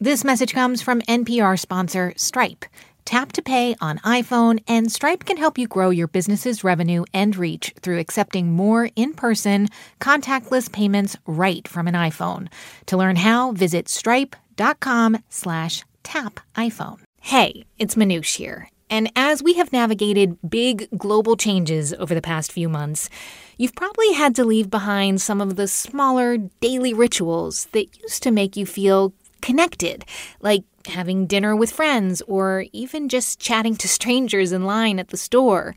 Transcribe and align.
This 0.00 0.22
message 0.22 0.54
comes 0.54 0.80
from 0.80 1.00
NPR 1.02 1.58
sponsor 1.58 2.12
Stripe. 2.16 2.64
Tap 3.04 3.32
to 3.32 3.42
pay 3.42 3.74
on 3.80 3.98
iPhone, 3.98 4.62
and 4.68 4.92
Stripe 4.92 5.24
can 5.24 5.36
help 5.36 5.58
you 5.58 5.66
grow 5.66 5.90
your 5.90 6.06
business's 6.06 6.62
revenue 6.62 7.02
and 7.12 7.34
reach 7.34 7.74
through 7.82 7.98
accepting 7.98 8.52
more 8.52 8.90
in 8.94 9.12
person, 9.12 9.66
contactless 9.98 10.70
payments 10.70 11.16
right 11.26 11.66
from 11.66 11.88
an 11.88 11.94
iPhone. 11.94 12.46
To 12.86 12.96
learn 12.96 13.16
how, 13.16 13.50
visit 13.50 13.88
stripe.com 13.88 15.18
slash 15.30 15.84
tap 16.04 16.38
iPhone. 16.54 17.00
Hey, 17.20 17.64
it's 17.76 17.96
Manoush 17.96 18.36
here. 18.36 18.70
And 18.90 19.10
as 19.16 19.42
we 19.42 19.54
have 19.54 19.72
navigated 19.72 20.38
big 20.48 20.88
global 20.96 21.36
changes 21.36 21.92
over 21.94 22.14
the 22.14 22.22
past 22.22 22.52
few 22.52 22.68
months, 22.68 23.10
you've 23.58 23.74
probably 23.74 24.12
had 24.12 24.34
to 24.36 24.44
leave 24.44 24.70
behind 24.70 25.20
some 25.20 25.40
of 25.40 25.56
the 25.56 25.68
smaller 25.68 26.38
daily 26.38 26.94
rituals 26.94 27.66
that 27.72 27.98
used 28.00 28.22
to 28.22 28.30
make 28.30 28.56
you 28.56 28.64
feel 28.64 29.12
connected, 29.40 30.04
like 30.40 30.64
having 30.86 31.26
dinner 31.26 31.54
with 31.54 31.70
friends 31.70 32.22
or 32.22 32.64
even 32.72 33.08
just 33.08 33.38
chatting 33.38 33.76
to 33.76 33.88
strangers 33.88 34.52
in 34.52 34.64
line 34.64 34.98
at 34.98 35.08
the 35.08 35.16
store. 35.16 35.74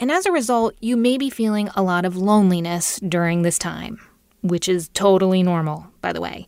And 0.00 0.12
as 0.12 0.26
a 0.26 0.32
result, 0.32 0.74
you 0.80 0.96
may 0.96 1.18
be 1.18 1.30
feeling 1.30 1.68
a 1.74 1.82
lot 1.82 2.04
of 2.04 2.16
loneliness 2.16 3.00
during 3.00 3.42
this 3.42 3.58
time, 3.58 3.98
which 4.42 4.68
is 4.68 4.88
totally 4.90 5.42
normal, 5.42 5.86
by 6.00 6.12
the 6.12 6.20
way. 6.20 6.46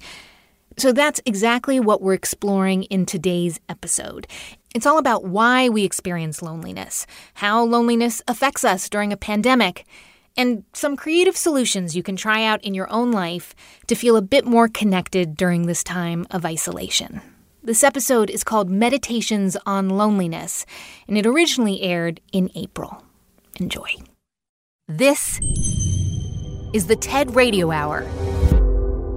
So 0.78 0.92
that's 0.92 1.20
exactly 1.26 1.80
what 1.80 2.00
we're 2.00 2.14
exploring 2.14 2.84
in 2.84 3.04
today's 3.04 3.60
episode. 3.68 4.26
It's 4.74 4.86
all 4.86 4.98
about 4.98 5.24
why 5.24 5.68
we 5.68 5.84
experience 5.84 6.42
loneliness, 6.42 7.06
how 7.34 7.64
loneliness 7.64 8.22
affects 8.28 8.64
us 8.64 8.88
during 8.88 9.12
a 9.12 9.16
pandemic, 9.16 9.84
and 10.36 10.64
some 10.72 10.96
creative 10.96 11.36
solutions 11.36 11.96
you 11.96 12.02
can 12.02 12.16
try 12.16 12.44
out 12.44 12.62
in 12.64 12.74
your 12.74 12.90
own 12.90 13.12
life 13.12 13.54
to 13.86 13.94
feel 13.94 14.16
a 14.16 14.22
bit 14.22 14.44
more 14.44 14.68
connected 14.68 15.36
during 15.36 15.66
this 15.66 15.84
time 15.84 16.26
of 16.30 16.44
isolation. 16.44 17.20
This 17.62 17.84
episode 17.84 18.30
is 18.30 18.42
called 18.42 18.70
Meditations 18.70 19.56
on 19.66 19.90
Loneliness, 19.90 20.64
and 21.06 21.18
it 21.18 21.26
originally 21.26 21.82
aired 21.82 22.20
in 22.32 22.50
April. 22.54 23.04
Enjoy. 23.58 23.88
This 24.88 25.38
is 26.72 26.86
the 26.86 26.96
TED 26.96 27.34
Radio 27.34 27.70
Hour. 27.70 28.06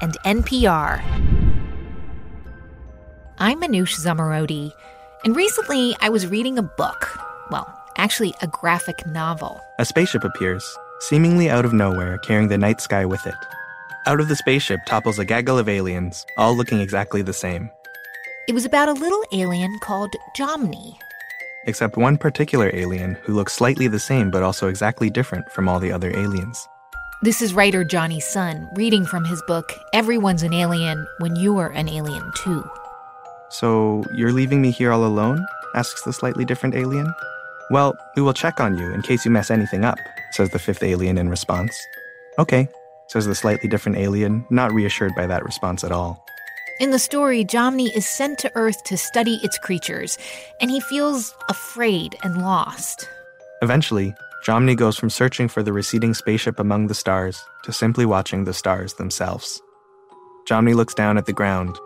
and 0.00 0.16
NPR. 0.24 1.02
I'm 3.38 3.60
Manoush 3.60 3.98
Zomorodi, 3.98 4.72
and 5.24 5.36
recently 5.36 5.96
I 6.00 6.08
was 6.08 6.26
reading 6.26 6.58
a 6.58 6.62
book. 6.62 7.18
Well, 7.50 7.66
actually, 7.96 8.34
a 8.42 8.46
graphic 8.46 9.06
novel. 9.06 9.60
A 9.78 9.84
spaceship 9.84 10.24
appears, 10.24 10.76
seemingly 11.00 11.50
out 11.50 11.64
of 11.64 11.72
nowhere, 11.72 12.18
carrying 12.18 12.48
the 12.48 12.58
night 12.58 12.80
sky 12.80 13.04
with 13.04 13.26
it. 13.26 13.34
Out 14.06 14.20
of 14.20 14.28
the 14.28 14.36
spaceship 14.36 14.80
topples 14.86 15.18
a 15.18 15.24
gaggle 15.24 15.58
of 15.58 15.68
aliens, 15.68 16.24
all 16.38 16.56
looking 16.56 16.80
exactly 16.80 17.22
the 17.22 17.32
same. 17.32 17.70
It 18.48 18.54
was 18.54 18.64
about 18.64 18.88
a 18.88 18.92
little 18.92 19.22
alien 19.32 19.78
called 19.80 20.14
Jomny. 20.36 20.96
Except 21.66 21.96
one 21.96 22.16
particular 22.16 22.70
alien 22.74 23.16
who 23.22 23.34
looks 23.34 23.52
slightly 23.52 23.88
the 23.88 23.98
same 23.98 24.30
but 24.30 24.44
also 24.44 24.68
exactly 24.68 25.10
different 25.10 25.50
from 25.50 25.68
all 25.68 25.80
the 25.80 25.90
other 25.90 26.16
aliens. 26.16 26.68
This 27.22 27.40
is 27.40 27.54
writer 27.54 27.82
Jonny 27.82 28.20
Sun 28.20 28.68
reading 28.74 29.06
from 29.06 29.24
his 29.24 29.40
book, 29.42 29.72
Everyone's 29.94 30.42
an 30.42 30.52
Alien 30.52 31.06
When 31.18 31.34
You're 31.34 31.68
an 31.68 31.88
Alien 31.88 32.30
Too. 32.36 32.68
So, 33.48 34.04
you're 34.14 34.32
leaving 34.32 34.60
me 34.60 34.70
here 34.70 34.92
all 34.92 35.04
alone? 35.04 35.44
asks 35.74 36.02
the 36.02 36.12
slightly 36.12 36.44
different 36.44 36.74
alien. 36.74 37.12
Well, 37.70 37.96
we 38.16 38.22
will 38.22 38.34
check 38.34 38.60
on 38.60 38.76
you 38.76 38.92
in 38.92 39.02
case 39.02 39.24
you 39.24 39.30
mess 39.30 39.50
anything 39.50 39.84
up, 39.84 39.98
says 40.32 40.50
the 40.50 40.58
fifth 40.58 40.82
alien 40.82 41.16
in 41.16 41.30
response. 41.30 41.74
Okay, 42.38 42.68
says 43.08 43.26
the 43.26 43.34
slightly 43.34 43.68
different 43.68 43.98
alien, 43.98 44.44
not 44.50 44.72
reassured 44.72 45.14
by 45.14 45.26
that 45.26 45.44
response 45.44 45.84
at 45.84 45.92
all. 45.92 46.22
In 46.80 46.90
the 46.90 46.98
story, 46.98 47.44
Jomny 47.44 47.94
is 47.96 48.06
sent 48.06 48.38
to 48.40 48.52
Earth 48.54 48.84
to 48.84 48.98
study 48.98 49.40
its 49.42 49.56
creatures, 49.58 50.18
and 50.60 50.70
he 50.70 50.80
feels 50.80 51.34
afraid 51.48 52.14
and 52.22 52.42
lost. 52.42 53.08
Eventually, 53.62 54.14
Jomny 54.44 54.76
goes 54.76 54.96
from 54.96 55.10
searching 55.10 55.48
for 55.48 55.62
the 55.62 55.72
receding 55.72 56.14
spaceship 56.14 56.58
among 56.58 56.86
the 56.86 56.94
stars 56.94 57.42
to 57.64 57.72
simply 57.72 58.06
watching 58.06 58.44
the 58.44 58.54
stars 58.54 58.94
themselves. 58.94 59.60
Jomny 60.48 60.74
looks 60.74 60.94
down 60.94 61.18
at 61.18 61.26
the 61.26 61.32
ground, 61.32 61.76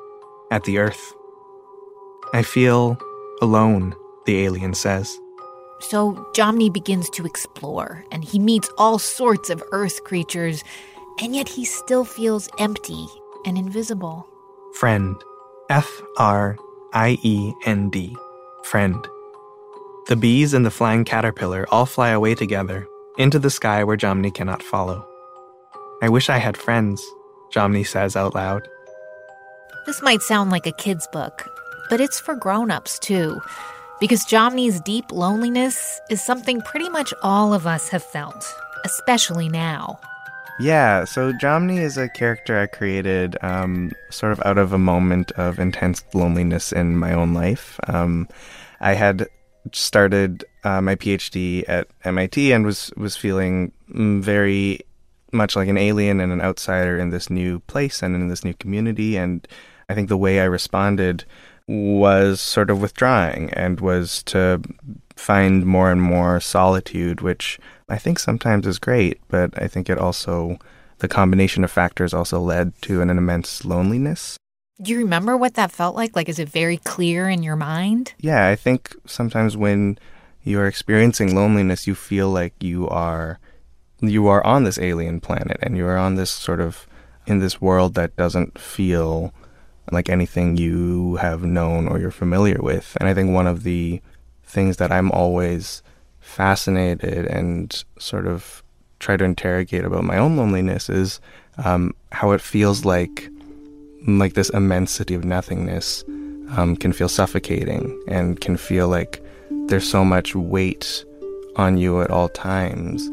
at 0.50 0.65
the 0.65 0.78
Earth. 0.78 1.15
I 2.34 2.43
feel 2.43 2.99
alone, 3.41 3.94
the 4.27 4.44
alien 4.44 4.75
says. 4.75 5.19
So 5.81 6.12
Jomny 6.34 6.71
begins 6.71 7.09
to 7.10 7.25
explore, 7.25 8.05
and 8.12 8.22
he 8.22 8.39
meets 8.39 8.71
all 8.77 8.99
sorts 8.99 9.49
of 9.49 9.62
Earth 9.72 10.05
creatures, 10.05 10.62
and 11.21 11.34
yet 11.34 11.49
he 11.49 11.65
still 11.65 12.05
feels 12.05 12.49
empty 12.59 13.06
and 13.47 13.56
invisible. 13.56 14.28
Friend. 14.75 15.16
F 15.71 15.89
R 16.19 16.56
I 16.93 17.16
E 17.22 17.55
N 17.65 17.91
D. 17.91 18.16
Friend. 18.65 19.06
The 20.10 20.16
bees 20.16 20.54
and 20.54 20.66
the 20.66 20.72
flying 20.72 21.04
caterpillar 21.04 21.66
all 21.71 21.87
fly 21.87 22.09
away 22.09 22.34
together, 22.34 22.84
into 23.16 23.38
the 23.38 23.48
sky 23.48 23.84
where 23.84 23.97
Jomny 23.97 24.34
cannot 24.34 24.60
follow. 24.60 25.06
I 26.03 26.09
wish 26.09 26.28
I 26.28 26.38
had 26.38 26.56
friends, 26.56 27.00
Jomny 27.54 27.87
says 27.87 28.16
out 28.16 28.34
loud. 28.34 28.66
This 29.87 30.03
might 30.03 30.21
sound 30.22 30.50
like 30.50 30.66
a 30.66 30.72
kid's 30.72 31.06
book, 31.12 31.48
but 31.88 32.00
it's 32.00 32.19
for 32.19 32.34
grown 32.34 32.72
ups 32.72 32.98
too, 32.98 33.41
because 34.00 34.25
Jomny's 34.25 34.81
deep 34.81 35.12
loneliness 35.12 36.00
is 36.10 36.21
something 36.21 36.60
pretty 36.62 36.88
much 36.88 37.15
all 37.22 37.54
of 37.54 37.69
us 37.69 37.88
have 37.91 38.03
felt, 38.03 38.44
especially 38.84 39.48
now. 39.48 40.00
Yeah, 40.59 41.04
so 41.04 41.32
Jomny 41.34 41.78
is 41.78 41.97
a 41.97 42.09
character 42.09 42.59
I 42.59 42.66
created 42.66 43.37
um, 43.42 43.92
sort 44.10 44.32
of 44.32 44.42
out 44.44 44.59
of 44.59 44.72
a 44.72 44.78
moment 44.78 45.31
of 45.37 45.60
intense 45.60 46.03
loneliness 46.15 46.72
in 46.72 46.98
my 46.98 47.12
own 47.12 47.32
life. 47.32 47.78
Um, 47.87 48.28
I 48.81 48.94
had 48.94 49.28
started 49.72 50.44
uh, 50.65 50.81
my 50.81 50.97
PhD 50.97 51.65
at 51.69 51.88
MIT 52.04 52.53
and 52.53 52.65
was 52.65 52.93
was 52.97 53.16
feeling 53.16 53.72
mm, 53.93 54.21
very 54.21 54.81
much 55.32 55.56
like 55.56 55.69
an 55.69 55.78
alien 55.78 56.21
and 56.21 56.32
an 56.32 56.41
outsider 56.41 56.98
in 56.98 57.10
this 57.10 57.31
new 57.31 57.60
place 57.60 58.03
and 58.03 58.15
in 58.15 58.28
this 58.28 58.44
new 58.44 58.54
community. 58.54 59.16
And 59.16 59.47
I 59.88 59.94
think 59.94 60.09
the 60.09 60.16
way 60.16 60.41
I 60.41 60.44
responded 60.44 61.25
was 61.66 62.41
sort 62.41 62.71
of 62.71 62.82
withdrawing 62.82 63.50
and 63.50 63.81
was 63.81 64.22
to 64.25 64.60
find 65.15 65.65
more 65.65 65.92
and 65.92 66.03
more 66.03 66.41
solitude, 66.41 67.21
which 67.21 67.60
I 67.88 67.98
think 67.98 68.19
sometimes 68.19 68.66
is 68.66 68.78
great, 68.78 69.21
but 69.28 69.50
I 69.60 69.69
think 69.69 69.88
it 69.88 69.98
also 69.98 70.59
the 70.98 71.09
combination 71.09 71.65
of 71.65 71.71
factors 71.71 72.12
also 72.12 72.41
led 72.41 72.81
to 72.82 73.00
an, 73.00 73.10
an 73.10 73.19
immense 73.19 73.65
loneliness. 73.65 74.37
Do 74.82 74.92
you 74.92 74.98
remember 74.98 75.36
what 75.36 75.54
that 75.54 75.70
felt 75.72 75.94
like? 75.94 76.16
Like, 76.16 76.28
is 76.28 76.38
it 76.38 76.48
very 76.48 76.78
clear 76.78 77.28
in 77.28 77.42
your 77.42 77.56
mind? 77.56 78.14
Yeah, 78.18 78.48
I 78.48 78.56
think 78.56 78.96
sometimes 79.06 79.56
when 79.56 79.98
you're 80.42 80.66
experiencing 80.66 81.34
loneliness, 81.34 81.86
you 81.86 81.94
feel 81.94 82.30
like 82.30 82.54
you 82.60 82.88
are 82.88 83.38
you 84.00 84.28
are 84.28 84.44
on 84.46 84.64
this 84.64 84.78
alien 84.78 85.20
planet 85.20 85.58
and 85.62 85.76
you 85.76 85.86
are 85.86 85.98
on 85.98 86.14
this 86.14 86.30
sort 86.30 86.60
of 86.60 86.86
in 87.26 87.38
this 87.41 87.60
world 87.60 87.94
that 87.94 88.16
doesn't 88.16 88.58
feel 88.58 89.34
like 89.92 90.08
anything 90.08 90.56
you 90.56 91.16
have 91.16 91.44
known 91.44 91.86
or 91.86 91.98
you're 91.98 92.10
familiar 92.10 92.62
with. 92.62 92.97
And 92.98 93.09
I 93.09 93.15
think 93.15 93.34
one 93.34 93.47
of 93.47 93.62
the 93.62 94.00
things 94.42 94.78
that 94.78 94.91
I'm 94.91 95.10
always 95.10 95.83
fascinated 96.21 97.26
and 97.26 97.84
sort 97.98 98.26
of 98.26 98.62
try 98.98 99.16
to 99.16 99.24
interrogate 99.24 99.84
about 99.84 100.04
my 100.04 100.16
own 100.16 100.36
loneliness 100.36 100.88
is 100.88 101.21
um, 101.59 101.94
how 102.12 102.30
it 102.33 102.41
feels 102.41 102.84
like 102.84 103.28
like 104.06 104.34
this 104.34 104.50
immensity 104.50 105.14
of 105.14 105.24
nothingness 105.24 106.04
um, 106.56 106.76
can 106.76 106.92
feel 106.92 107.08
suffocating 107.08 108.00
and 108.08 108.41
can 108.41 108.56
feel 108.56 108.88
like 108.88 109.22
there's 109.66 109.88
so 109.88 110.04
much 110.04 110.34
weight 110.34 111.04
on 111.56 111.76
you 111.76 112.00
at 112.02 112.10
all 112.10 112.28
times. 112.28 113.08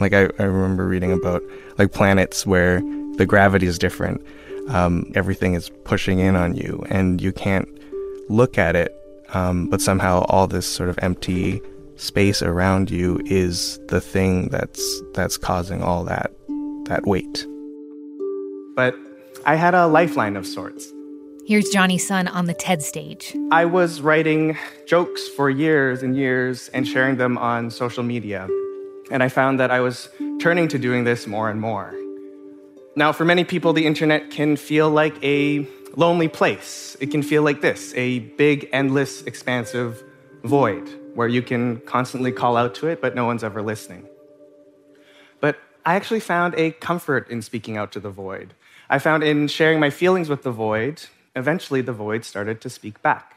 Like 0.00 0.12
I, 0.12 0.28
I 0.38 0.44
remember 0.44 0.86
reading 0.86 1.12
about 1.12 1.42
like 1.78 1.92
planets 1.92 2.46
where 2.46 2.80
the 3.16 3.26
gravity 3.26 3.66
is 3.66 3.78
different. 3.78 4.24
Um, 4.68 5.10
everything 5.14 5.54
is 5.54 5.70
pushing 5.84 6.18
in 6.18 6.36
on 6.36 6.54
you, 6.54 6.84
and 6.88 7.20
you 7.20 7.32
can't 7.32 7.68
look 8.28 8.58
at 8.58 8.76
it. 8.76 8.94
Um, 9.34 9.68
but 9.68 9.80
somehow, 9.80 10.24
all 10.28 10.46
this 10.46 10.66
sort 10.66 10.88
of 10.88 10.98
empty 11.02 11.60
space 11.96 12.42
around 12.42 12.90
you 12.90 13.20
is 13.24 13.78
the 13.88 14.00
thing 14.00 14.48
that's 14.48 15.02
that's 15.14 15.36
causing 15.36 15.82
all 15.82 16.04
that 16.04 16.30
that 16.86 17.06
weight. 17.06 17.46
I 19.44 19.56
had 19.56 19.74
a 19.74 19.88
lifeline 19.88 20.36
of 20.36 20.46
sorts. 20.46 20.92
Here's 21.44 21.68
Jonny 21.70 21.98
Sun 21.98 22.28
on 22.28 22.46
the 22.46 22.54
TED 22.54 22.80
stage. 22.80 23.36
I 23.50 23.64
was 23.64 24.00
writing 24.00 24.56
jokes 24.86 25.26
for 25.26 25.50
years 25.50 26.04
and 26.04 26.16
years 26.16 26.68
and 26.68 26.86
sharing 26.86 27.16
them 27.16 27.36
on 27.36 27.68
social 27.68 28.04
media. 28.04 28.48
And 29.10 29.20
I 29.20 29.28
found 29.28 29.58
that 29.58 29.72
I 29.72 29.80
was 29.80 30.08
turning 30.40 30.68
to 30.68 30.78
doing 30.78 31.02
this 31.02 31.26
more 31.26 31.50
and 31.50 31.60
more. 31.60 31.92
Now, 32.94 33.10
for 33.10 33.24
many 33.24 33.42
people, 33.42 33.72
the 33.72 33.84
internet 33.84 34.30
can 34.30 34.56
feel 34.56 34.88
like 34.88 35.20
a 35.24 35.66
lonely 35.96 36.28
place. 36.28 36.96
It 37.00 37.10
can 37.10 37.24
feel 37.24 37.42
like 37.42 37.62
this 37.62 37.92
a 37.96 38.20
big, 38.20 38.68
endless, 38.72 39.22
expansive 39.22 40.04
void 40.44 40.88
where 41.14 41.26
you 41.26 41.42
can 41.42 41.80
constantly 41.80 42.30
call 42.30 42.56
out 42.56 42.76
to 42.76 42.86
it, 42.86 43.00
but 43.02 43.16
no 43.16 43.24
one's 43.24 43.42
ever 43.42 43.60
listening. 43.60 44.06
But 45.40 45.58
I 45.84 45.96
actually 45.96 46.20
found 46.20 46.54
a 46.54 46.70
comfort 46.70 47.28
in 47.28 47.42
speaking 47.42 47.76
out 47.76 47.90
to 47.92 48.00
the 48.00 48.10
void. 48.10 48.54
I 48.92 48.98
found 48.98 49.24
in 49.24 49.48
sharing 49.48 49.80
my 49.80 49.88
feelings 49.88 50.28
with 50.28 50.42
the 50.42 50.50
void, 50.50 51.04
eventually 51.34 51.80
the 51.80 51.94
void 51.94 52.26
started 52.26 52.60
to 52.60 52.68
speak 52.68 53.00
back. 53.00 53.36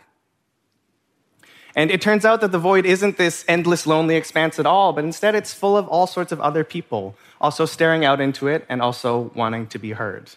And 1.74 1.90
it 1.90 2.02
turns 2.02 2.26
out 2.26 2.42
that 2.42 2.52
the 2.52 2.60
void 2.60 2.86
isn't 2.86 3.16
this 3.16 3.46
endless, 3.48 3.88
lonely 3.88 4.18
expanse 4.18 4.60
at 4.60 4.66
all, 4.66 4.92
but 4.92 5.06
instead 5.06 5.34
it's 5.34 5.54
full 5.54 5.78
of 5.78 5.88
all 5.88 6.08
sorts 6.08 6.34
of 6.34 6.42
other 6.42 6.66
people, 6.66 7.16
also 7.40 7.66
staring 7.66 8.04
out 8.04 8.20
into 8.20 8.50
it 8.50 8.66
and 8.68 8.82
also 8.82 9.32
wanting 9.34 9.68
to 9.68 9.80
be 9.80 9.94
heard. 9.94 10.30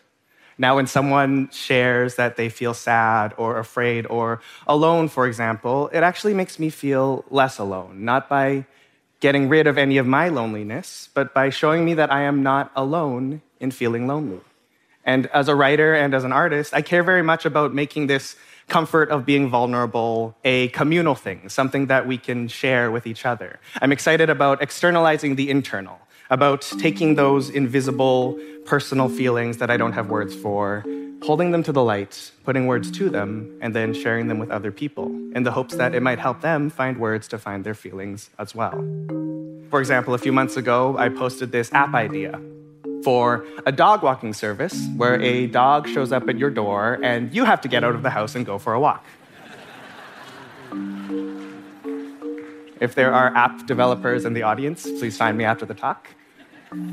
Now, 0.56 0.76
when 0.76 0.86
someone 0.86 1.50
shares 1.50 2.14
that 2.14 2.36
they 2.36 2.48
feel 2.48 2.72
sad 2.72 3.34
or 3.36 3.58
afraid 3.58 4.06
or 4.06 4.40
alone, 4.68 5.08
for 5.08 5.26
example, 5.26 5.88
it 5.92 6.04
actually 6.04 6.34
makes 6.34 6.60
me 6.60 6.70
feel 6.70 7.24
less 7.28 7.58
alone, 7.58 8.04
not 8.04 8.28
by 8.28 8.66
getting 9.18 9.48
rid 9.48 9.66
of 9.66 9.78
any 9.78 9.98
of 9.98 10.06
my 10.06 10.28
loneliness, 10.28 11.08
but 11.12 11.34
by 11.34 11.50
showing 11.50 11.84
me 11.84 11.94
that 11.94 12.12
I 12.12 12.22
am 12.22 12.44
not 12.44 12.70
alone 12.76 13.42
in 13.58 13.72
feeling 13.72 14.06
lonely. 14.06 14.42
And 15.04 15.26
as 15.28 15.48
a 15.48 15.54
writer 15.54 15.94
and 15.94 16.14
as 16.14 16.24
an 16.24 16.32
artist, 16.32 16.74
I 16.74 16.82
care 16.82 17.02
very 17.02 17.22
much 17.22 17.46
about 17.46 17.74
making 17.74 18.08
this 18.08 18.36
comfort 18.68 19.10
of 19.10 19.24
being 19.24 19.48
vulnerable 19.48 20.36
a 20.44 20.68
communal 20.68 21.14
thing, 21.14 21.48
something 21.48 21.86
that 21.86 22.06
we 22.06 22.18
can 22.18 22.48
share 22.48 22.90
with 22.90 23.06
each 23.06 23.24
other. 23.24 23.58
I'm 23.80 23.92
excited 23.92 24.30
about 24.30 24.62
externalizing 24.62 25.36
the 25.36 25.50
internal, 25.50 25.98
about 26.30 26.62
taking 26.78 27.14
those 27.14 27.48
invisible 27.48 28.38
personal 28.66 29.08
feelings 29.08 29.56
that 29.56 29.70
I 29.70 29.78
don't 29.78 29.92
have 29.92 30.10
words 30.10 30.34
for, 30.34 30.84
holding 31.22 31.50
them 31.50 31.62
to 31.62 31.72
the 31.72 31.82
light, 31.82 32.30
putting 32.44 32.66
words 32.66 32.90
to 32.92 33.08
them, 33.08 33.58
and 33.62 33.74
then 33.74 33.94
sharing 33.94 34.28
them 34.28 34.38
with 34.38 34.50
other 34.50 34.70
people 34.70 35.06
in 35.34 35.42
the 35.42 35.50
hopes 35.50 35.74
that 35.76 35.94
it 35.94 36.02
might 36.02 36.18
help 36.18 36.42
them 36.42 36.68
find 36.68 36.98
words 36.98 37.26
to 37.28 37.38
find 37.38 37.64
their 37.64 37.74
feelings 37.74 38.30
as 38.38 38.54
well. 38.54 38.76
For 39.70 39.80
example, 39.80 40.14
a 40.14 40.18
few 40.18 40.32
months 40.32 40.56
ago, 40.56 40.96
I 40.98 41.08
posted 41.08 41.50
this 41.50 41.72
app 41.72 41.94
idea 41.94 42.40
for 43.04 43.46
a 43.66 43.72
dog 43.72 44.02
walking 44.02 44.32
service 44.32 44.86
where 44.96 45.20
a 45.20 45.46
dog 45.46 45.88
shows 45.88 46.12
up 46.12 46.28
at 46.28 46.38
your 46.38 46.50
door 46.50 46.98
and 47.02 47.34
you 47.34 47.44
have 47.44 47.60
to 47.62 47.68
get 47.68 47.84
out 47.84 47.94
of 47.94 48.02
the 48.02 48.10
house 48.10 48.34
and 48.34 48.44
go 48.44 48.58
for 48.58 48.74
a 48.74 48.80
walk. 48.80 49.04
If 52.80 52.94
there 52.94 53.12
are 53.12 53.34
app 53.34 53.66
developers 53.66 54.24
in 54.24 54.34
the 54.34 54.42
audience, 54.42 54.84
please 54.84 55.16
find 55.16 55.36
me 55.36 55.44
after 55.44 55.66
the 55.66 55.74
talk. 55.74 56.08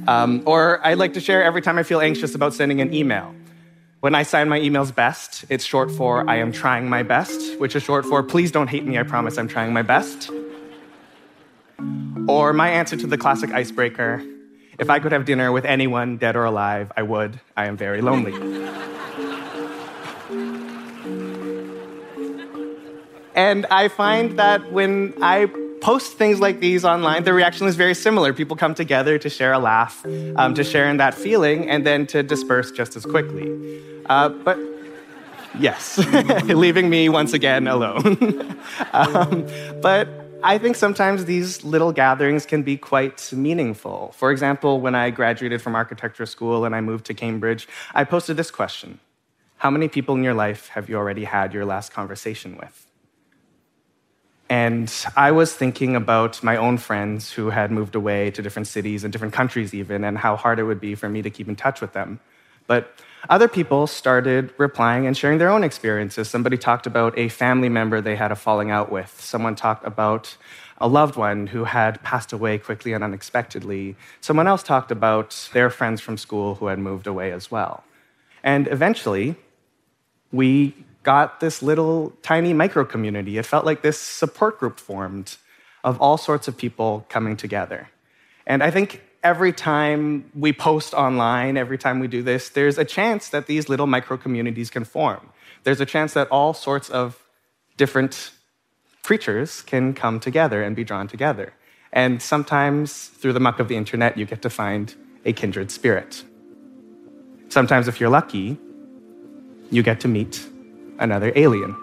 Um, 0.07 0.41
or 0.45 0.79
I 0.85 0.93
like 0.93 1.13
to 1.13 1.19
share 1.19 1.43
every 1.43 1.61
time 1.61 1.77
I 1.77 1.83
feel 1.83 2.01
anxious 2.01 2.33
about 2.33 2.53
sending 2.53 2.81
an 2.81 2.93
email. 2.93 3.35
When 3.99 4.15
I 4.15 4.23
sign 4.23 4.49
my 4.49 4.59
emails 4.59 4.93
best, 4.93 5.45
it's 5.49 5.65
short 5.65 5.91
for 5.91 6.29
I 6.29 6.37
am 6.37 6.51
trying 6.51 6.89
my 6.89 7.03
best, 7.03 7.59
which 7.59 7.75
is 7.75 7.83
short 7.83 8.05
for 8.05 8.23
please 8.23 8.51
don't 8.51 8.67
hate 8.67 8.85
me, 8.85 8.97
I 8.97 9.03
promise 9.03 9.37
I'm 9.37 9.47
trying 9.47 9.73
my 9.73 9.81
best. 9.81 10.29
Or 12.27 12.53
my 12.53 12.69
answer 12.69 12.95
to 12.97 13.07
the 13.07 13.17
classic 13.17 13.51
icebreaker 13.51 14.23
if 14.77 14.89
I 14.89 14.99
could 14.99 15.11
have 15.11 15.25
dinner 15.25 15.51
with 15.51 15.65
anyone, 15.65 16.17
dead 16.17 16.35
or 16.35 16.45
alive, 16.45 16.91
I 16.95 17.03
would. 17.03 17.39
I 17.55 17.67
am 17.67 17.77
very 17.77 18.01
lonely. 18.01 18.33
and 23.35 23.65
I 23.67 23.87
find 23.89 24.39
that 24.39 24.71
when 24.71 25.13
I 25.21 25.47
post 25.81 26.17
things 26.17 26.39
like 26.39 26.59
these 26.59 26.83
online, 26.83 27.23
the 27.23 27.33
reaction 27.33 27.67
is 27.67 27.75
very 27.75 27.93
similar. 27.93 28.33
People 28.33 28.55
come 28.55 28.73
together 28.73 29.17
to 29.19 29.29
share 29.29 29.53
a 29.53 29.59
laugh, 29.59 30.05
um, 30.35 30.55
to 30.55 30.63
share 30.63 30.89
in 30.89 30.97
that 30.97 31.13
feeling, 31.13 31.69
and 31.69 31.85
then 31.85 32.07
to 32.07 32.23
disperse 32.23 32.71
just 32.71 32.95
as 32.95 33.05
quickly. 33.05 33.81
Uh, 34.07 34.29
but 34.29 34.57
yes, 35.59 35.97
leaving 36.45 36.89
me 36.89 37.09
once 37.09 37.33
again 37.33 37.67
alone. 37.67 38.57
um, 38.93 39.47
but 39.81 40.24
I 40.45 40.59
think 40.59 40.75
sometimes 40.75 41.25
these 41.25 41.63
little 41.63 41.91
gatherings 41.91 42.45
can 42.45 42.61
be 42.61 42.77
quite 42.77 43.33
meaningful. 43.33 44.13
For 44.15 44.31
example, 44.31 44.79
when 44.79 44.93
I 44.93 45.09
graduated 45.09 45.59
from 45.59 45.73
architecture 45.73 46.27
school 46.27 46.65
and 46.65 46.75
I 46.75 46.81
moved 46.81 47.05
to 47.07 47.15
Cambridge, 47.15 47.67
I 47.95 48.03
posted 48.03 48.37
this 48.37 48.51
question 48.51 48.99
How 49.57 49.71
many 49.71 49.87
people 49.87 50.13
in 50.13 50.23
your 50.23 50.35
life 50.35 50.67
have 50.69 50.87
you 50.87 50.97
already 50.97 51.23
had 51.23 51.51
your 51.51 51.65
last 51.65 51.91
conversation 51.93 52.57
with? 52.57 52.85
And 54.47 54.93
I 55.17 55.31
was 55.31 55.55
thinking 55.55 55.95
about 55.95 56.43
my 56.43 56.57
own 56.57 56.77
friends 56.77 57.31
who 57.31 57.49
had 57.49 57.71
moved 57.71 57.95
away 57.95 58.29
to 58.29 58.43
different 58.43 58.67
cities 58.67 59.03
and 59.03 59.11
different 59.11 59.33
countries, 59.33 59.73
even, 59.73 60.03
and 60.03 60.15
how 60.15 60.35
hard 60.35 60.59
it 60.59 60.65
would 60.65 60.79
be 60.79 60.93
for 60.93 61.09
me 61.09 61.23
to 61.23 61.31
keep 61.31 61.49
in 61.49 61.55
touch 61.55 61.81
with 61.81 61.93
them. 61.93 62.19
But 62.67 62.93
other 63.29 63.47
people 63.47 63.87
started 63.87 64.53
replying 64.57 65.07
and 65.07 65.15
sharing 65.17 65.37
their 65.37 65.49
own 65.49 65.63
experiences. 65.63 66.29
Somebody 66.29 66.57
talked 66.57 66.85
about 66.87 67.17
a 67.17 67.29
family 67.29 67.69
member 67.69 68.01
they 68.01 68.15
had 68.15 68.31
a 68.31 68.35
falling 68.35 68.71
out 68.71 68.91
with, 68.91 69.19
someone 69.21 69.55
talked 69.55 69.85
about 69.85 70.37
a 70.77 70.87
loved 70.87 71.15
one 71.15 71.47
who 71.47 71.63
had 71.63 72.01
passed 72.03 72.33
away 72.33 72.57
quickly 72.57 72.93
and 72.93 73.03
unexpectedly. 73.03 73.95
Someone 74.19 74.47
else 74.47 74.61
talked 74.61 74.91
about 74.91 75.49
their 75.53 75.69
friends 75.69 76.01
from 76.01 76.17
school 76.17 76.55
who 76.55 76.67
had 76.67 76.79
moved 76.79 77.07
away 77.07 77.31
as 77.31 77.49
well. 77.49 77.83
And 78.43 78.67
eventually, 78.67 79.35
we 80.31 80.75
got 81.03 81.39
this 81.39 81.61
little 81.61 82.13
tiny 82.21 82.53
micro 82.53 82.83
community. 82.83 83.37
It 83.37 83.45
felt 83.45 83.65
like 83.65 83.81
this 83.83 83.97
support 83.97 84.59
group 84.59 84.79
formed 84.79 85.37
of 85.83 86.01
all 86.01 86.17
sorts 86.17 86.47
of 86.47 86.57
people 86.57 87.05
coming 87.09 87.37
together. 87.37 87.89
And 88.45 88.61
I 88.61 88.69
think 88.71 89.01
every 89.25 89.51
time 89.51 90.29
we 90.35 90.53
post 90.53 90.93
online, 90.93 91.57
every 91.57 91.79
time 91.79 91.99
we 91.99 92.07
do 92.07 92.21
this, 92.21 92.49
there's 92.49 92.77
a 92.77 92.85
chance 92.85 93.29
that 93.29 93.47
these 93.47 93.67
little 93.67 93.87
micro 93.87 94.15
communities 94.17 94.69
can 94.69 94.85
form. 94.85 95.31
There's 95.63 95.81
a 95.81 95.85
chance 95.85 96.13
that 96.13 96.27
all 96.29 96.53
sorts 96.53 96.91
of 96.91 97.25
different 97.75 98.31
creatures 99.01 99.63
can 99.63 99.95
come 99.95 100.19
together 100.19 100.61
and 100.61 100.75
be 100.75 100.83
drawn 100.83 101.07
together. 101.07 101.53
And 101.91 102.21
sometimes 102.21 103.07
through 103.07 103.33
the 103.33 103.39
muck 103.39 103.59
of 103.59 103.67
the 103.67 103.75
internet, 103.75 104.15
you 104.15 104.25
get 104.25 104.43
to 104.43 104.49
find 104.49 104.93
a 105.25 105.33
kindred 105.33 105.71
spirit. 105.71 106.23
Sometimes, 107.49 107.87
if 107.87 107.99
you're 107.99 108.11
lucky, 108.19 108.59
you 109.71 109.81
get 109.81 109.99
to 110.01 110.07
meet 110.07 110.47
another 110.99 111.31
alien. 111.35 111.75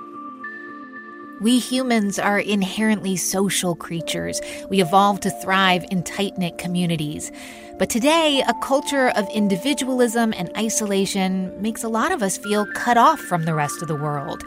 We 1.42 1.58
humans 1.58 2.20
are 2.20 2.38
inherently 2.38 3.16
social 3.16 3.74
creatures. 3.74 4.40
We 4.70 4.80
evolved 4.80 5.24
to 5.24 5.30
thrive 5.30 5.84
in 5.90 6.04
tight 6.04 6.38
knit 6.38 6.56
communities. 6.56 7.32
But 7.80 7.90
today, 7.90 8.44
a 8.46 8.54
culture 8.62 9.08
of 9.16 9.28
individualism 9.34 10.32
and 10.36 10.52
isolation 10.56 11.60
makes 11.60 11.82
a 11.82 11.88
lot 11.88 12.12
of 12.12 12.22
us 12.22 12.38
feel 12.38 12.64
cut 12.74 12.96
off 12.96 13.18
from 13.18 13.44
the 13.44 13.54
rest 13.54 13.82
of 13.82 13.88
the 13.88 13.96
world. 13.96 14.44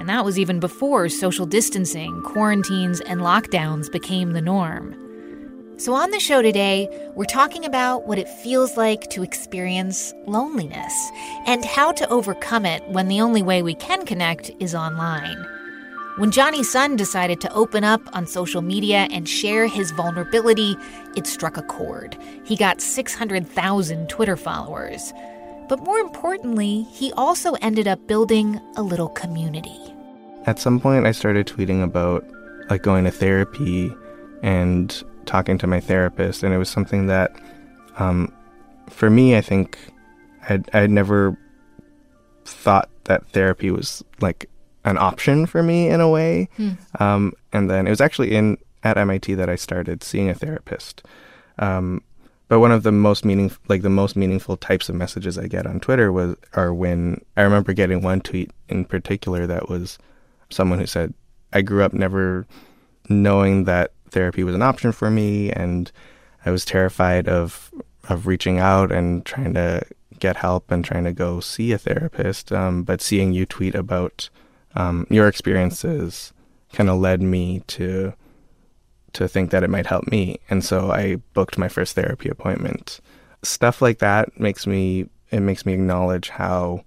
And 0.00 0.08
that 0.08 0.24
was 0.24 0.36
even 0.36 0.58
before 0.58 1.08
social 1.08 1.46
distancing, 1.46 2.20
quarantines, 2.22 3.00
and 3.02 3.20
lockdowns 3.20 3.92
became 3.92 4.32
the 4.32 4.42
norm. 4.42 4.96
So, 5.76 5.94
on 5.94 6.10
the 6.10 6.18
show 6.18 6.42
today, 6.42 6.88
we're 7.14 7.24
talking 7.24 7.64
about 7.64 8.08
what 8.08 8.18
it 8.18 8.28
feels 8.28 8.76
like 8.76 9.08
to 9.10 9.22
experience 9.22 10.12
loneliness 10.26 10.92
and 11.46 11.64
how 11.64 11.92
to 11.92 12.08
overcome 12.08 12.66
it 12.66 12.82
when 12.88 13.06
the 13.06 13.20
only 13.20 13.42
way 13.42 13.62
we 13.62 13.74
can 13.76 14.04
connect 14.04 14.50
is 14.58 14.74
online. 14.74 15.46
When 16.16 16.30
Jonny 16.30 16.62
Sun 16.62 16.96
decided 16.96 17.40
to 17.40 17.52
open 17.54 17.84
up 17.84 18.02
on 18.12 18.26
social 18.26 18.60
media 18.60 19.08
and 19.10 19.26
share 19.26 19.66
his 19.66 19.92
vulnerability, 19.92 20.76
it 21.16 21.26
struck 21.26 21.56
a 21.56 21.62
chord. 21.62 22.18
He 22.44 22.54
got 22.54 22.82
600,000 22.82 24.10
Twitter 24.10 24.36
followers. 24.36 25.14
But 25.70 25.80
more 25.80 25.96
importantly, 25.96 26.82
he 26.92 27.12
also 27.12 27.54
ended 27.62 27.88
up 27.88 28.06
building 28.06 28.60
a 28.76 28.82
little 28.82 29.08
community. 29.08 29.78
At 30.44 30.58
some 30.58 30.80
point, 30.80 31.06
I 31.06 31.12
started 31.12 31.46
tweeting 31.46 31.82
about 31.82 32.26
like 32.68 32.82
going 32.82 33.04
to 33.04 33.10
therapy 33.10 33.90
and 34.42 35.02
talking 35.24 35.56
to 35.56 35.66
my 35.66 35.80
therapist, 35.80 36.42
and 36.42 36.52
it 36.52 36.58
was 36.58 36.68
something 36.68 37.06
that, 37.06 37.34
um, 37.98 38.30
for 38.90 39.08
me, 39.08 39.34
I 39.34 39.40
think 39.40 39.78
I'd, 40.50 40.68
I'd 40.74 40.90
never 40.90 41.38
thought 42.44 42.90
that 43.04 43.26
therapy 43.28 43.70
was 43.70 44.04
like 44.20 44.50
an 44.84 44.98
option 44.98 45.46
for 45.46 45.62
me 45.62 45.88
in 45.88 46.00
a 46.00 46.08
way. 46.08 46.48
Hmm. 46.56 46.70
Um, 47.00 47.32
and 47.52 47.70
then 47.70 47.86
it 47.86 47.90
was 47.90 48.00
actually 48.00 48.34
in 48.34 48.58
at 48.82 48.98
MIT 48.98 49.34
that 49.34 49.48
I 49.48 49.56
started 49.56 50.02
seeing 50.02 50.28
a 50.28 50.34
therapist. 50.34 51.02
Um, 51.58 52.02
but 52.48 52.60
one 52.60 52.72
of 52.72 52.82
the 52.82 52.92
most 52.92 53.24
meaning, 53.24 53.50
like 53.68 53.82
the 53.82 53.88
most 53.88 54.16
meaningful 54.16 54.56
types 54.56 54.88
of 54.88 54.94
messages 54.94 55.38
I 55.38 55.46
get 55.46 55.66
on 55.66 55.80
Twitter 55.80 56.12
was, 56.12 56.36
are 56.54 56.74
when 56.74 57.24
I 57.36 57.42
remember 57.42 57.72
getting 57.72 58.02
one 58.02 58.20
tweet 58.20 58.50
in 58.68 58.84
particular 58.84 59.46
that 59.46 59.68
was 59.68 59.98
someone 60.50 60.78
who 60.78 60.86
said, 60.86 61.14
"I 61.52 61.62
grew 61.62 61.82
up 61.82 61.94
never 61.94 62.46
knowing 63.08 63.64
that 63.64 63.92
therapy 64.10 64.44
was 64.44 64.54
an 64.54 64.62
option 64.62 64.92
for 64.92 65.10
me, 65.10 65.50
and 65.50 65.90
I 66.44 66.50
was 66.50 66.64
terrified 66.64 67.28
of 67.28 67.72
of 68.08 68.26
reaching 68.26 68.58
out 68.58 68.90
and 68.90 69.24
trying 69.24 69.54
to 69.54 69.82
get 70.18 70.36
help 70.36 70.70
and 70.70 70.84
trying 70.84 71.04
to 71.04 71.12
go 71.12 71.40
see 71.40 71.72
a 71.72 71.78
therapist. 71.78 72.52
Um, 72.52 72.82
but 72.82 73.00
seeing 73.00 73.32
you 73.32 73.46
tweet 73.46 73.74
about 73.74 74.28
um, 74.74 75.06
your 75.10 75.28
experiences 75.28 76.32
kind 76.72 76.88
of 76.88 76.98
led 76.98 77.22
me 77.22 77.62
to 77.68 78.14
to 79.12 79.28
think 79.28 79.50
that 79.50 79.62
it 79.62 79.68
might 79.68 79.86
help 79.86 80.06
me, 80.06 80.38
and 80.48 80.64
so 80.64 80.90
I 80.90 81.16
booked 81.34 81.58
my 81.58 81.68
first 81.68 81.94
therapy 81.94 82.28
appointment. 82.28 83.00
Stuff 83.42 83.82
like 83.82 83.98
that 83.98 84.38
makes 84.40 84.66
me 84.66 85.06
it 85.30 85.40
makes 85.40 85.66
me 85.66 85.72
acknowledge 85.72 86.28
how 86.28 86.84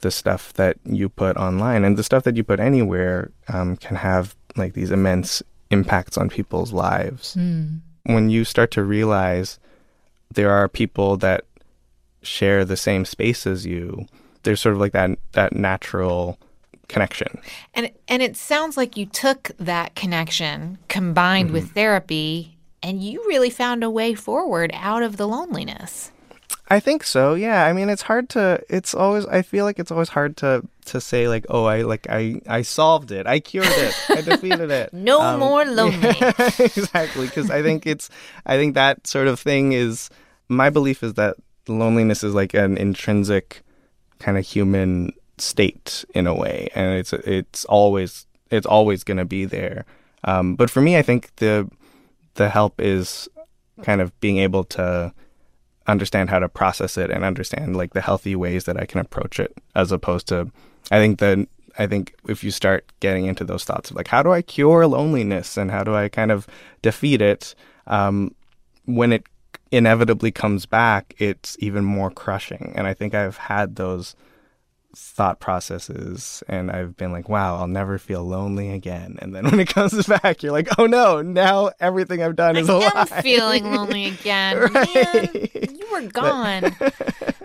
the 0.00 0.10
stuff 0.10 0.52
that 0.54 0.76
you 0.84 1.08
put 1.08 1.36
online 1.36 1.84
and 1.84 1.96
the 1.96 2.02
stuff 2.02 2.24
that 2.24 2.36
you 2.36 2.44
put 2.44 2.60
anywhere 2.60 3.30
um, 3.48 3.76
can 3.76 3.96
have 3.96 4.36
like 4.56 4.74
these 4.74 4.90
immense 4.90 5.42
impacts 5.70 6.18
on 6.18 6.28
people's 6.28 6.72
lives. 6.72 7.34
Mm. 7.36 7.80
When 8.04 8.28
you 8.28 8.44
start 8.44 8.70
to 8.72 8.84
realize 8.84 9.58
there 10.32 10.50
are 10.50 10.68
people 10.68 11.16
that 11.18 11.44
share 12.22 12.64
the 12.64 12.76
same 12.76 13.04
space 13.04 13.46
as 13.46 13.64
you, 13.64 14.06
there's 14.42 14.60
sort 14.60 14.74
of 14.74 14.80
like 14.80 14.92
that 14.92 15.18
that 15.32 15.54
natural 15.54 16.38
connection. 16.88 17.40
And 17.74 17.90
and 18.08 18.22
it 18.22 18.36
sounds 18.36 18.76
like 18.76 18.96
you 18.96 19.06
took 19.06 19.50
that 19.58 19.94
connection 19.94 20.78
combined 20.88 21.48
mm-hmm. 21.48 21.54
with 21.54 21.72
therapy 21.72 22.56
and 22.82 23.02
you 23.02 23.20
really 23.26 23.50
found 23.50 23.82
a 23.82 23.90
way 23.90 24.14
forward 24.14 24.70
out 24.74 25.02
of 25.02 25.16
the 25.16 25.26
loneliness. 25.26 26.12
I 26.68 26.80
think 26.80 27.04
so. 27.04 27.34
Yeah. 27.34 27.64
I 27.64 27.72
mean, 27.72 27.90
it's 27.90 28.02
hard 28.02 28.28
to. 28.30 28.62
It's 28.68 28.94
always. 28.94 29.26
I 29.26 29.42
feel 29.42 29.64
like 29.64 29.78
it's 29.78 29.90
always 29.90 30.08
hard 30.08 30.36
to 30.38 30.62
to 30.86 31.00
say 31.00 31.28
like, 31.28 31.44
oh, 31.50 31.64
I 31.64 31.82
like 31.82 32.06
I 32.08 32.40
I 32.46 32.62
solved 32.62 33.10
it. 33.10 33.26
I 33.26 33.40
cured 33.40 33.66
it. 33.68 33.94
I 34.08 34.20
defeated 34.22 34.70
it. 34.70 34.92
no 34.92 35.20
um, 35.20 35.40
more 35.40 35.64
lonely. 35.80 36.16
Yeah, 36.20 36.32
exactly. 36.58 37.26
Because 37.26 37.50
I 37.50 37.62
think 37.62 37.86
it's. 37.86 38.08
I 38.46 38.56
think 38.56 38.74
that 38.74 39.06
sort 39.06 39.28
of 39.28 39.40
thing 39.40 39.72
is. 39.72 40.10
My 40.48 40.68
belief 40.68 41.02
is 41.02 41.14
that 41.14 41.36
loneliness 41.68 42.22
is 42.22 42.34
like 42.34 42.52
an 42.52 42.76
intrinsic 42.76 43.62
kind 44.18 44.36
of 44.36 44.46
human 44.46 45.12
state 45.44 46.04
in 46.14 46.26
a 46.26 46.34
way, 46.34 46.68
and 46.74 46.98
it's 46.98 47.12
it's 47.12 47.64
always 47.66 48.26
it's 48.50 48.66
always 48.66 49.04
going 49.04 49.18
to 49.18 49.24
be 49.24 49.44
there. 49.44 49.84
Um, 50.24 50.56
but 50.56 50.70
for 50.70 50.80
me, 50.80 50.96
I 50.96 51.02
think 51.02 51.34
the 51.36 51.68
the 52.34 52.48
help 52.48 52.80
is 52.80 53.28
kind 53.82 54.00
of 54.00 54.18
being 54.20 54.38
able 54.38 54.64
to 54.64 55.12
understand 55.86 56.30
how 56.30 56.38
to 56.38 56.48
process 56.48 56.96
it 56.96 57.10
and 57.10 57.24
understand 57.24 57.76
like 57.76 57.92
the 57.92 58.00
healthy 58.00 58.34
ways 58.34 58.64
that 58.64 58.80
I 58.80 58.86
can 58.86 59.00
approach 59.00 59.38
it 59.38 59.52
as 59.74 59.92
opposed 59.92 60.28
to 60.28 60.50
I 60.90 60.98
think 60.98 61.18
the 61.18 61.46
I 61.76 61.86
think 61.86 62.14
if 62.28 62.44
you 62.44 62.50
start 62.50 62.90
getting 63.00 63.26
into 63.26 63.44
those 63.44 63.64
thoughts 63.64 63.90
of 63.90 63.96
like 63.96 64.08
how 64.08 64.22
do 64.22 64.32
I 64.32 64.42
cure 64.42 64.86
loneliness 64.86 65.56
and 65.56 65.70
how 65.70 65.84
do 65.84 65.94
I 65.94 66.08
kind 66.08 66.30
of 66.30 66.46
defeat 66.82 67.20
it 67.20 67.54
um, 67.86 68.34
when 68.86 69.12
it 69.12 69.26
inevitably 69.70 70.30
comes 70.30 70.64
back 70.64 71.14
it's 71.18 71.56
even 71.60 71.84
more 71.84 72.10
crushing 72.10 72.72
and 72.76 72.86
I 72.86 72.94
think 72.94 73.14
I've 73.14 73.36
had 73.36 73.76
those 73.76 74.14
thought 74.94 75.40
processes 75.40 76.42
and 76.48 76.70
I've 76.70 76.96
been 76.96 77.12
like, 77.12 77.28
wow, 77.28 77.56
I'll 77.56 77.66
never 77.66 77.98
feel 77.98 78.24
lonely 78.24 78.70
again. 78.70 79.18
And 79.20 79.34
then 79.34 79.44
when 79.50 79.60
it 79.60 79.68
comes 79.68 80.06
back, 80.06 80.42
you're 80.42 80.52
like, 80.52 80.68
oh 80.78 80.86
no, 80.86 81.22
now 81.22 81.70
everything 81.80 82.22
I've 82.22 82.36
done 82.36 82.56
is 82.56 82.68
I 82.68 82.74
a 82.74 82.76
lie. 82.78 82.92
am 82.94 83.22
feeling 83.22 83.72
lonely 83.72 84.06
again. 84.06 84.58
right. 84.74 84.94
Man, 84.94 85.76
you 85.76 85.86
were 85.92 86.08
gone. 86.08 86.76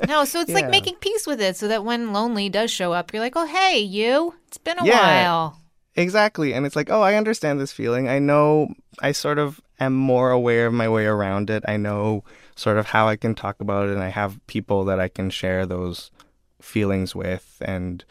no, 0.08 0.26
so 0.26 0.42
it's 0.42 0.50
yeah. 0.50 0.56
like 0.56 0.70
making 0.70 0.96
peace 0.96 1.28
with 1.28 1.42
it 1.42 1.56
so 1.58 1.68
that 1.68 1.84
when 1.84 2.14
lonely 2.14 2.50
does 2.50 2.72
show 2.72 2.94
up, 2.94 3.14
you're 3.14 3.22
like, 3.22 3.36
oh, 3.36 3.46
hey, 3.46 3.80
you, 3.80 4.36
it's 4.48 4.58
been 4.58 4.80
a 4.80 4.86
yeah, 4.86 5.26
while. 5.26 5.60
Exactly. 5.96 6.54
And 6.54 6.66
it's 6.66 6.76
like, 6.76 6.90
oh, 6.90 7.02
I 7.02 7.16
understand 7.16 7.60
this 7.60 7.72
feeling. 7.72 8.08
I 8.08 8.20
know 8.20 8.74
I 9.02 9.12
sort 9.12 9.38
of 9.38 9.60
am 9.80 9.94
more 9.94 10.32
aware 10.32 10.68
of 10.68 10.74
my 10.74 10.88
way 10.88 11.06
around 11.06 11.50
it. 11.50 11.64
I 11.68 11.78
know 11.78 12.24
sort 12.56 12.78
of 12.78 12.88
how 12.88 13.08
I 13.08 13.16
can 13.16 13.36
talk 13.36 13.60
about 13.60 13.88
it 13.88 13.94
and 13.94 14.04
I 14.04 14.10
have 14.10 14.40
people 14.48 14.86
that 14.86 15.00
I 15.00 15.08
can 15.08 15.30
share 15.30 15.66
those 15.66 16.12
feelings 16.62 17.16
with 17.16 17.62
and 17.62 18.04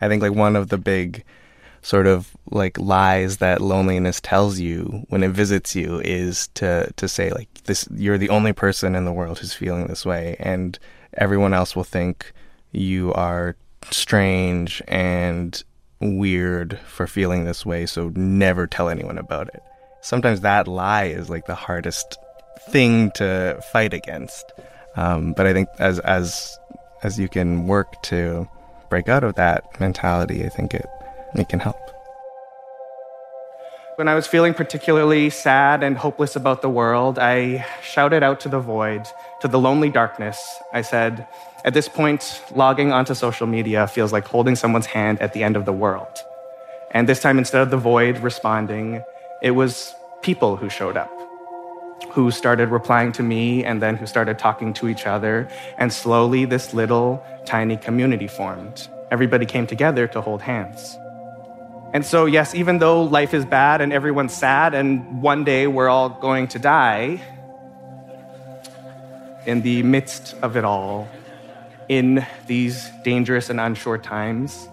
i 0.00 0.08
think 0.08 0.22
like 0.22 0.32
one 0.32 0.56
of 0.56 0.68
the 0.68 0.78
big 0.78 1.24
sort 1.82 2.06
of 2.06 2.36
like 2.50 2.78
lies 2.78 3.38
that 3.38 3.60
loneliness 3.60 4.20
tells 4.20 4.58
you 4.58 5.04
when 5.08 5.22
it 5.22 5.30
visits 5.30 5.74
you 5.74 6.00
is 6.00 6.48
to 6.48 6.90
to 6.96 7.08
say 7.08 7.30
like 7.30 7.48
this 7.64 7.88
you're 7.94 8.18
the 8.18 8.28
only 8.28 8.52
person 8.52 8.94
in 8.94 9.04
the 9.04 9.12
world 9.12 9.38
who's 9.38 9.54
feeling 9.54 9.86
this 9.86 10.04
way 10.04 10.36
and 10.38 10.78
everyone 11.14 11.54
else 11.54 11.74
will 11.74 11.84
think 11.84 12.32
you 12.72 13.12
are 13.14 13.56
strange 13.90 14.82
and 14.88 15.64
weird 16.00 16.78
for 16.86 17.06
feeling 17.06 17.44
this 17.44 17.64
way 17.64 17.86
so 17.86 18.10
never 18.14 18.66
tell 18.66 18.88
anyone 18.88 19.18
about 19.18 19.48
it. 19.48 19.62
Sometimes 20.02 20.40
that 20.40 20.66
lie 20.66 21.04
is 21.04 21.28
like 21.28 21.46
the 21.46 21.54
hardest 21.54 22.16
thing 22.70 23.10
to 23.12 23.60
fight 23.72 23.92
against. 23.92 24.52
Um, 24.96 25.34
but 25.34 25.46
i 25.46 25.52
think 25.52 25.68
as 25.78 26.00
as 26.00 26.58
as 27.02 27.18
you 27.18 27.28
can 27.28 27.66
work 27.66 28.00
to 28.02 28.48
break 28.88 29.08
out 29.08 29.24
of 29.24 29.34
that 29.36 29.80
mentality, 29.80 30.44
I 30.44 30.48
think 30.48 30.74
it, 30.74 30.88
it 31.34 31.48
can 31.48 31.60
help. 31.60 31.78
When 33.96 34.08
I 34.08 34.14
was 34.14 34.26
feeling 34.26 34.54
particularly 34.54 35.28
sad 35.30 35.82
and 35.82 35.96
hopeless 35.96 36.34
about 36.34 36.62
the 36.62 36.70
world, 36.70 37.18
I 37.18 37.66
shouted 37.82 38.22
out 38.22 38.40
to 38.40 38.48
the 38.48 38.58
void, 38.58 39.06
to 39.42 39.48
the 39.48 39.58
lonely 39.58 39.90
darkness. 39.90 40.40
I 40.72 40.80
said, 40.80 41.26
At 41.64 41.74
this 41.74 41.88
point, 41.88 42.42
logging 42.54 42.92
onto 42.92 43.14
social 43.14 43.46
media 43.46 43.86
feels 43.86 44.12
like 44.12 44.26
holding 44.26 44.56
someone's 44.56 44.86
hand 44.86 45.20
at 45.20 45.34
the 45.34 45.42
end 45.42 45.56
of 45.56 45.66
the 45.66 45.72
world. 45.72 46.24
And 46.92 47.08
this 47.08 47.20
time, 47.20 47.38
instead 47.38 47.60
of 47.60 47.70
the 47.70 47.76
void 47.76 48.18
responding, 48.18 49.02
it 49.42 49.50
was 49.50 49.94
people 50.22 50.56
who 50.56 50.70
showed 50.70 50.96
up 50.96 51.10
who 52.08 52.30
started 52.30 52.70
replying 52.70 53.12
to 53.12 53.22
me 53.22 53.64
and 53.64 53.80
then 53.80 53.96
who 53.96 54.06
started 54.06 54.38
talking 54.38 54.72
to 54.74 54.88
each 54.88 55.06
other. 55.06 55.48
And 55.78 55.92
slowly, 55.92 56.44
this 56.44 56.74
little 56.74 57.22
tiny 57.44 57.76
community 57.76 58.26
formed. 58.26 58.88
Everybody 59.10 59.46
came 59.46 59.66
together 59.66 60.06
to 60.08 60.20
hold 60.20 60.42
hands. 60.42 60.96
And 61.92 62.06
so, 62.06 62.26
yes, 62.26 62.54
even 62.54 62.78
though 62.78 63.02
life 63.02 63.34
is 63.34 63.44
bad 63.44 63.80
and 63.80 63.92
everyone's 63.92 64.32
sad, 64.32 64.74
and 64.74 65.22
one 65.22 65.44
day 65.44 65.66
we're 65.66 65.88
all 65.88 66.08
going 66.08 66.48
to 66.48 66.58
die, 66.58 67.20
in 69.46 69.62
the 69.62 69.82
midst 69.82 70.34
of 70.42 70.56
it 70.56 70.64
all, 70.64 71.08
in 71.88 72.24
these 72.46 72.88
dangerous 73.02 73.50
and 73.50 73.58
unsure 73.58 73.98
times, 73.98 74.68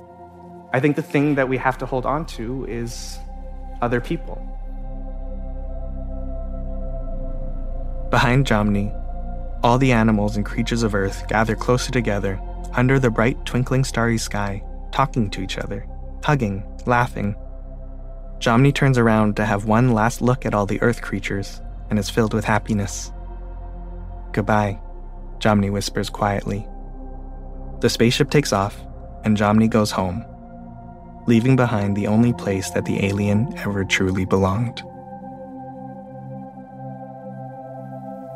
I 0.74 0.80
think 0.80 0.96
the 0.96 1.02
thing 1.02 1.36
that 1.36 1.50
we 1.50 1.58
have 1.58 1.78
to 1.80 1.86
hold 1.86 2.06
on 2.06 2.26
to 2.38 2.66
is 2.66 3.18
other 3.82 4.02
people. 4.02 4.57
Behind 8.10 8.46
Jomny, 8.46 8.94
all 9.64 9.78
the 9.78 9.92
animals 9.92 10.38
and 10.38 10.46
creatures 10.46 10.82
of 10.82 10.96
Earth 10.96 11.28
gather 11.28 11.56
closer 11.56 11.92
together 11.92 12.40
under 12.74 13.00
the 13.00 13.10
bright, 13.10 13.46
twinkling 13.46 13.84
starry 13.84 14.18
sky, 14.18 14.64
talking 14.94 15.30
to 15.32 15.42
each 15.42 15.58
other, 15.58 15.86
hugging, 16.24 16.64
laughing. 16.86 17.36
Jomny 18.40 18.74
turns 18.74 18.98
around 18.98 19.36
to 19.36 19.46
have 19.46 19.66
one 19.66 19.92
last 19.92 20.22
look 20.22 20.46
at 20.46 20.54
all 20.54 20.66
the 20.66 20.82
Earth 20.82 21.02
creatures 21.02 21.62
and 21.90 22.00
is 22.00 22.10
filled 22.10 22.34
with 22.34 22.46
happiness. 22.46 23.12
Goodbye, 24.32 24.80
Jomny 25.40 25.70
whispers 25.70 26.10
quietly. 26.10 26.66
The 27.82 27.90
spaceship 27.90 28.30
takes 28.30 28.54
off, 28.54 28.80
and 29.26 29.36
Jomny 29.36 29.70
goes 29.70 29.92
home, 29.92 30.24
leaving 31.28 31.58
behind 31.58 31.98
the 31.98 32.08
only 32.08 32.32
place 32.32 32.70
that 32.72 32.86
the 32.86 33.06
alien 33.06 33.54
ever 33.58 33.84
truly 33.84 34.24
belonged. 34.24 34.82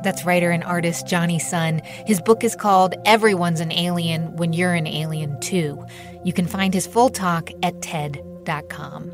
That's 0.04 0.26
writer 0.26 0.52
and 0.52 0.64
artist 0.64 1.08
Jonny 1.08 1.40
Sun. 1.40 1.82
His 2.06 2.22
book 2.22 2.44
is 2.44 2.56
called 2.56 2.96
Everyone's 3.06 3.60
an 3.60 3.72
Alien 3.72 4.36
When 4.36 4.54
You're 4.54 4.74
an 4.74 4.88
Alien 4.88 5.40
Too. 5.40 5.84
You 6.24 6.34
can 6.34 6.48
find 6.48 6.74
his 6.74 6.88
full 6.88 7.10
talk 7.10 7.50
at 7.64 7.82
TED.com. 7.82 9.12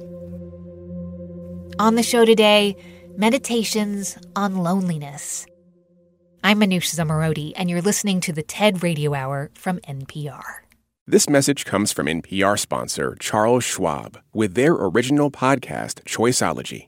On 1.79 1.95
the 1.95 2.03
show 2.03 2.25
today, 2.25 2.75
meditations 3.17 4.17
on 4.35 4.57
loneliness. 4.57 5.45
I'm 6.43 6.59
Manoush 6.59 6.95
Zomorodi, 6.95 7.53
and 7.55 7.69
you're 7.69 7.81
listening 7.81 8.21
to 8.21 8.33
the 8.33 8.43
TED 8.43 8.81
Radio 8.83 9.13
Hour 9.13 9.51
from 9.53 9.79
NPR. 9.79 10.59
This 11.05 11.29
message 11.29 11.65
comes 11.65 11.91
from 11.91 12.07
NPR 12.07 12.59
sponsor 12.59 13.15
Charles 13.19 13.63
Schwab 13.63 14.19
with 14.33 14.55
their 14.55 14.73
original 14.73 15.31
podcast, 15.31 16.03
Choiceology. 16.03 16.87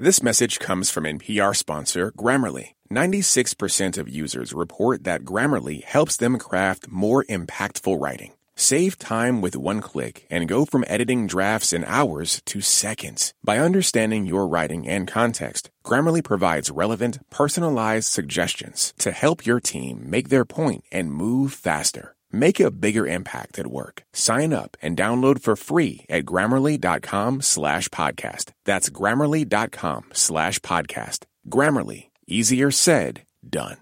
This 0.00 0.22
message 0.22 0.60
comes 0.60 0.90
from 0.90 1.02
NPR 1.02 1.56
sponsor 1.56 2.12
Grammarly. 2.12 2.74
96% 2.88 3.98
of 3.98 4.08
users 4.08 4.52
report 4.52 5.02
that 5.02 5.24
Grammarly 5.24 5.82
helps 5.82 6.16
them 6.16 6.38
craft 6.38 6.86
more 6.88 7.24
impactful 7.24 8.00
writing. 8.00 8.34
Save 8.54 8.96
time 8.98 9.40
with 9.40 9.56
one 9.56 9.80
click 9.80 10.24
and 10.30 10.46
go 10.46 10.64
from 10.64 10.84
editing 10.86 11.26
drafts 11.26 11.72
in 11.72 11.84
hours 11.84 12.40
to 12.44 12.60
seconds. 12.60 13.34
By 13.42 13.58
understanding 13.58 14.24
your 14.24 14.46
writing 14.46 14.86
and 14.86 15.08
context, 15.08 15.68
Grammarly 15.84 16.22
provides 16.22 16.70
relevant, 16.70 17.18
personalized 17.30 18.06
suggestions 18.08 18.94
to 18.98 19.10
help 19.10 19.46
your 19.46 19.58
team 19.58 20.08
make 20.08 20.28
their 20.28 20.44
point 20.44 20.84
and 20.92 21.12
move 21.12 21.52
faster. 21.52 22.14
Make 22.30 22.60
a 22.60 22.70
bigger 22.70 23.06
impact 23.06 23.58
at 23.58 23.68
work. 23.68 24.02
Sign 24.12 24.52
up 24.52 24.76
and 24.82 24.96
download 24.96 25.40
for 25.40 25.56
free 25.56 26.04
at 26.10 26.24
grammarly.com 26.24 27.40
slash 27.40 27.88
podcast. 27.88 28.50
That's 28.64 28.90
grammarly.com 28.90 30.10
slash 30.12 30.58
podcast. 30.60 31.24
Grammarly. 31.48 32.10
Easier 32.26 32.70
said, 32.70 33.22
done. 33.48 33.78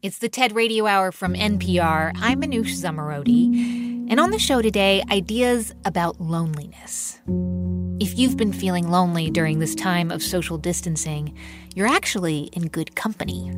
It's 0.00 0.18
the 0.18 0.28
TED 0.28 0.56
Radio 0.56 0.86
Hour 0.86 1.12
from 1.12 1.34
NPR. 1.34 2.12
I'm 2.16 2.40
Manoush 2.40 2.72
Zomorodi. 2.72 4.08
And 4.10 4.18
on 4.18 4.30
the 4.30 4.38
show 4.38 4.60
today, 4.60 5.02
ideas 5.12 5.72
about 5.84 6.20
loneliness. 6.20 7.20
If 8.00 8.18
you've 8.18 8.36
been 8.36 8.52
feeling 8.52 8.90
lonely 8.90 9.30
during 9.30 9.60
this 9.60 9.76
time 9.76 10.10
of 10.10 10.22
social 10.22 10.58
distancing, 10.58 11.38
you're 11.76 11.86
actually 11.86 12.50
in 12.52 12.66
good 12.66 12.96
company. 12.96 13.52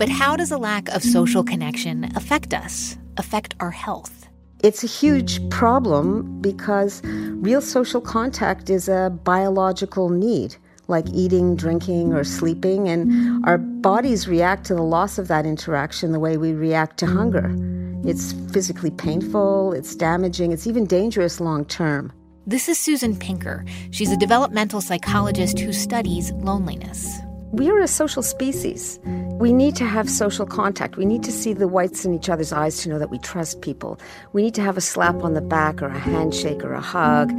But 0.00 0.08
how 0.08 0.34
does 0.34 0.50
a 0.50 0.56
lack 0.56 0.88
of 0.88 1.02
social 1.02 1.44
connection 1.44 2.10
affect 2.16 2.54
us, 2.54 2.96
affect 3.18 3.54
our 3.60 3.70
health? 3.70 4.26
It's 4.64 4.82
a 4.82 4.86
huge 4.86 5.46
problem 5.50 6.40
because 6.40 7.02
real 7.04 7.60
social 7.60 8.00
contact 8.00 8.70
is 8.70 8.88
a 8.88 9.10
biological 9.24 10.08
need, 10.08 10.56
like 10.88 11.04
eating, 11.12 11.54
drinking, 11.54 12.14
or 12.14 12.24
sleeping, 12.24 12.88
and 12.88 13.44
our 13.44 13.58
bodies 13.58 14.26
react 14.26 14.64
to 14.68 14.74
the 14.74 14.82
loss 14.82 15.18
of 15.18 15.28
that 15.28 15.44
interaction 15.44 16.12
the 16.12 16.18
way 16.18 16.38
we 16.38 16.54
react 16.54 16.96
to 17.00 17.06
hunger. 17.06 17.54
It's 18.02 18.32
physically 18.54 18.92
painful, 18.92 19.74
it's 19.74 19.94
damaging, 19.94 20.50
it's 20.50 20.66
even 20.66 20.86
dangerous 20.86 21.40
long 21.40 21.66
term. 21.66 22.10
This 22.46 22.70
is 22.70 22.78
Susan 22.78 23.14
Pinker. 23.18 23.66
She's 23.90 24.10
a 24.10 24.16
developmental 24.16 24.80
psychologist 24.80 25.58
who 25.58 25.74
studies 25.74 26.32
loneliness. 26.32 27.20
We 27.52 27.68
are 27.68 27.80
a 27.80 27.88
social 27.88 28.22
species. 28.22 29.00
We 29.40 29.52
need 29.52 29.74
to 29.76 29.84
have 29.84 30.08
social 30.08 30.46
contact. 30.46 30.96
We 30.96 31.04
need 31.04 31.24
to 31.24 31.32
see 31.32 31.52
the 31.52 31.66
whites 31.66 32.04
in 32.04 32.14
each 32.14 32.28
other's 32.28 32.52
eyes 32.52 32.80
to 32.82 32.88
know 32.88 32.98
that 33.00 33.10
we 33.10 33.18
trust 33.18 33.60
people. 33.60 33.98
We 34.32 34.42
need 34.42 34.54
to 34.54 34.62
have 34.62 34.76
a 34.76 34.80
slap 34.80 35.24
on 35.24 35.34
the 35.34 35.40
back 35.40 35.82
or 35.82 35.88
a 35.88 35.98
handshake 35.98 36.62
or 36.62 36.72
a 36.72 36.80
hug. 36.80 37.32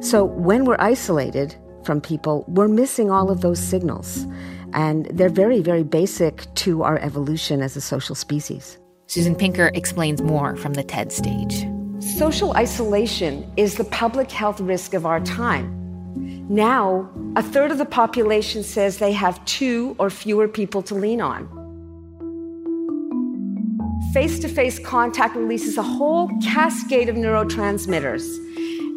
So 0.00 0.24
when 0.24 0.64
we're 0.64 0.80
isolated 0.80 1.54
from 1.84 2.00
people, 2.00 2.44
we're 2.48 2.66
missing 2.66 3.12
all 3.12 3.30
of 3.30 3.40
those 3.40 3.60
signals. 3.60 4.26
And 4.72 5.06
they're 5.06 5.28
very, 5.28 5.60
very 5.60 5.84
basic 5.84 6.52
to 6.56 6.82
our 6.82 6.98
evolution 6.98 7.62
as 7.62 7.76
a 7.76 7.80
social 7.80 8.16
species. 8.16 8.80
Susan 9.06 9.36
Pinker 9.36 9.70
explains 9.74 10.22
more 10.22 10.56
from 10.56 10.74
the 10.74 10.82
TED 10.82 11.12
stage. 11.12 11.66
Social 12.18 12.56
isolation 12.56 13.48
is 13.56 13.76
the 13.76 13.84
public 13.84 14.32
health 14.32 14.60
risk 14.60 14.92
of 14.92 15.06
our 15.06 15.20
time. 15.20 15.81
Now, 16.52 17.10
a 17.34 17.42
third 17.42 17.70
of 17.70 17.78
the 17.78 17.86
population 17.86 18.62
says 18.62 18.98
they 18.98 19.12
have 19.12 19.42
two 19.46 19.96
or 19.98 20.10
fewer 20.10 20.46
people 20.46 20.82
to 20.82 20.94
lean 20.94 21.22
on. 21.22 21.48
Face 24.12 24.38
to 24.40 24.48
face 24.48 24.78
contact 24.78 25.34
releases 25.34 25.78
a 25.78 25.82
whole 25.82 26.28
cascade 26.42 27.08
of 27.08 27.16
neurotransmitters. 27.16 28.22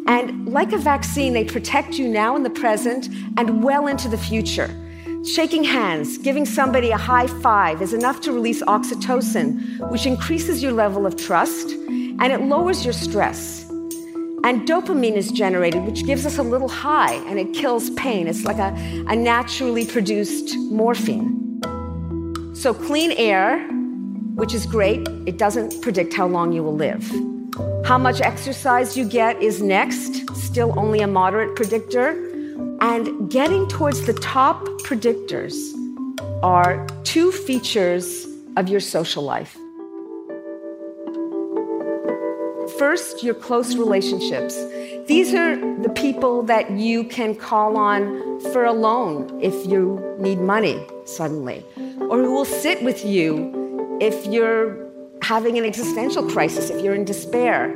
And 0.06 0.46
like 0.46 0.74
a 0.74 0.76
vaccine, 0.76 1.32
they 1.32 1.44
protect 1.44 1.94
you 1.94 2.08
now 2.08 2.36
in 2.36 2.42
the 2.42 2.50
present 2.50 3.08
and 3.38 3.64
well 3.64 3.86
into 3.86 4.08
the 4.08 4.18
future. 4.18 4.68
Shaking 5.24 5.64
hands, 5.64 6.18
giving 6.18 6.44
somebody 6.44 6.90
a 6.90 6.98
high 6.98 7.26
five 7.26 7.80
is 7.80 7.94
enough 7.94 8.20
to 8.20 8.32
release 8.32 8.62
oxytocin, 8.64 9.90
which 9.90 10.04
increases 10.04 10.62
your 10.62 10.72
level 10.72 11.06
of 11.06 11.16
trust 11.16 11.70
and 11.70 12.24
it 12.24 12.42
lowers 12.42 12.84
your 12.84 12.92
stress. 12.92 13.65
And 14.44 14.66
dopamine 14.66 15.16
is 15.16 15.32
generated, 15.32 15.84
which 15.84 16.06
gives 16.06 16.24
us 16.24 16.38
a 16.38 16.42
little 16.42 16.68
high 16.68 17.14
and 17.28 17.38
it 17.38 17.52
kills 17.52 17.90
pain. 17.90 18.28
It's 18.28 18.44
like 18.44 18.58
a, 18.58 18.72
a 19.08 19.16
naturally 19.16 19.84
produced 19.86 20.56
morphine. 20.70 21.42
So, 22.54 22.72
clean 22.72 23.12
air, 23.12 23.66
which 24.36 24.54
is 24.54 24.66
great, 24.66 25.06
it 25.26 25.36
doesn't 25.36 25.82
predict 25.82 26.14
how 26.14 26.26
long 26.26 26.52
you 26.52 26.62
will 26.62 26.74
live. 26.74 27.04
How 27.84 27.98
much 27.98 28.20
exercise 28.20 28.96
you 28.96 29.04
get 29.04 29.40
is 29.42 29.62
next, 29.62 30.34
still 30.34 30.78
only 30.78 31.00
a 31.00 31.06
moderate 31.06 31.56
predictor. 31.56 32.10
And 32.80 33.30
getting 33.30 33.68
towards 33.68 34.06
the 34.06 34.14
top 34.14 34.64
predictors 34.84 35.54
are 36.42 36.86
two 37.04 37.32
features 37.32 38.26
of 38.56 38.68
your 38.68 38.80
social 38.80 39.22
life. 39.22 39.56
First, 42.78 43.22
your 43.22 43.34
close 43.34 43.76
relationships. 43.76 44.54
These 45.06 45.32
are 45.32 45.56
the 45.80 45.88
people 45.88 46.42
that 46.42 46.70
you 46.72 47.04
can 47.04 47.34
call 47.34 47.78
on 47.78 48.40
for 48.52 48.64
a 48.64 48.72
loan 48.72 49.40
if 49.40 49.66
you 49.66 50.16
need 50.18 50.40
money 50.40 50.86
suddenly, 51.06 51.64
or 52.10 52.18
who 52.18 52.34
will 52.34 52.44
sit 52.44 52.82
with 52.82 53.02
you 53.04 53.98
if 54.00 54.26
you're 54.26 54.86
having 55.22 55.56
an 55.56 55.64
existential 55.64 56.28
crisis, 56.28 56.68
if 56.68 56.84
you're 56.84 56.94
in 56.94 57.04
despair. 57.04 57.70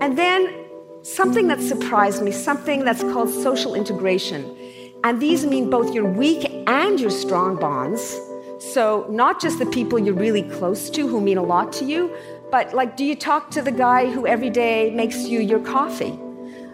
And 0.00 0.18
then 0.18 0.66
something 1.02 1.46
that 1.46 1.60
surprised 1.60 2.22
me, 2.22 2.32
something 2.32 2.84
that's 2.84 3.02
called 3.02 3.28
social 3.28 3.76
integration. 3.76 4.56
And 5.04 5.20
these 5.20 5.46
mean 5.46 5.70
both 5.70 5.94
your 5.94 6.04
weak 6.04 6.50
and 6.66 6.98
your 6.98 7.10
strong 7.10 7.56
bonds. 7.56 8.18
So, 8.58 9.06
not 9.08 9.40
just 9.40 9.58
the 9.58 9.66
people 9.66 9.98
you're 9.98 10.14
really 10.14 10.42
close 10.42 10.90
to 10.90 11.06
who 11.08 11.20
mean 11.20 11.38
a 11.38 11.42
lot 11.42 11.72
to 11.74 11.84
you, 11.86 12.14
but, 12.50 12.74
like, 12.74 12.96
do 12.96 13.04
you 13.04 13.14
talk 13.14 13.50
to 13.52 13.62
the 13.62 13.72
guy 13.72 14.10
who 14.10 14.26
every 14.26 14.50
day 14.50 14.90
makes 14.90 15.18
you 15.28 15.40
your 15.40 15.60
coffee? 15.60 16.18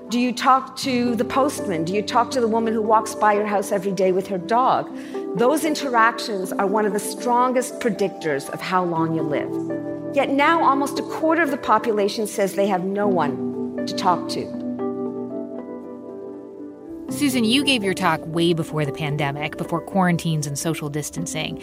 Do 0.09 0.21
you 0.21 0.33
talk 0.33 0.77
to 0.79 1.17
the 1.17 1.25
postman? 1.25 1.85
Do 1.85 1.93
you 1.93 2.01
talk 2.01 2.31
to 2.31 2.41
the 2.41 2.47
woman 2.47 2.73
who 2.73 2.81
walks 2.81 3.15
by 3.15 3.33
your 3.33 3.47
house 3.47 3.73
every 3.73 3.91
day 3.91 4.13
with 4.13 4.29
her 4.29 4.39
dog? 4.39 4.89
Those 5.37 5.65
interactions 5.65 6.53
are 6.53 6.67
one 6.67 6.87
of 6.87 6.93
the 6.93 7.01
strongest 7.01 7.81
predictors 7.81 8.49
of 8.51 8.61
how 8.61 8.85
long 8.85 9.17
you 9.17 9.23
live. 9.23 10.15
Yet 10.15 10.31
now, 10.31 10.63
almost 10.63 10.99
a 10.99 11.03
quarter 11.03 11.43
of 11.43 11.51
the 11.51 11.57
population 11.57 12.27
says 12.27 12.55
they 12.55 12.69
have 12.69 12.85
no 12.85 13.09
one 13.09 13.85
to 13.87 13.95
talk 13.95 14.29
to. 14.31 14.47
Susan, 17.11 17.45
you 17.45 17.65
gave 17.65 17.83
your 17.83 17.95
talk 17.95 18.21
way 18.27 18.53
before 18.53 18.85
the 18.85 18.93
pandemic, 18.93 19.57
before 19.57 19.81
quarantines 19.81 20.47
and 20.47 20.59
social 20.59 20.89
distancing. 20.89 21.63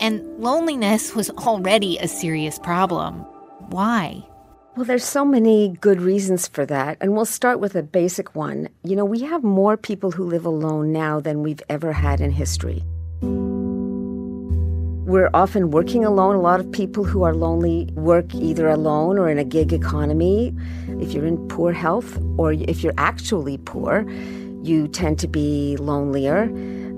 And 0.00 0.22
loneliness 0.38 1.14
was 1.14 1.30
already 1.30 1.96
a 1.98 2.08
serious 2.08 2.58
problem. 2.58 3.24
Why? 3.68 4.26
Well, 4.76 4.84
there's 4.84 5.04
so 5.04 5.24
many 5.24 5.68
good 5.80 6.00
reasons 6.00 6.48
for 6.48 6.66
that. 6.66 6.98
And 7.00 7.14
we'll 7.14 7.24
start 7.24 7.60
with 7.60 7.76
a 7.76 7.82
basic 7.82 8.34
one. 8.34 8.68
You 8.82 8.96
know, 8.96 9.04
we 9.04 9.20
have 9.20 9.44
more 9.44 9.76
people 9.76 10.10
who 10.10 10.24
live 10.24 10.44
alone 10.44 10.92
now 10.92 11.20
than 11.20 11.42
we've 11.42 11.62
ever 11.68 11.92
had 11.92 12.20
in 12.20 12.32
history. 12.32 12.82
We're 15.06 15.30
often 15.32 15.70
working 15.70 16.04
alone. 16.04 16.34
A 16.34 16.40
lot 16.40 16.60
of 16.60 16.72
people 16.72 17.04
who 17.04 17.22
are 17.22 17.34
lonely 17.34 17.88
work 17.92 18.34
either 18.34 18.68
alone 18.68 19.18
or 19.18 19.28
in 19.28 19.38
a 19.38 19.44
gig 19.44 19.72
economy. 19.72 20.52
If 21.00 21.12
you're 21.12 21.26
in 21.26 21.38
poor 21.48 21.72
health 21.72 22.18
or 22.36 22.54
if 22.54 22.82
you're 22.82 22.94
actually 22.98 23.58
poor, 23.58 24.04
you 24.62 24.88
tend 24.88 25.18
to 25.20 25.28
be 25.28 25.76
lonelier. 25.76 26.50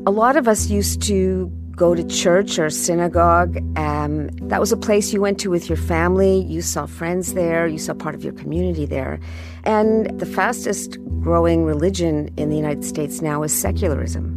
A 0.07 0.11
lot 0.11 0.37
of 0.37 0.47
us 0.49 0.71
used 0.71 1.03
to 1.03 1.51
go 1.77 1.95
to 1.95 2.03
church 2.09 2.59
or 2.59 2.71
synagogue. 2.71 3.59
Um, 3.79 4.29
that 4.49 4.61
was 4.61 4.73
a 4.73 4.77
place 4.77 5.13
you 5.13 5.21
went 5.21 5.39
to 5.41 5.51
with 5.51 5.69
your 5.69 5.77
family. 5.77 6.41
You 6.41 6.63
saw 6.63 6.87
friends 6.87 7.35
there. 7.35 7.67
You 7.67 7.79
saw 7.79 7.93
part 7.93 8.15
of 8.15 8.25
your 8.25 8.33
community 8.33 8.87
there. 8.87 9.21
And 9.65 10.19
the 10.19 10.27
fastest 10.27 10.99
growing 11.21 11.65
religion 11.65 12.31
in 12.39 12.49
the 12.49 12.57
United 12.57 12.85
States 12.85 13.21
now 13.21 13.43
is 13.43 13.57
secularism. 13.57 14.33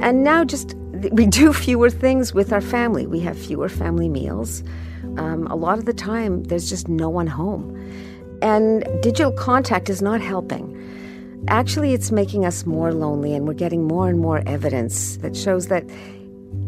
And 0.00 0.24
now 0.24 0.42
just 0.44 0.74
we 1.12 1.26
do 1.40 1.52
fewer 1.52 1.90
things 1.90 2.32
with 2.32 2.52
our 2.52 2.62
family. 2.62 3.06
We 3.06 3.20
have 3.20 3.38
fewer 3.38 3.68
family 3.68 4.08
meals. 4.08 4.64
Um, 5.18 5.46
a 5.48 5.56
lot 5.56 5.78
of 5.78 5.84
the 5.84 5.94
time, 5.94 6.44
there's 6.44 6.68
just 6.68 6.88
no 6.88 7.10
one 7.10 7.26
home. 7.26 7.74
And 8.42 8.84
digital 9.02 9.32
contact 9.32 9.90
is 9.90 10.00
not 10.00 10.20
helping. 10.20 10.75
Actually 11.48 11.92
it's 11.94 12.10
making 12.10 12.44
us 12.44 12.66
more 12.66 12.92
lonely, 12.92 13.34
and 13.34 13.46
we're 13.46 13.54
getting 13.54 13.84
more 13.84 14.08
and 14.08 14.18
more 14.18 14.42
evidence 14.46 15.16
that 15.18 15.36
shows 15.36 15.68
that 15.68 15.84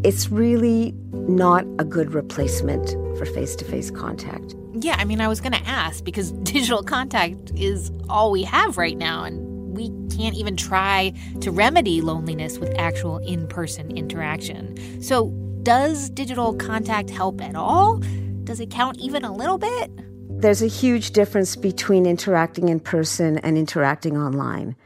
it's 0.03 0.29
really 0.29 0.93
not 1.11 1.65
a 1.77 1.83
good 1.83 2.13
replacement 2.13 2.89
for 3.17 3.25
face 3.25 3.55
to 3.57 3.65
face 3.65 3.91
contact. 3.91 4.55
Yeah, 4.73 4.95
I 4.97 5.05
mean, 5.05 5.19
I 5.19 5.27
was 5.27 5.41
going 5.41 5.53
to 5.53 5.67
ask 5.67 6.03
because 6.03 6.31
digital 6.43 6.83
contact 6.83 7.51
is 7.55 7.91
all 8.07 8.31
we 8.31 8.43
have 8.43 8.77
right 8.77 8.97
now, 8.97 9.23
and 9.23 9.75
we 9.75 9.89
can't 10.15 10.35
even 10.35 10.55
try 10.55 11.13
to 11.41 11.51
remedy 11.51 12.01
loneliness 12.01 12.59
with 12.59 12.73
actual 12.77 13.17
in 13.19 13.47
person 13.47 13.95
interaction. 13.95 15.01
So, 15.01 15.29
does 15.63 16.09
digital 16.09 16.53
contact 16.53 17.09
help 17.09 17.41
at 17.41 17.55
all? 17.55 18.01
Does 18.45 18.59
it 18.59 18.71
count 18.71 18.97
even 18.99 19.23
a 19.23 19.33
little 19.33 19.57
bit? 19.57 19.91
There's 20.39 20.61
a 20.61 20.67
huge 20.67 21.11
difference 21.11 21.57
between 21.57 22.05
interacting 22.05 22.69
in 22.69 22.79
person 22.79 23.39
and 23.39 23.57
interacting 23.57 24.15
online. 24.15 24.77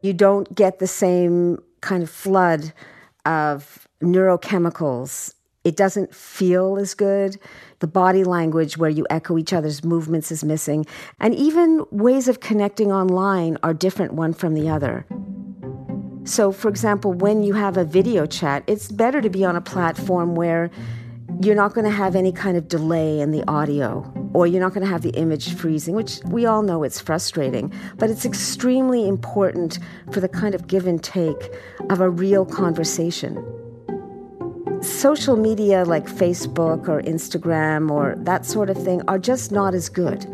You 0.00 0.12
don't 0.12 0.54
get 0.54 0.78
the 0.78 0.86
same 0.86 1.58
kind 1.80 2.04
of 2.04 2.08
flood 2.08 2.72
of 3.26 3.88
neurochemicals. 4.00 5.34
It 5.64 5.76
doesn't 5.76 6.14
feel 6.14 6.78
as 6.78 6.94
good. 6.94 7.36
The 7.80 7.88
body 7.88 8.22
language, 8.22 8.78
where 8.78 8.90
you 8.90 9.04
echo 9.10 9.36
each 9.38 9.52
other's 9.52 9.82
movements, 9.82 10.30
is 10.30 10.44
missing. 10.44 10.86
And 11.18 11.34
even 11.34 11.84
ways 11.90 12.28
of 12.28 12.38
connecting 12.38 12.92
online 12.92 13.58
are 13.64 13.74
different 13.74 14.14
one 14.14 14.32
from 14.32 14.54
the 14.54 14.68
other. 14.68 15.04
So, 16.22 16.52
for 16.52 16.68
example, 16.68 17.12
when 17.12 17.42
you 17.42 17.54
have 17.54 17.76
a 17.76 17.84
video 17.84 18.24
chat, 18.24 18.62
it's 18.68 18.86
better 18.86 19.20
to 19.20 19.28
be 19.28 19.44
on 19.44 19.56
a 19.56 19.60
platform 19.60 20.36
where 20.36 20.70
you're 21.44 21.56
not 21.56 21.74
going 21.74 21.84
to 21.84 21.90
have 21.90 22.14
any 22.14 22.30
kind 22.30 22.56
of 22.56 22.68
delay 22.68 23.20
in 23.20 23.32
the 23.32 23.42
audio 23.48 24.12
or 24.32 24.46
you're 24.46 24.60
not 24.60 24.72
going 24.72 24.84
to 24.84 24.90
have 24.90 25.02
the 25.02 25.10
image 25.10 25.54
freezing, 25.54 25.94
which 25.94 26.20
we 26.26 26.46
all 26.46 26.62
know 26.62 26.84
it's 26.84 27.00
frustrating, 27.00 27.72
but 27.96 28.08
it's 28.08 28.24
extremely 28.24 29.08
important 29.08 29.78
for 30.12 30.20
the 30.20 30.28
kind 30.28 30.54
of 30.54 30.68
give 30.68 30.86
and 30.86 31.02
take 31.02 31.52
of 31.90 32.00
a 32.00 32.08
real 32.08 32.46
conversation. 32.46 33.34
Social 34.82 35.36
media 35.36 35.84
like 35.84 36.06
Facebook 36.06 36.88
or 36.88 37.02
Instagram 37.02 37.90
or 37.90 38.14
that 38.18 38.46
sort 38.46 38.70
of 38.70 38.82
thing 38.82 39.02
are 39.08 39.18
just 39.18 39.50
not 39.50 39.74
as 39.74 39.88
good 39.88 40.24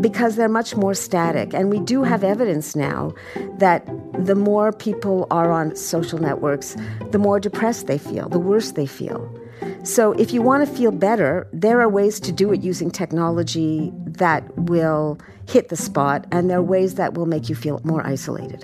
because 0.00 0.36
they're 0.36 0.48
much 0.48 0.76
more 0.76 0.94
static. 0.94 1.54
And 1.54 1.70
we 1.70 1.80
do 1.80 2.02
have 2.02 2.22
evidence 2.22 2.76
now 2.76 3.14
that 3.58 3.86
the 4.18 4.34
more 4.34 4.72
people 4.72 5.26
are 5.30 5.50
on 5.50 5.74
social 5.76 6.18
networks, 6.18 6.76
the 7.10 7.18
more 7.18 7.40
depressed 7.40 7.86
they 7.86 7.98
feel, 7.98 8.28
the 8.28 8.38
worse 8.38 8.72
they 8.72 8.86
feel. 8.86 9.41
So, 9.84 10.12
if 10.12 10.32
you 10.32 10.42
want 10.42 10.66
to 10.66 10.74
feel 10.74 10.92
better, 10.92 11.48
there 11.52 11.80
are 11.80 11.88
ways 11.88 12.20
to 12.20 12.32
do 12.32 12.52
it 12.52 12.62
using 12.62 12.90
technology 12.90 13.92
that 14.06 14.56
will 14.56 15.18
hit 15.48 15.68
the 15.68 15.76
spot, 15.76 16.26
and 16.30 16.48
there 16.48 16.58
are 16.58 16.62
ways 16.62 16.94
that 16.94 17.14
will 17.14 17.26
make 17.26 17.48
you 17.48 17.54
feel 17.54 17.80
more 17.84 18.06
isolated. 18.06 18.62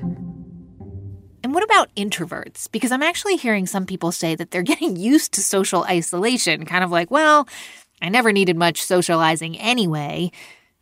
And 1.43 1.55
what 1.55 1.65
about 1.65 1.95
introverts? 1.95 2.71
Because 2.71 2.93
I'm 2.93 3.03
actually 3.03 3.37
hearing 3.37 3.67
some 3.67 3.87
people 3.87 4.13
say 4.13 4.35
that 4.35 4.51
they're 4.51 4.63
getting 4.75 4.97
used 4.97 5.33
to 5.33 5.43
social 5.43 5.85
isolation, 5.85 6.65
kind 6.65 6.85
of 6.85 6.91
like, 6.91 7.11
well, 7.11 7.49
I 8.01 8.09
never 8.09 8.33
needed 8.33 8.57
much 8.57 8.83
socializing 8.83 9.59
anyway. 9.59 10.31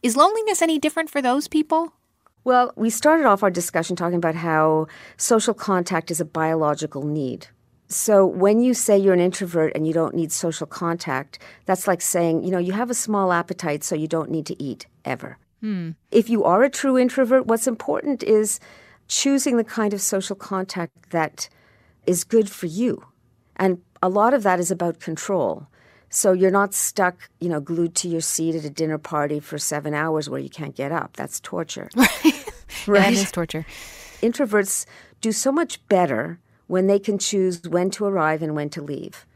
Is 0.03 0.17
loneliness 0.17 0.63
any 0.63 0.79
different 0.79 1.11
for 1.11 1.23
those 1.23 1.49
people? 1.49 1.93
Well, 2.45 2.73
we 2.77 2.91
started 2.91 3.27
off 3.27 3.43
our 3.43 3.51
discussion 3.51 3.97
talking 3.97 4.19
about 4.19 4.37
how 4.37 4.87
social 5.17 5.55
contact 5.55 6.11
is 6.11 6.21
a 6.21 6.25
biological 6.25 7.03
need. 7.03 7.49
So 7.89 8.27
when 8.27 8.61
you 8.61 8.75
say 8.75 8.99
you're 8.99 9.15
an 9.15 9.21
introvert 9.21 9.73
and 9.75 9.87
you 9.87 9.93
don't 9.93 10.15
need 10.15 10.33
social 10.33 10.67
contact, 10.67 11.39
that's 11.67 11.87
like 11.87 12.01
saying, 12.01 12.43
you 12.43 12.51
know, 12.51 12.59
you 12.59 12.73
have 12.73 12.91
a 12.91 12.95
small 12.95 13.33
appetite, 13.33 13.85
so 13.85 13.95
you 13.95 14.09
don't 14.09 14.31
need 14.31 14.47
to 14.47 14.61
eat 14.63 14.87
ever. 15.05 15.39
Hmm. 15.61 15.91
If 16.11 16.29
you 16.29 16.45
are 16.45 16.65
a 16.65 16.71
true 16.71 16.99
introvert, 16.99 17.47
what's 17.47 17.67
important 17.67 18.23
is 18.23 18.59
choosing 19.09 19.57
the 19.57 19.65
kind 19.65 19.95
of 19.95 20.01
social 20.01 20.37
contact 20.37 21.11
that 21.11 21.49
is 22.07 22.25
good 22.25 22.51
for 22.51 22.67
you. 22.67 23.05
And 23.57 23.81
a 24.03 24.09
lot 24.09 24.35
of 24.35 24.43
that 24.43 24.59
is 24.59 24.71
about 24.71 25.01
control. 25.01 25.69
So 26.09 26.33
you're 26.33 26.51
not 26.51 26.75
stuck, 26.75 27.29
you 27.41 27.49
know, 27.49 27.61
glued 27.61 27.95
to 27.97 28.09
your 28.09 28.21
seat 28.21 28.55
at 28.55 28.65
a 28.65 28.71
dinner 28.71 28.99
party 28.99 29.41
for 29.41 29.59
seven 29.59 29.95
hours 29.95 30.29
where 30.29 30.41
you 30.41 30.49
can't 30.49 30.75
get 30.75 30.93
up. 30.93 31.17
That's 31.17 31.41
torture. 31.41 31.89
Right. 32.87 33.01
right? 33.01 33.15
that 33.15 33.23
is 33.23 33.33
torture. 33.33 33.65
Introverts 34.23 34.87
do 35.21 35.33
so 35.33 35.51
much 35.51 35.85
better 35.89 36.39
when 36.67 36.87
they 36.87 36.99
can 36.99 37.19
choose 37.19 37.63
when 37.63 37.91
to 37.91 38.05
arrive 38.05 38.43
and 38.43 38.55
when 38.55 38.71
to 38.71 38.83
leave. 38.83 39.27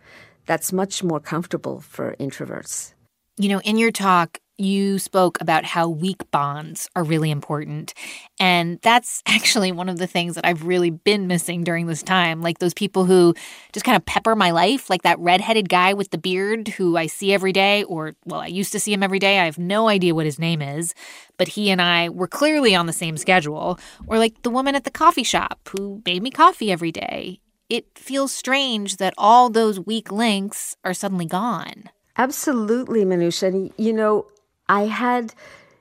That's 0.46 0.72
much 0.72 1.02
more 1.02 1.20
comfortable 1.20 1.80
for 1.80 2.16
introverts. 2.18 2.94
You 3.36 3.48
know, 3.48 3.60
in 3.60 3.78
your 3.78 3.92
talk, 3.92 4.38
you 4.60 4.98
spoke 4.98 5.40
about 5.40 5.64
how 5.64 5.88
weak 5.88 6.30
bonds 6.30 6.88
are 6.94 7.02
really 7.02 7.30
important. 7.30 7.94
And 8.38 8.78
that's 8.82 9.22
actually 9.26 9.72
one 9.72 9.88
of 9.88 9.98
the 9.98 10.06
things 10.06 10.34
that 10.34 10.46
I've 10.46 10.64
really 10.64 10.90
been 10.90 11.26
missing 11.26 11.64
during 11.64 11.86
this 11.86 12.02
time. 12.02 12.42
Like 12.42 12.58
those 12.58 12.74
people 12.74 13.04
who 13.04 13.34
just 13.72 13.84
kind 13.84 13.96
of 13.96 14.04
pepper 14.04 14.36
my 14.36 14.50
life, 14.50 14.90
like 14.90 15.02
that 15.02 15.18
redheaded 15.18 15.68
guy 15.68 15.94
with 15.94 16.10
the 16.10 16.18
beard 16.18 16.68
who 16.68 16.96
I 16.96 17.06
see 17.06 17.32
every 17.32 17.52
day, 17.52 17.84
or, 17.84 18.14
well, 18.24 18.40
I 18.40 18.46
used 18.46 18.72
to 18.72 18.80
see 18.80 18.92
him 18.92 19.02
every 19.02 19.18
day. 19.18 19.38
I 19.38 19.46
have 19.46 19.58
no 19.58 19.88
idea 19.88 20.14
what 20.14 20.26
his 20.26 20.38
name 20.38 20.62
is, 20.62 20.94
but 21.36 21.48
he 21.48 21.70
and 21.70 21.80
I 21.80 22.08
were 22.08 22.28
clearly 22.28 22.74
on 22.74 22.86
the 22.86 22.92
same 22.92 23.16
schedule. 23.16 23.78
Or 24.06 24.18
like 24.18 24.42
the 24.42 24.50
woman 24.50 24.74
at 24.74 24.84
the 24.84 24.90
coffee 24.90 25.24
shop 25.24 25.68
who 25.70 26.02
made 26.04 26.22
me 26.22 26.30
coffee 26.30 26.70
every 26.70 26.92
day. 26.92 27.40
It 27.68 27.86
feels 27.96 28.34
strange 28.34 28.96
that 28.96 29.14
all 29.16 29.48
those 29.48 29.78
weak 29.78 30.10
links 30.10 30.76
are 30.84 30.92
suddenly 30.92 31.26
gone. 31.26 31.84
Absolutely, 32.16 33.04
Manusha. 33.04 33.46
And, 33.46 33.72
you 33.78 33.92
know, 33.92 34.26
I 34.70 34.82
had 34.82 35.34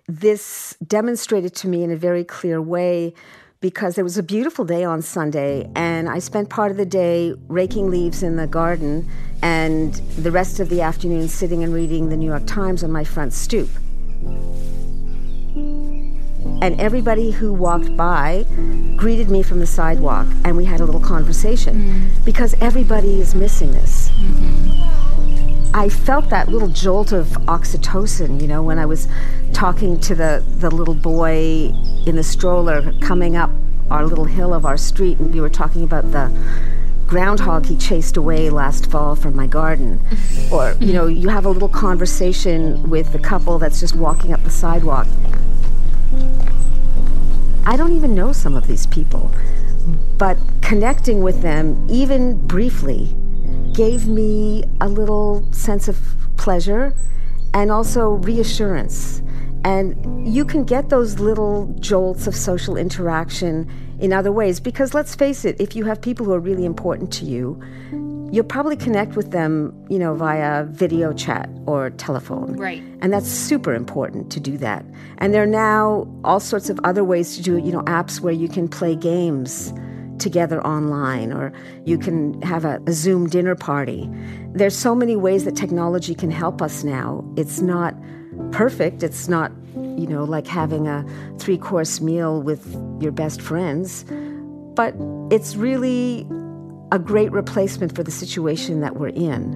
this 0.08 0.76
demonstrated 0.88 1.54
to 1.58 1.68
me 1.68 1.84
in 1.84 1.92
a 1.92 1.96
very 1.96 2.24
clear 2.24 2.60
way 2.60 3.14
because 3.62 4.00
it 4.00 4.04
was 4.04 4.18
a 4.18 4.24
beautiful 4.24 4.66
day 4.66 4.84
on 4.84 5.04
Sunday, 5.04 5.70
and 5.76 6.10
I 6.10 6.18
spent 6.18 6.50
part 6.50 6.72
of 6.72 6.78
the 6.78 6.88
day 6.88 7.36
raking 7.50 7.92
leaves 7.92 8.24
in 8.24 8.36
the 8.36 8.48
garden 8.48 9.08
and 9.44 9.94
the 10.18 10.32
rest 10.32 10.60
of 10.60 10.70
the 10.70 10.82
afternoon 10.82 11.28
sitting 11.28 11.64
and 11.64 11.72
reading 11.72 12.10
the 12.10 12.18
New 12.18 12.26
York 12.26 12.48
Times 12.48 12.84
on 12.84 12.92
my 12.92 13.04
front 13.04 13.32
stoop. 13.32 13.70
And 16.62 16.82
everybody 16.82 17.30
who 17.30 17.54
walked 17.54 17.96
by 17.96 18.44
greeted 18.96 19.30
me 19.30 19.44
from 19.44 19.60
the 19.60 19.68
sidewalk, 19.68 20.26
and 20.44 20.58
we 20.58 20.66
had 20.66 20.80
a 20.80 20.86
little 20.86 21.00
conversation 21.00 21.76
mm. 21.76 22.26
because 22.26 22.56
everybody 22.60 23.22
is 23.22 23.36
missing 23.36 23.72
this. 23.72 24.10
Mm-hmm. 24.10 24.59
I 25.74 25.88
felt 25.88 26.30
that 26.30 26.50
little 26.50 26.68
jolt 26.68 27.12
of 27.12 27.28
oxytocin, 27.46 28.42
you 28.42 28.48
know, 28.48 28.64
when 28.64 28.80
I 28.80 28.86
was 28.88 29.08
talking 29.54 30.00
to 30.02 30.16
the, 30.16 30.44
the 30.48 30.72
little 30.72 30.96
boy 30.96 31.72
in 32.08 32.16
the 32.16 32.24
stroller 32.24 32.92
coming 33.02 33.36
up 33.36 33.52
our 33.92 34.06
little 34.06 34.26
hill 34.26 34.54
of 34.54 34.66
our 34.66 34.78
street, 34.78 35.20
and 35.20 35.34
we 35.34 35.42
were 35.42 35.50
talking 35.50 35.84
about 35.84 36.12
the 36.12 36.32
groundhog 37.08 37.66
he 37.66 37.76
chased 37.76 38.18
away 38.18 38.50
last 38.50 38.90
fall 38.90 39.16
from 39.16 39.36
my 39.36 39.46
garden. 39.46 40.00
or, 40.52 40.76
you 40.80 40.94
know, 40.94 41.06
you 41.06 41.30
have 41.30 41.46
a 41.46 41.50
little 41.50 41.70
conversation 41.70 42.90
with 42.90 43.12
the 43.14 43.20
couple 43.20 43.60
that's 43.60 43.80
just 43.80 43.96
walking 43.96 44.34
up 44.34 44.44
the 44.44 44.52
sidewalk. 44.52 45.08
I 47.66 47.76
don't 47.78 47.96
even 47.96 48.16
know 48.16 48.32
some 48.32 48.56
of 48.56 48.66
these 48.66 48.88
people, 48.88 49.32
but 50.18 50.38
connecting 50.62 51.22
with 51.22 51.42
them, 51.44 51.86
even 51.90 52.46
briefly, 52.48 53.16
gave 53.74 54.08
me 54.08 54.64
a 54.82 54.88
little 54.88 55.48
sense 55.52 55.88
of 55.88 55.98
pleasure 56.38 56.94
and 57.54 57.72
also 57.72 58.12
reassurance. 58.12 59.22
And 59.66 60.28
you 60.28 60.46
can 60.46 60.64
get 60.64 60.90
those 60.90 61.20
little 61.20 61.74
jolts 61.80 62.28
of 62.28 62.36
social 62.36 62.78
interaction 62.78 63.70
in 64.00 64.14
other 64.14 64.32
ways 64.32 64.60
because 64.60 64.94
let's 64.94 65.16
face 65.16 65.44
it, 65.44 65.60
if 65.60 65.76
you 65.76 65.84
have 65.86 66.02
people 66.02 66.26
who 66.26 66.34
are 66.34 66.40
really 66.40 66.66
important 66.66 67.12
to 67.14 67.26
you, 67.26 67.62
you'll 68.32 68.46
probably 68.46 68.78
connect 68.78 69.16
with 69.16 69.32
them, 69.32 69.74
you 69.90 70.00
know, 70.00 70.14
via 70.14 70.64
video 70.66 71.12
chat 71.12 71.50
or 71.66 71.90
telephone. 71.92 72.56
Right. 72.56 72.84
And 73.02 73.12
that's 73.12 73.28
super 73.28 73.74
important 73.74 74.32
to 74.32 74.40
do 74.40 74.58
that. 74.60 74.86
And 75.18 75.34
there 75.34 75.44
are 75.44 75.48
now 75.48 76.08
all 76.24 76.40
sorts 76.40 76.70
of 76.70 76.80
other 76.84 77.04
ways 77.04 77.36
to 77.36 77.42
do 77.42 77.58
it, 77.58 77.64
you 77.64 77.72
know, 77.72 77.82
apps 77.82 78.22
where 78.22 78.34
you 78.34 78.48
can 78.48 78.68
play 78.68 78.96
games 78.96 79.74
together 80.20 80.66
online 80.66 81.32
or 81.32 81.52
you 81.86 81.98
can 81.98 82.42
have 82.42 82.66
a, 82.66 82.80
a, 82.88 82.92
Zoom 82.92 83.28
dinner 83.28 83.56
party. 83.56 84.10
There's 84.54 84.76
so 84.76 84.94
many 84.94 85.16
ways 85.16 85.46
that 85.46 85.56
technology 85.56 86.14
can 86.14 86.32
help 86.32 86.62
us 86.62 86.84
now. 86.84 87.24
It's 87.38 87.62
not 87.62 87.96
perfect. 88.52 89.04
It's 89.04 89.28
not, 89.28 89.52
you 89.76 90.08
know, 90.08 90.24
like 90.24 90.48
having 90.48 90.88
a 90.88 91.06
three 91.38 91.58
course 91.58 92.02
meal 92.02 92.42
with 92.42 92.76
your 93.00 93.12
best 93.12 93.42
friends, 93.42 94.06
but 94.76 94.94
it's 95.32 95.56
really 95.56 96.28
a 96.92 97.00
great 97.00 97.32
replacement 97.32 97.96
for 97.96 98.04
the 98.04 98.12
situation 98.12 98.82
that 98.82 98.96
we're 98.96 99.10
in. 99.10 99.52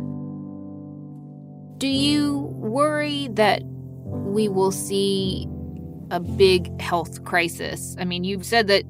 Do 1.78 1.88
you 1.88 2.54
worry 2.60 3.28
that 3.32 3.64
we 3.64 4.48
will 4.48 4.72
see 4.72 5.48
a 6.12 6.20
big 6.20 6.80
health 6.80 7.24
crisis? 7.24 7.96
I 8.00 8.06
mean, 8.06 8.24
you've 8.24 8.46
said 8.46 8.68
that 8.68 8.84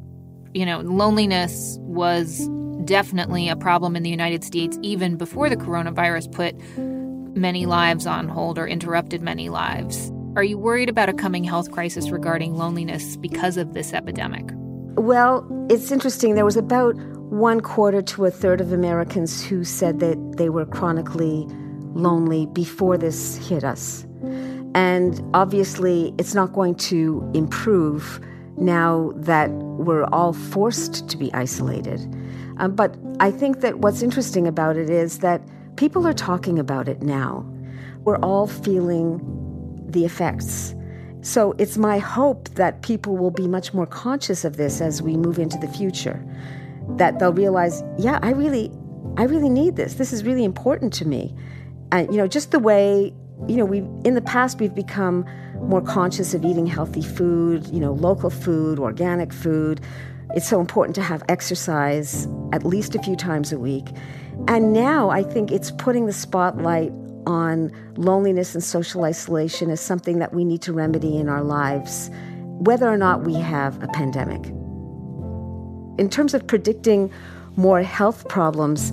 you 0.53 0.65
know, 0.65 0.79
loneliness 0.81 1.77
was 1.81 2.47
definitely 2.85 3.49
a 3.49 3.55
problem 3.55 3.95
in 3.95 4.03
the 4.03 4.09
United 4.09 4.43
States 4.43 4.77
even 4.81 5.15
before 5.15 5.49
the 5.49 5.55
coronavirus 5.55 6.31
put 6.31 6.55
many 7.35 7.65
lives 7.65 8.05
on 8.05 8.27
hold 8.27 8.57
or 8.57 8.67
interrupted 8.67 9.21
many 9.21 9.49
lives. 9.49 10.11
Are 10.35 10.43
you 10.43 10.57
worried 10.57 10.89
about 10.89 11.09
a 11.09 11.13
coming 11.13 11.43
health 11.43 11.71
crisis 11.71 12.09
regarding 12.09 12.55
loneliness 12.55 13.17
because 13.17 13.57
of 13.57 13.73
this 13.73 13.93
epidemic? 13.93 14.45
Well, 14.95 15.47
it's 15.69 15.91
interesting. 15.91 16.35
There 16.35 16.45
was 16.45 16.57
about 16.57 16.95
one 17.31 17.61
quarter 17.61 18.01
to 18.01 18.25
a 18.25 18.31
third 18.31 18.61
of 18.61 18.71
Americans 18.71 19.43
who 19.43 19.63
said 19.63 19.99
that 19.99 20.37
they 20.37 20.49
were 20.49 20.65
chronically 20.65 21.47
lonely 21.95 22.47
before 22.47 22.97
this 22.97 23.35
hit 23.47 23.63
us. 23.63 24.05
And 24.75 25.21
obviously, 25.33 26.13
it's 26.17 26.33
not 26.33 26.53
going 26.53 26.75
to 26.75 27.29
improve 27.33 28.19
now 28.57 29.11
that 29.15 29.49
we're 29.51 30.05
all 30.05 30.33
forced 30.33 31.09
to 31.09 31.17
be 31.17 31.33
isolated. 31.33 31.99
Um, 32.57 32.75
but 32.75 32.95
I 33.19 33.31
think 33.31 33.61
that 33.61 33.79
what's 33.79 34.01
interesting 34.01 34.47
about 34.47 34.77
it 34.77 34.89
is 34.89 35.19
that 35.19 35.41
people 35.75 36.05
are 36.07 36.13
talking 36.13 36.59
about 36.59 36.87
it 36.87 37.01
now. 37.01 37.45
We're 38.03 38.19
all 38.19 38.47
feeling 38.47 39.19
the 39.87 40.05
effects. 40.05 40.75
So 41.21 41.55
it's 41.57 41.77
my 41.77 41.99
hope 41.99 42.49
that 42.49 42.81
people 42.81 43.17
will 43.17 43.31
be 43.31 43.47
much 43.47 43.73
more 43.73 43.85
conscious 43.85 44.43
of 44.45 44.57
this 44.57 44.81
as 44.81 45.01
we 45.01 45.15
move 45.15 45.39
into 45.39 45.57
the 45.57 45.67
future. 45.67 46.23
That 46.97 47.19
they'll 47.19 47.33
realize, 47.33 47.81
yeah, 47.97 48.19
I 48.21 48.31
really, 48.31 48.71
I 49.17 49.23
really 49.23 49.49
need 49.49 49.77
this. 49.77 49.95
This 49.95 50.11
is 50.11 50.23
really 50.23 50.43
important 50.43 50.93
to 50.93 51.07
me. 51.07 51.33
And 51.91 52.11
you 52.11 52.17
know, 52.17 52.27
just 52.27 52.51
the 52.51 52.59
way 52.59 53.13
you 53.47 53.57
know, 53.57 53.65
we 53.65 53.79
in 54.05 54.13
the 54.13 54.21
past 54.21 54.59
we've 54.59 54.73
become 54.73 55.25
more 55.67 55.81
conscious 55.81 56.33
of 56.33 56.43
eating 56.45 56.67
healthy 56.67 57.01
food, 57.01 57.67
you 57.67 57.79
know, 57.79 57.93
local 57.93 58.29
food, 58.29 58.79
organic 58.79 59.33
food. 59.33 59.81
It's 60.35 60.47
so 60.47 60.59
important 60.59 60.95
to 60.95 61.01
have 61.01 61.23
exercise 61.29 62.27
at 62.51 62.65
least 62.65 62.95
a 62.95 62.99
few 62.99 63.15
times 63.15 63.51
a 63.51 63.59
week. 63.59 63.87
And 64.47 64.73
now 64.73 65.09
I 65.09 65.23
think 65.23 65.51
it's 65.51 65.71
putting 65.71 66.05
the 66.05 66.13
spotlight 66.13 66.91
on 67.25 67.71
loneliness 67.95 68.53
and 68.53 68.63
social 68.63 69.03
isolation 69.03 69.69
as 69.69 69.79
something 69.79 70.19
that 70.19 70.33
we 70.33 70.43
need 70.43 70.61
to 70.63 70.73
remedy 70.73 71.17
in 71.17 71.29
our 71.29 71.43
lives, 71.43 72.09
whether 72.43 72.87
or 72.87 72.97
not 72.97 73.23
we 73.23 73.35
have 73.35 73.81
a 73.83 73.87
pandemic. 73.87 74.45
In 75.99 76.09
terms 76.09 76.33
of 76.33 76.45
predicting 76.47 77.11
more 77.55 77.81
health 77.83 78.27
problems, 78.27 78.91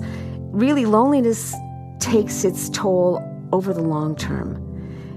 really 0.51 0.85
loneliness 0.85 1.55
takes 1.99 2.43
its 2.43 2.69
toll 2.69 3.21
over 3.51 3.73
the 3.73 3.81
long 3.81 4.15
term. 4.15 4.70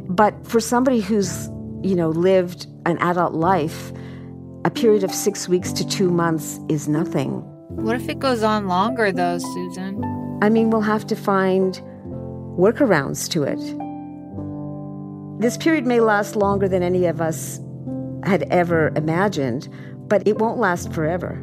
But 0.09 0.47
for 0.47 0.61
somebody 0.61 1.01
who's, 1.01 1.49
you 1.83 1.95
know, 1.95 2.11
lived 2.11 2.67
an 2.87 2.99
adult 2.99 3.33
life, 3.33 3.93
a 4.65 4.71
period 4.71 5.05
of 5.05 5.13
six 5.13 5.49
weeks 5.49 5.73
to 5.73 5.87
two 5.87 6.11
months 6.11 6.59
is 6.69 6.89
nothing. 6.89 7.43
What 7.69 7.97
if 7.97 8.09
it 8.09 8.19
goes 8.19 8.43
on 8.43 8.69
longer, 8.69 9.13
though, 9.13 9.39
Susan? 9.39 10.03
I 10.43 10.49
mean, 10.49 10.71
we'll 10.71 10.81
have 10.83 11.07
to 11.09 11.17
find 11.17 11.75
workarounds 12.57 13.29
to 13.31 13.43
it. 13.43 13.61
This 15.41 15.57
period 15.57 15.87
may 15.87 16.01
last 16.01 16.37
longer 16.37 16.69
than 16.69 16.83
any 16.83 17.07
of 17.07 17.21
us 17.21 17.61
had 18.25 18.45
ever 18.45 18.93
imagined, 18.97 19.69
but 20.09 20.27
it 20.27 20.39
won't 20.39 20.59
last 20.59 20.93
forever. 20.93 21.35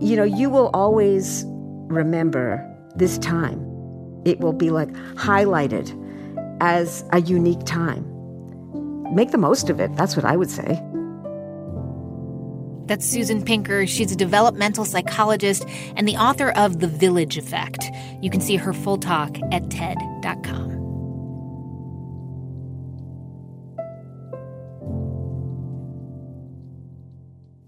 You 0.00 0.16
know, 0.16 0.24
you 0.24 0.50
will 0.50 0.70
always 0.74 1.44
remember 1.88 2.62
this 2.96 3.18
time. 3.18 3.60
It 4.24 4.40
will 4.40 4.52
be 4.52 4.70
like 4.70 4.90
highlighted 5.14 5.92
as 6.60 7.04
a 7.12 7.20
unique 7.20 7.64
time. 7.64 8.04
Make 9.14 9.30
the 9.30 9.38
most 9.38 9.70
of 9.70 9.80
it. 9.80 9.94
That's 9.96 10.16
what 10.16 10.24
I 10.24 10.36
would 10.36 10.50
say. 10.50 10.82
That's 12.86 13.06
Susan 13.06 13.42
Pinker. 13.42 13.86
She's 13.86 14.12
a 14.12 14.16
developmental 14.16 14.84
psychologist 14.84 15.64
and 15.96 16.06
the 16.06 16.16
author 16.16 16.50
of 16.50 16.80
The 16.80 16.86
Village 16.86 17.38
Effect. 17.38 17.90
You 18.20 18.28
can 18.30 18.40
see 18.40 18.56
her 18.56 18.72
full 18.72 18.98
talk 18.98 19.38
at 19.52 19.70
TED.com. 19.70 20.73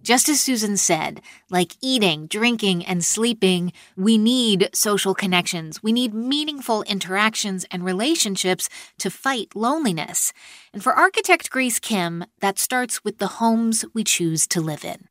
Just 0.07 0.29
as 0.29 0.41
Susan 0.41 0.77
said, 0.77 1.21
like 1.51 1.73
eating, 1.83 2.29
drinking, 2.29 2.87
and 2.87 3.05
sleeping, 3.05 3.73
we 3.97 4.19
need 4.19 4.71
social 4.73 5.17
connections. 5.17 5.83
We 5.83 5.91
need 5.91 6.15
meaningful 6.15 6.85
interactions 6.85 7.67
and 7.73 7.85
relationships 7.85 8.69
to 8.99 9.11
fight 9.11 9.57
loneliness. 9.57 10.33
And 10.73 10.81
for 10.81 10.93
architect 10.93 11.51
Grace 11.51 11.81
Kim, 11.81 12.25
that 12.39 12.61
starts 12.61 13.03
with 13.03 13.19
the 13.19 13.27
homes 13.27 13.85
we 13.95 14.05
choose 14.05 14.47
to 14.47 14.61
live 14.61 14.85
in. 14.85 15.09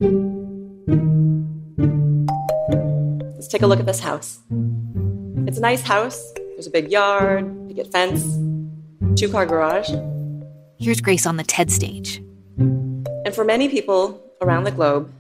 Let's 3.36 3.50
take 3.50 3.64
a 3.64 3.68
look 3.68 3.82
at 3.82 3.86
this 3.86 4.00
house. 4.00 4.40
It's 5.46 5.58
a 5.58 5.62
nice 5.62 5.82
house. 5.82 6.24
There's 6.54 6.68
a 6.68 6.72
big 6.72 6.90
yard, 6.90 7.68
picket 7.68 7.92
fence, 7.92 8.24
two 9.20 9.28
car 9.28 9.46
garage. 9.46 9.90
Here's 10.80 11.02
Grace 11.02 11.26
on 11.26 11.36
the 11.36 11.44
TED 11.44 11.70
stage. 11.70 12.24
And 12.58 13.36
for 13.36 13.44
many 13.44 13.68
people, 13.68 14.22
around 14.42 14.64
the 14.64 14.72
globe, 14.72 15.12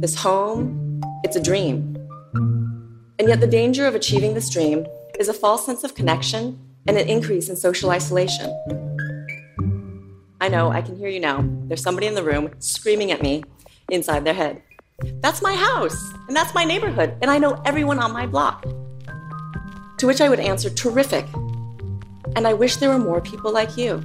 this 0.00 0.14
home, 0.14 1.00
it's 1.22 1.36
a 1.36 1.42
dream. 1.42 1.96
And 3.18 3.28
yet, 3.28 3.40
the 3.40 3.46
danger 3.46 3.86
of 3.86 3.94
achieving 3.94 4.34
this 4.34 4.50
dream 4.50 4.86
is 5.18 5.28
a 5.28 5.34
false 5.34 5.64
sense 5.64 5.84
of 5.84 5.94
connection 5.94 6.58
and 6.86 6.98
an 6.98 7.08
increase 7.08 7.48
in 7.48 7.56
social 7.56 7.90
isolation. 7.90 8.50
I 10.40 10.48
know, 10.48 10.70
I 10.70 10.82
can 10.82 10.96
hear 10.96 11.08
you 11.08 11.20
now. 11.20 11.44
There's 11.66 11.82
somebody 11.82 12.06
in 12.06 12.14
the 12.14 12.24
room 12.24 12.50
screaming 12.58 13.12
at 13.12 13.22
me 13.22 13.44
inside 13.88 14.24
their 14.24 14.34
head. 14.34 14.62
That's 15.20 15.42
my 15.42 15.54
house, 15.54 16.12
and 16.28 16.36
that's 16.36 16.54
my 16.54 16.64
neighborhood, 16.64 17.16
and 17.22 17.30
I 17.30 17.38
know 17.38 17.60
everyone 17.64 17.98
on 17.98 18.12
my 18.12 18.26
block. 18.26 18.62
To 19.98 20.06
which 20.06 20.20
I 20.20 20.28
would 20.28 20.40
answer, 20.40 20.70
terrific. 20.70 21.26
And 22.36 22.46
I 22.46 22.52
wish 22.52 22.76
there 22.76 22.90
were 22.90 22.98
more 22.98 23.20
people 23.20 23.52
like 23.52 23.76
you 23.76 24.02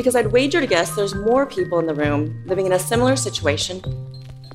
because 0.00 0.16
I'd 0.16 0.32
wager 0.32 0.62
to 0.62 0.66
guess 0.66 0.96
there's 0.96 1.14
more 1.14 1.44
people 1.44 1.78
in 1.78 1.84
the 1.84 1.92
room 1.94 2.42
living 2.46 2.64
in 2.64 2.72
a 2.72 2.78
similar 2.78 3.16
situation 3.16 3.82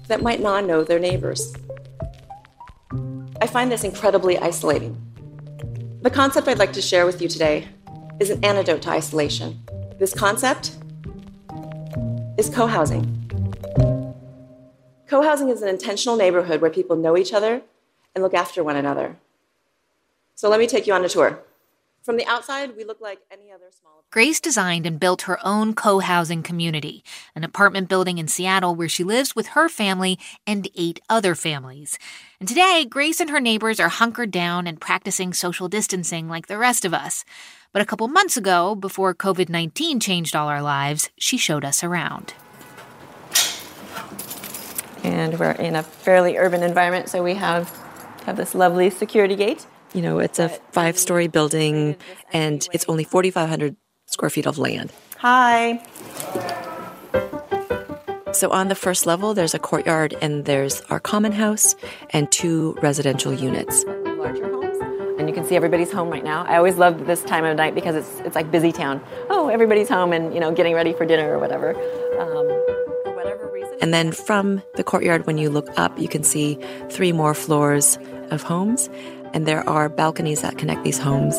that 0.07 0.23
might 0.23 0.41
not 0.41 0.65
know 0.65 0.83
their 0.83 0.97
neighbors. 0.97 1.53
I 3.39 3.45
find 3.45 3.71
this 3.71 3.83
incredibly 3.83 4.39
isolating. 4.39 4.99
The 6.01 6.09
concept 6.09 6.47
I'd 6.47 6.57
like 6.57 6.73
to 6.73 6.81
share 6.81 7.05
with 7.05 7.21
you 7.21 7.27
today 7.27 7.67
is 8.19 8.31
an 8.31 8.43
antidote 8.43 8.81
to 8.81 8.89
isolation. 8.89 9.61
This 9.99 10.15
concept 10.15 10.77
is 12.39 12.49
co 12.49 12.65
housing. 12.65 13.05
Co 15.07 15.21
housing 15.21 15.49
is 15.49 15.61
an 15.61 15.69
intentional 15.69 16.17
neighborhood 16.17 16.59
where 16.59 16.71
people 16.71 16.95
know 16.95 17.15
each 17.15 17.33
other 17.33 17.61
and 18.15 18.23
look 18.23 18.33
after 18.33 18.63
one 18.63 18.77
another. 18.77 19.17
So 20.33 20.49
let 20.49 20.59
me 20.59 20.65
take 20.65 20.87
you 20.87 20.93
on 20.95 21.05
a 21.05 21.09
tour. 21.09 21.39
From 22.05 22.17
the 22.17 22.27
outside, 22.27 22.77
we 22.77 22.83
look 22.83 23.01
like 23.01 23.21
any 23.31 23.51
other 23.51 23.71
small. 23.71 24.03
Grace 24.11 24.39
designed 24.39 24.85
and 24.85 24.99
built 24.99 25.23
her 25.23 25.39
own 25.43 25.73
co 25.73 25.97
housing 25.97 26.43
community, 26.43 27.03
an 27.33 27.43
apartment 27.43 27.89
building 27.89 28.19
in 28.19 28.27
Seattle 28.27 28.75
where 28.75 28.87
she 28.87 29.03
lives 29.03 29.35
with 29.35 29.47
her 29.47 29.67
family 29.67 30.19
and 30.45 30.69
eight 30.75 30.99
other 31.09 31.33
families. 31.33 31.97
And 32.39 32.47
today, 32.47 32.85
Grace 32.87 33.19
and 33.19 33.31
her 33.31 33.39
neighbors 33.39 33.79
are 33.79 33.89
hunkered 33.89 34.29
down 34.29 34.67
and 34.67 34.79
practicing 34.79 35.33
social 35.33 35.67
distancing 35.67 36.29
like 36.29 36.45
the 36.45 36.59
rest 36.59 36.85
of 36.85 36.93
us. 36.93 37.25
But 37.73 37.81
a 37.81 37.85
couple 37.85 38.07
months 38.07 38.37
ago, 38.37 38.75
before 38.75 39.15
COVID 39.15 39.49
19 39.49 39.99
changed 39.99 40.35
all 40.35 40.47
our 40.47 40.61
lives, 40.61 41.09
she 41.17 41.37
showed 41.37 41.65
us 41.65 41.83
around. 41.83 42.35
And 45.03 45.39
we're 45.39 45.53
in 45.53 45.75
a 45.75 45.81
fairly 45.81 46.37
urban 46.37 46.61
environment, 46.61 47.09
so 47.09 47.23
we 47.23 47.33
have, 47.33 47.67
have 48.27 48.37
this 48.37 48.53
lovely 48.53 48.91
security 48.91 49.35
gate. 49.35 49.65
You 49.95 50.01
know, 50.01 50.19
it's 50.19 50.39
a 50.39 50.49
five 50.71 50.97
story 50.97 51.27
building 51.27 51.95
and 52.33 52.67
it's 52.73 52.83
only 52.89 53.05
4,500 53.05 53.77
square 54.07 54.29
feet 54.29 54.45
of 54.45 54.57
land. 54.57 54.91
Hi. 55.19 55.81
So 58.33 58.51
on 58.51 58.67
the 58.67 58.75
first 58.75 59.05
level, 59.05 59.33
there's 59.33 59.53
a 59.53 59.59
courtyard 59.59 60.13
and 60.21 60.43
there's 60.43 60.81
our 60.89 60.99
common 60.99 61.31
house 61.31 61.75
and 62.09 62.29
two 62.29 62.77
residential 62.81 63.33
units. 63.33 63.85
Larger 63.85 64.51
homes. 64.51 64.77
And 65.17 65.29
you 65.29 65.33
can 65.33 65.45
see 65.45 65.55
everybody's 65.55 65.93
home 65.93 66.09
right 66.09 66.25
now. 66.25 66.43
I 66.43 66.57
always 66.57 66.75
love 66.75 67.05
this 67.07 67.23
time 67.23 67.45
of 67.45 67.55
night 67.55 67.73
because 67.73 67.95
it's, 67.95 68.19
it's 68.25 68.35
like 68.35 68.51
busy 68.51 68.73
town. 68.73 69.01
Oh, 69.29 69.47
everybody's 69.47 69.87
home 69.87 70.11
and, 70.11 70.33
you 70.33 70.41
know, 70.41 70.51
getting 70.51 70.73
ready 70.73 70.91
for 70.91 71.05
dinner 71.05 71.33
or 71.33 71.39
whatever. 71.39 71.69
Um, 72.19 72.47
for 73.05 73.15
whatever 73.15 73.49
reason. 73.49 73.77
And 73.81 73.93
then 73.93 74.11
from 74.11 74.61
the 74.73 74.83
courtyard, 74.83 75.25
when 75.25 75.37
you 75.37 75.49
look 75.49 75.69
up, 75.79 75.97
you 75.97 76.09
can 76.09 76.23
see 76.23 76.59
three 76.89 77.13
more 77.13 77.33
floors 77.33 77.97
of 78.31 78.41
homes 78.41 78.89
and 79.35 79.45
there 79.45 79.67
are 79.69 79.89
balconies 79.89 80.41
that 80.41 80.57
connect 80.57 80.83
these 80.83 80.97
homes. 80.97 81.35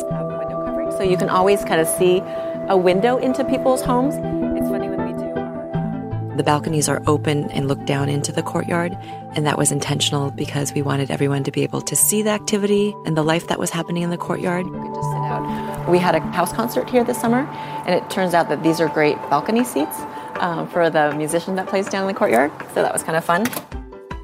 So 0.97 1.03
you 1.03 1.17
can 1.17 1.29
always 1.29 1.63
kind 1.65 1.81
of 1.81 1.87
see 1.87 2.21
a 2.69 2.77
window 2.77 3.17
into 3.17 3.43
people's 3.43 3.81
homes. 3.81 4.13
It's 4.15 4.69
funny 4.69 4.87
when 4.87 5.01
we 5.05 5.13
do 5.13 5.29
our, 5.35 6.37
The 6.37 6.43
balconies 6.43 6.87
are 6.87 7.01
open 7.07 7.49
and 7.51 7.67
look 7.67 7.83
down 7.85 8.07
into 8.07 8.31
the 8.31 8.43
courtyard, 8.43 8.95
and 9.35 9.45
that 9.47 9.57
was 9.57 9.71
intentional 9.71 10.29
because 10.31 10.73
we 10.73 10.83
wanted 10.83 11.09
everyone 11.09 11.43
to 11.43 11.51
be 11.51 11.63
able 11.63 11.81
to 11.81 11.95
see 11.95 12.21
the 12.21 12.29
activity 12.29 12.95
and 13.05 13.17
the 13.17 13.23
life 13.23 13.47
that 13.47 13.57
was 13.57 13.71
happening 13.71 14.03
in 14.03 14.11
the 14.11 14.17
courtyard. 14.17 14.67
You 14.67 14.71
could 14.71 14.95
just 14.95 15.09
sit 15.09 15.17
out. 15.17 15.89
We 15.89 15.97
had 15.97 16.13
a 16.15 16.19
house 16.19 16.53
concert 16.53 16.89
here 16.89 17.03
this 17.03 17.19
summer, 17.19 17.47
and 17.85 17.95
it 17.95 18.07
turns 18.11 18.35
out 18.35 18.47
that 18.49 18.61
these 18.61 18.79
are 18.79 18.89
great 18.89 19.17
balcony 19.29 19.63
seats 19.63 19.97
um, 20.35 20.67
for 20.67 20.89
the 20.91 21.15
musician 21.15 21.55
that 21.55 21.67
plays 21.67 21.87
down 21.87 22.03
in 22.03 22.07
the 22.07 22.13
courtyard. 22.13 22.51
So 22.75 22.83
that 22.83 22.93
was 22.93 23.03
kind 23.03 23.17
of 23.17 23.25
fun. 23.25 23.45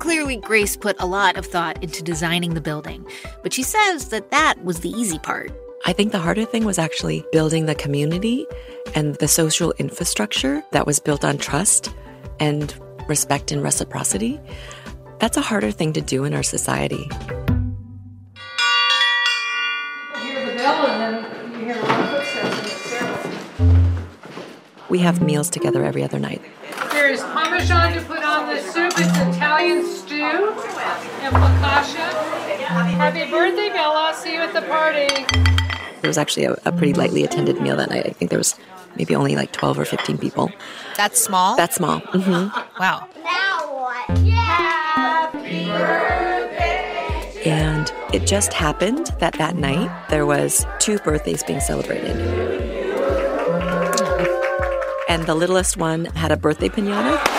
Clearly, 0.03 0.35
Grace 0.35 0.75
put 0.75 0.97
a 0.99 1.05
lot 1.05 1.37
of 1.37 1.45
thought 1.45 1.81
into 1.81 2.03
designing 2.03 2.55
the 2.55 2.59
building, 2.59 3.07
but 3.41 3.53
she 3.53 3.63
says 3.63 4.09
that 4.09 4.31
that 4.31 4.61
was 4.61 4.81
the 4.81 4.89
easy 4.89 5.17
part. 5.17 5.49
I 5.85 5.93
think 5.93 6.11
the 6.11 6.19
harder 6.19 6.43
thing 6.43 6.65
was 6.65 6.77
actually 6.77 7.23
building 7.31 7.67
the 7.67 7.75
community 7.75 8.45
and 8.95 9.15
the 9.15 9.29
social 9.29 9.71
infrastructure 9.77 10.61
that 10.71 10.85
was 10.85 10.99
built 10.99 11.23
on 11.23 11.37
trust 11.37 11.95
and 12.41 12.75
respect 13.07 13.53
and 13.53 13.63
reciprocity, 13.63 14.41
that's 15.19 15.37
a 15.37 15.41
harder 15.41 15.71
thing 15.71 15.93
to 15.93 16.01
do 16.01 16.25
in 16.25 16.33
our 16.33 16.43
society. 16.43 17.09
We 24.89 24.99
have 24.99 25.21
meals 25.21 25.49
together 25.49 25.85
every 25.85 26.03
other 26.03 26.19
night. 26.19 26.41
There's 26.91 27.21
Parmesan 27.21 27.93
to 27.93 28.01
put 28.01 28.17
on 28.17 28.22
the 28.53 28.61
soup. 28.61 28.99
is 28.99 29.35
Italian 29.35 29.85
stew 29.85 30.23
and 30.23 31.35
focaccia. 31.35 32.07
Happy 32.61 33.29
birthday, 33.29 33.69
Bella. 33.69 34.13
See 34.15 34.33
you 34.33 34.39
at 34.39 34.53
the 34.53 34.61
party. 34.61 35.07
It 36.01 36.07
was 36.07 36.17
actually 36.17 36.45
a, 36.45 36.55
a 36.65 36.71
pretty 36.71 36.93
lightly 36.93 37.23
attended 37.23 37.61
meal 37.61 37.77
that 37.77 37.89
night. 37.89 38.05
I 38.05 38.09
think 38.09 38.29
there 38.29 38.37
was 38.37 38.55
maybe 38.95 39.15
only 39.15 39.35
like 39.35 39.51
12 39.53 39.79
or 39.79 39.85
15 39.85 40.17
people. 40.17 40.51
That's 40.97 41.19
small? 41.19 41.55
That's 41.55 41.75
small. 41.75 42.01
Mm-hmm. 42.01 42.79
Wow. 42.79 43.07
Now 43.23 43.73
what? 43.73 44.17
Happy 44.19 45.65
birthday. 45.65 47.41
And 47.45 47.91
it 48.13 48.27
just 48.27 48.53
happened 48.53 49.07
that 49.19 49.33
that 49.33 49.55
night 49.55 49.89
there 50.09 50.25
was 50.25 50.65
two 50.79 50.99
birthdays 50.99 51.43
being 51.43 51.59
celebrated. 51.59 52.15
And 55.09 55.25
the 55.25 55.35
littlest 55.35 55.77
one 55.77 56.05
had 56.05 56.31
a 56.31 56.37
birthday 56.37 56.69
pinata. 56.69 57.32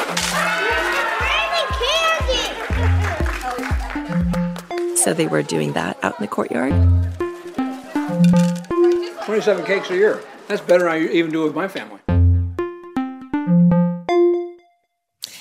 So 5.04 5.12
they 5.12 5.26
were 5.26 5.42
doing 5.42 5.74
that 5.74 5.98
out 6.02 6.18
in 6.18 6.22
the 6.22 6.28
courtyard. 6.28 6.72
27 9.26 9.66
cakes 9.66 9.90
a 9.90 9.96
year. 9.96 10.22
That's 10.48 10.62
better 10.62 10.84
than 10.84 10.92
I 10.92 11.00
even 11.00 11.30
do 11.30 11.42
with 11.42 11.54
my 11.54 11.68
family. 11.68 12.00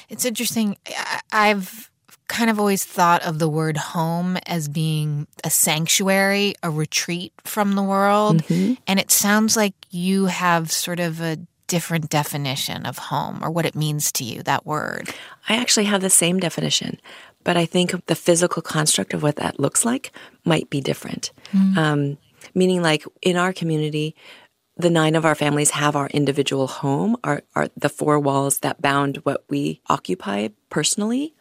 It's 0.09 0.25
interesting. 0.25 0.75
I- 0.89 1.21
I've 1.31 1.89
kind 2.27 2.49
of 2.49 2.59
always 2.59 2.83
thought 2.83 3.23
of 3.23 3.39
the 3.39 3.47
word 3.47 3.77
home 3.77 4.37
as 4.47 4.67
being 4.67 5.27
a 5.45 5.49
sanctuary, 5.49 6.55
a 6.61 6.69
retreat 6.69 7.31
from 7.45 7.75
the 7.75 7.83
world. 7.83 8.43
Mhm. 8.43 8.77
And 8.85 8.99
it 8.99 9.11
sounds 9.11 9.55
like 9.55 9.75
you 9.91 10.25
have 10.25 10.73
sort 10.73 10.99
of 10.99 11.21
a 11.21 11.37
different 11.67 12.09
definition 12.09 12.85
of 12.85 12.97
home 12.97 13.39
or 13.41 13.49
what 13.49 13.65
it 13.65 13.75
means 13.75 14.11
to 14.11 14.25
you, 14.25 14.43
that 14.43 14.65
word. 14.65 15.09
I 15.47 15.55
actually 15.55 15.85
have 15.85 16.01
the 16.01 16.09
same 16.09 16.39
definition, 16.39 16.99
but 17.43 17.57
I 17.57 17.65
think 17.65 18.05
the 18.05 18.15
physical 18.15 18.61
construct 18.61 19.13
of 19.13 19.23
what 19.23 19.37
that 19.37 19.59
looks 19.59 19.85
like 19.85 20.11
might 20.45 20.69
be 20.69 20.81
different. 20.81 21.31
Mm. 21.51 21.77
Um, 21.77 22.17
meaning, 22.53 22.81
like 22.81 23.05
in 23.21 23.37
our 23.37 23.53
community, 23.53 24.15
the 24.77 24.89
nine 24.89 25.15
of 25.15 25.25
our 25.25 25.35
families 25.35 25.71
have 25.71 25.95
our 25.95 26.07
individual 26.07 26.67
home, 26.67 27.15
our, 27.23 27.43
our 27.55 27.67
the 27.77 27.89
four 27.89 28.19
walls 28.19 28.59
that 28.59 28.81
bound 28.81 29.17
what 29.17 29.43
we 29.49 29.81
occupy 29.87 30.49
personally. 30.69 31.35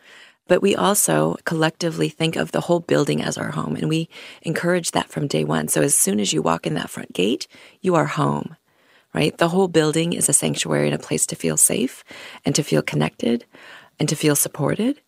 But 0.48 0.60
we 0.60 0.74
also 0.74 1.36
collectively 1.44 2.08
think 2.08 2.36
of 2.36 2.50
the 2.50 2.62
whole 2.62 2.80
building 2.80 3.22
as 3.22 3.38
our 3.38 3.52
home, 3.52 3.76
and 3.76 3.88
we 3.88 4.08
encourage 4.42 4.90
that 4.90 5.08
from 5.08 5.28
day 5.28 5.44
one. 5.44 5.68
So 5.68 5.82
as 5.82 5.94
soon 5.94 6.18
as 6.20 6.32
you 6.32 6.42
walk 6.42 6.66
in 6.66 6.74
that 6.74 6.90
front 6.90 7.12
gate, 7.12 7.46
you 7.80 7.94
are 7.94 8.06
home 8.06 8.56
right? 9.14 9.36
The 9.36 9.48
whole 9.48 9.68
building 9.68 10.12
is 10.12 10.28
a 10.28 10.32
sanctuary 10.32 10.86
and 10.86 10.94
a 10.94 10.98
place 10.98 11.26
to 11.26 11.36
feel 11.36 11.56
safe 11.56 12.04
and 12.44 12.54
to 12.54 12.62
feel 12.62 12.82
connected 12.82 13.44
and 13.98 14.08
to 14.08 14.16
feel 14.16 14.36
supported. 14.36 15.00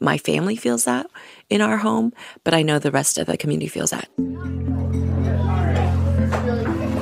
My 0.00 0.18
family 0.18 0.56
feels 0.56 0.84
that 0.84 1.06
in 1.48 1.60
our 1.60 1.78
home, 1.78 2.12
but 2.44 2.54
I 2.54 2.62
know 2.62 2.78
the 2.78 2.90
rest 2.90 3.18
of 3.18 3.26
the 3.26 3.36
community 3.36 3.68
feels 3.68 3.90
that. 3.90 4.08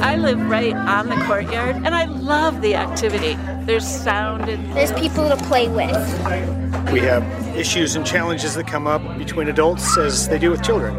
I 0.00 0.16
live 0.16 0.40
right 0.48 0.74
on 0.74 1.08
the 1.08 1.16
courtyard 1.24 1.76
and 1.76 1.94
I 1.94 2.04
love 2.04 2.60
the 2.60 2.74
activity. 2.74 3.34
There's 3.64 3.86
sound 3.86 4.48
and 4.48 4.76
There's 4.76 4.92
people 4.92 5.28
to 5.28 5.36
play 5.36 5.68
with. 5.68 6.92
We 6.92 7.00
have 7.00 7.24
issues 7.56 7.96
and 7.96 8.06
challenges 8.06 8.54
that 8.54 8.66
come 8.66 8.86
up 8.86 9.18
between 9.18 9.48
adults 9.48 9.96
as 9.96 10.28
they 10.28 10.38
do 10.38 10.50
with 10.50 10.62
children. 10.62 10.94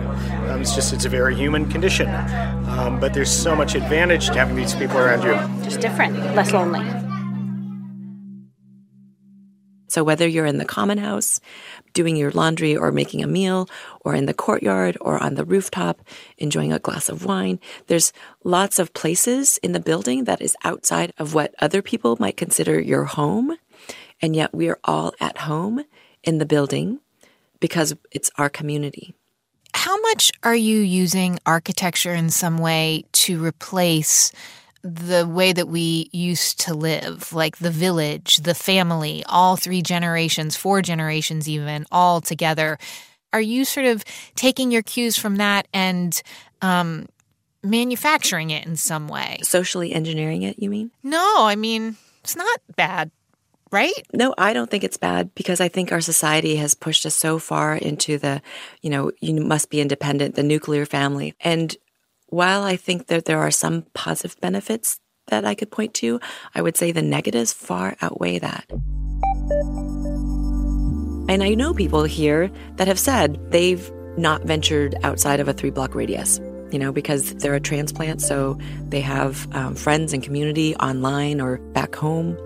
Um, 0.49 0.61
it's 0.61 0.75
just 0.75 0.91
it's 0.91 1.05
a 1.05 1.09
very 1.09 1.35
human 1.35 1.69
condition, 1.69 2.07
um, 2.09 2.99
but 2.99 3.13
there's 3.13 3.31
so 3.31 3.55
much 3.55 3.75
advantage 3.75 4.27
to 4.27 4.33
having 4.33 4.55
these 4.55 4.75
people 4.75 4.97
around 4.97 5.23
you. 5.23 5.63
Just 5.63 5.79
different, 5.79 6.17
less 6.35 6.51
lonely. 6.51 6.85
So 9.87 10.03
whether 10.03 10.27
you're 10.27 10.45
in 10.45 10.57
the 10.57 10.65
common 10.65 10.97
house, 10.97 11.39
doing 11.95 12.15
your 12.15 12.29
laundry 12.29 12.77
or 12.77 12.91
making 12.91 13.23
a 13.23 13.27
meal, 13.27 13.67
or 14.01 14.13
in 14.13 14.27
the 14.27 14.33
courtyard 14.35 14.95
or 15.01 15.17
on 15.23 15.33
the 15.33 15.43
rooftop, 15.43 16.01
enjoying 16.37 16.71
a 16.71 16.77
glass 16.77 17.09
of 17.09 17.25
wine, 17.25 17.59
there's 17.87 18.13
lots 18.43 18.77
of 18.77 18.93
places 18.93 19.57
in 19.63 19.71
the 19.71 19.79
building 19.79 20.25
that 20.25 20.41
is 20.41 20.55
outside 20.63 21.11
of 21.17 21.33
what 21.33 21.55
other 21.59 21.81
people 21.81 22.17
might 22.19 22.37
consider 22.37 22.79
your 22.79 23.05
home. 23.05 23.57
And 24.21 24.35
yet 24.35 24.53
we 24.53 24.69
are 24.69 24.79
all 24.83 25.13
at 25.19 25.39
home 25.39 25.83
in 26.23 26.37
the 26.37 26.45
building 26.45 26.99
because 27.59 27.95
it's 28.11 28.29
our 28.37 28.49
community. 28.49 29.15
How 29.73 29.99
much 30.01 30.31
are 30.43 30.55
you 30.55 30.79
using 30.79 31.39
architecture 31.45 32.13
in 32.13 32.29
some 32.29 32.57
way 32.57 33.05
to 33.13 33.43
replace 33.43 34.31
the 34.85 35.27
way 35.27 35.51
that 35.51 35.67
we 35.67 36.09
used 36.13 36.59
to 36.59 36.73
live, 36.75 37.33
like 37.33 37.57
the 37.57 37.71
village, 37.71 38.37
the 38.37 38.53
family, 38.53 39.23
all 39.27 39.55
three 39.57 39.81
generations, 39.81 40.55
four 40.55 40.83
generations 40.83 41.49
even, 41.49 41.87
all 41.91 42.21
together? 42.21 42.77
Are 43.33 43.41
you 43.41 43.65
sort 43.65 43.87
of 43.87 44.05
taking 44.35 44.71
your 44.71 44.83
cues 44.83 45.17
from 45.17 45.37
that 45.37 45.67
and 45.73 46.21
um, 46.61 47.07
manufacturing 47.63 48.51
it 48.51 48.67
in 48.67 48.75
some 48.75 49.07
way? 49.07 49.39
Socially 49.41 49.91
engineering 49.91 50.43
it, 50.43 50.59
you 50.59 50.69
mean? 50.69 50.91
No, 51.01 51.35
I 51.39 51.55
mean, 51.55 51.95
it's 52.23 52.35
not 52.35 52.61
bad, 52.75 53.09
right? 53.71 53.91
No, 54.13 54.35
I 54.37 54.53
don't 54.53 54.69
think 54.69 54.83
it's 54.83 54.97
bad 54.97 55.33
because 55.33 55.59
I 55.59 55.67
think 55.67 55.91
our 55.91 56.01
society 56.01 56.57
has 56.57 56.75
pushed 56.75 57.07
us 57.07 57.15
so 57.15 57.39
far 57.39 57.75
into 57.75 58.19
the, 58.19 58.39
you 58.83 58.91
know, 58.91 59.11
you 59.19 59.33
must 59.41 59.71
be 59.71 59.81
independent, 59.81 60.35
the 60.35 60.43
nuclear 60.43 60.85
family. 60.85 61.33
And 61.39 61.75
while 62.35 62.63
I 62.63 62.75
think 62.75 63.07
that 63.07 63.23
there 63.23 63.39
are 63.39 63.49
some 63.49 63.83
positive 63.93 64.39
benefits 64.41 64.99
that 65.27 65.45
I 65.45 65.55
could 65.55 65.71
point 65.71 65.93
to, 65.95 66.19
I 66.53 66.61
would 66.61 66.75
say 66.75 66.91
the 66.91 67.01
negatives 67.01 67.53
far 67.53 67.95
outweigh 68.01 68.39
that. 68.39 68.65
And 71.29 71.41
I 71.41 71.53
know 71.55 71.73
people 71.73 72.03
here 72.03 72.51
that 72.75 72.89
have 72.89 72.99
said 72.99 73.39
they've 73.51 73.89
not 74.17 74.43
ventured 74.43 74.95
outside 75.01 75.39
of 75.39 75.47
a 75.47 75.53
three 75.53 75.69
block 75.69 75.95
radius, 75.95 76.41
you 76.71 76.77
know, 76.77 76.91
because 76.91 77.33
they're 77.35 77.55
a 77.55 77.61
transplant, 77.61 78.21
so 78.21 78.59
they 78.89 79.01
have 79.01 79.47
um, 79.55 79.73
friends 79.73 80.11
and 80.11 80.21
community 80.21 80.75
online 80.75 81.39
or 81.39 81.59
back 81.71 81.95
home, 81.95 82.37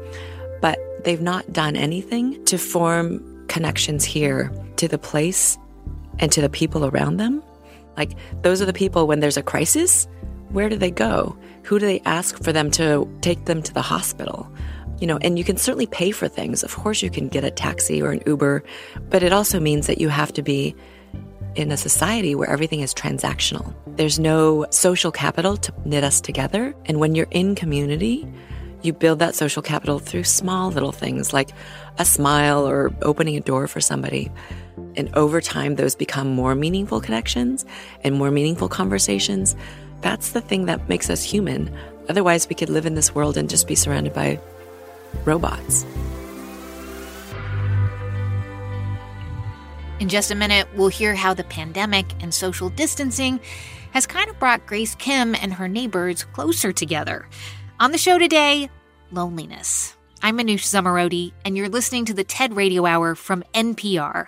but 0.62 0.78
they've 1.04 1.22
not 1.22 1.52
done 1.52 1.76
anything 1.76 2.46
to 2.46 2.60
form 2.60 3.48
connections 3.48 4.06
here 4.06 4.52
to 4.76 4.88
the 4.88 5.00
place 5.00 5.58
and 6.20 6.32
to 6.32 6.42
the 6.42 6.50
people 6.50 6.86
around 6.86 7.18
them. 7.18 7.42
Like, 8.00 8.14
those 8.42 8.62
are 8.62 8.66
the 8.66 8.74
people 8.74 9.06
when 9.06 9.20
there's 9.20 9.38
a 9.38 9.44
crisis, 9.44 10.08
where 10.50 10.70
do 10.70 10.78
they 10.78 10.90
go? 10.90 11.38
Who 11.64 11.78
do 11.78 11.86
they 11.86 12.00
ask 12.06 12.42
for 12.42 12.52
them 12.52 12.72
to 12.72 13.08
take 13.22 13.46
them 13.46 13.62
to 13.62 13.74
the 13.74 13.82
hospital? 13.84 14.52
You 15.00 15.06
know, 15.08 15.18
and 15.18 15.38
you 15.38 15.44
can 15.44 15.58
certainly 15.58 15.86
pay 15.86 16.12
for 16.12 16.28
things. 16.28 16.64
Of 16.64 16.76
course, 16.76 17.04
you 17.04 17.12
can 17.12 17.28
get 17.28 17.44
a 17.44 17.52
taxi 17.52 18.02
or 18.02 18.12
an 18.12 18.22
Uber, 18.26 18.64
but 19.10 19.22
it 19.22 19.32
also 19.32 19.60
means 19.60 19.86
that 19.88 20.00
you 20.00 20.10
have 20.10 20.34
to 20.34 20.42
be 20.42 20.76
in 21.56 21.72
a 21.72 21.78
society 21.78 22.36
where 22.36 22.50
everything 22.50 22.80
is 22.80 22.94
transactional. 22.94 23.74
There's 23.86 24.20
no 24.20 24.66
social 24.72 25.12
capital 25.12 25.58
to 25.58 25.74
knit 25.86 26.04
us 26.04 26.22
together. 26.22 26.74
And 26.86 27.00
when 27.00 27.16
you're 27.16 27.28
in 27.32 27.56
community, 27.56 28.28
you 28.82 28.94
build 28.94 29.20
that 29.20 29.36
social 29.36 29.62
capital 29.62 30.00
through 30.00 30.24
small 30.24 30.72
little 30.72 30.92
things 30.92 31.34
like 31.34 31.50
a 31.98 32.06
smile 32.06 32.68
or 32.68 32.94
opening 33.02 33.36
a 33.36 33.42
door 33.42 33.68
for 33.68 33.82
somebody. 33.82 34.32
And 34.96 35.14
over 35.16 35.42
time, 35.42 35.76
those 35.76 35.96
become 35.96 36.30
more 36.30 36.56
meaningful 36.56 37.02
connections 37.02 37.66
and 38.04 38.16
more 38.16 38.32
meaningful 38.32 38.70
conversations. 38.70 39.56
That's 40.02 40.32
the 40.32 40.42
thing 40.42 40.66
that 40.66 40.90
makes 40.90 41.10
us 41.10 41.24
human. 41.24 41.76
Otherwise, 42.10 42.50
we 42.50 42.56
could 42.56 42.70
live 42.70 42.86
in 42.86 42.96
this 42.96 43.14
world 43.14 43.38
and 43.38 43.50
just 43.50 43.68
be 43.68 43.76
surrounded 43.76 44.14
by 44.14 44.40
robots. 45.26 45.86
In 50.00 50.08
just 50.08 50.32
a 50.32 50.36
minute, 50.36 50.68
we'll 50.76 50.88
hear 50.88 51.14
how 51.14 51.34
the 51.34 51.44
pandemic 51.44 52.06
and 52.22 52.34
social 52.34 52.70
distancing 52.70 53.40
has 53.92 54.08
kind 54.08 54.30
of 54.30 54.40
brought 54.40 54.66
Grace 54.66 54.96
Kim 54.96 55.36
and 55.36 55.54
her 55.54 55.68
neighbors 55.68 56.24
closer 56.24 56.72
together. 56.72 57.28
On 57.80 57.92
the 57.92 57.98
show 57.98 58.18
today, 58.18 58.70
loneliness. 59.12 59.96
I'm 60.22 60.38
Manoush 60.38 60.68
Zomorodi, 60.68 61.34
and 61.46 61.58
you're 61.58 61.70
listening 61.70 62.06
to 62.06 62.14
the 62.14 62.24
TED 62.24 62.56
Radio 62.56 62.86
Hour 62.86 63.16
from 63.16 63.44
NPR. 63.54 64.28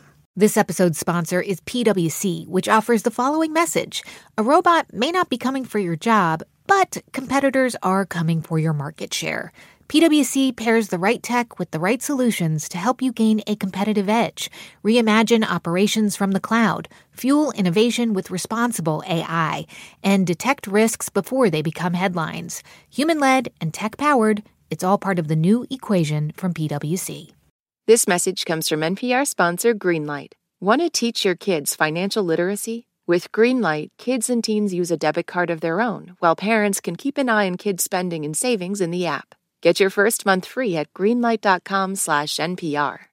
This 0.33 0.55
episode's 0.55 0.97
sponsor 0.97 1.41
is 1.41 1.59
PwC, 1.59 2.47
which 2.47 2.69
offers 2.69 3.03
the 3.03 3.11
following 3.11 3.51
message 3.51 4.01
A 4.37 4.43
robot 4.43 4.93
may 4.93 5.11
not 5.11 5.27
be 5.27 5.37
coming 5.37 5.65
for 5.65 5.77
your 5.77 5.97
job, 5.97 6.41
but 6.67 7.03
competitors 7.11 7.75
are 7.83 8.05
coming 8.05 8.41
for 8.41 8.57
your 8.57 8.71
market 8.71 9.13
share. 9.13 9.51
PwC 9.89 10.55
pairs 10.55 10.87
the 10.87 10.97
right 10.97 11.21
tech 11.21 11.59
with 11.59 11.71
the 11.71 11.81
right 11.81 12.01
solutions 12.01 12.69
to 12.69 12.77
help 12.77 13.01
you 13.01 13.11
gain 13.11 13.41
a 13.45 13.57
competitive 13.57 14.07
edge, 14.07 14.49
reimagine 14.85 15.45
operations 15.45 16.15
from 16.15 16.31
the 16.31 16.39
cloud, 16.39 16.87
fuel 17.11 17.51
innovation 17.51 18.13
with 18.13 18.31
responsible 18.31 19.03
AI, 19.09 19.65
and 20.01 20.25
detect 20.25 20.65
risks 20.65 21.09
before 21.09 21.49
they 21.49 21.61
become 21.61 21.93
headlines. 21.93 22.63
Human 22.89 23.19
led 23.19 23.51
and 23.59 23.73
tech 23.73 23.97
powered, 23.97 24.43
it's 24.69 24.83
all 24.83 24.97
part 24.97 25.19
of 25.19 25.27
the 25.27 25.35
new 25.35 25.67
equation 25.69 26.31
from 26.37 26.53
PwC. 26.53 27.33
This 27.91 28.07
message 28.07 28.45
comes 28.45 28.69
from 28.69 28.79
NPR 28.79 29.27
sponsor 29.27 29.73
Greenlight. 29.73 30.31
Want 30.61 30.79
to 30.79 30.89
teach 30.89 31.25
your 31.25 31.35
kids 31.35 31.75
financial 31.75 32.23
literacy? 32.23 32.87
With 33.05 33.33
Greenlight, 33.33 33.89
kids 33.97 34.29
and 34.29 34.41
teens 34.41 34.73
use 34.73 34.91
a 34.91 34.97
debit 34.97 35.27
card 35.27 35.49
of 35.49 35.59
their 35.59 35.81
own, 35.81 36.15
while 36.19 36.37
parents 36.37 36.79
can 36.79 36.95
keep 36.95 37.17
an 37.17 37.27
eye 37.27 37.47
on 37.47 37.57
kids' 37.57 37.83
spending 37.83 38.23
and 38.23 38.37
savings 38.37 38.79
in 38.79 38.91
the 38.91 39.07
app. 39.07 39.35
Get 39.59 39.81
your 39.81 39.89
first 39.89 40.25
month 40.25 40.45
free 40.45 40.77
at 40.77 40.93
greenlight.com/npr. 40.93 43.10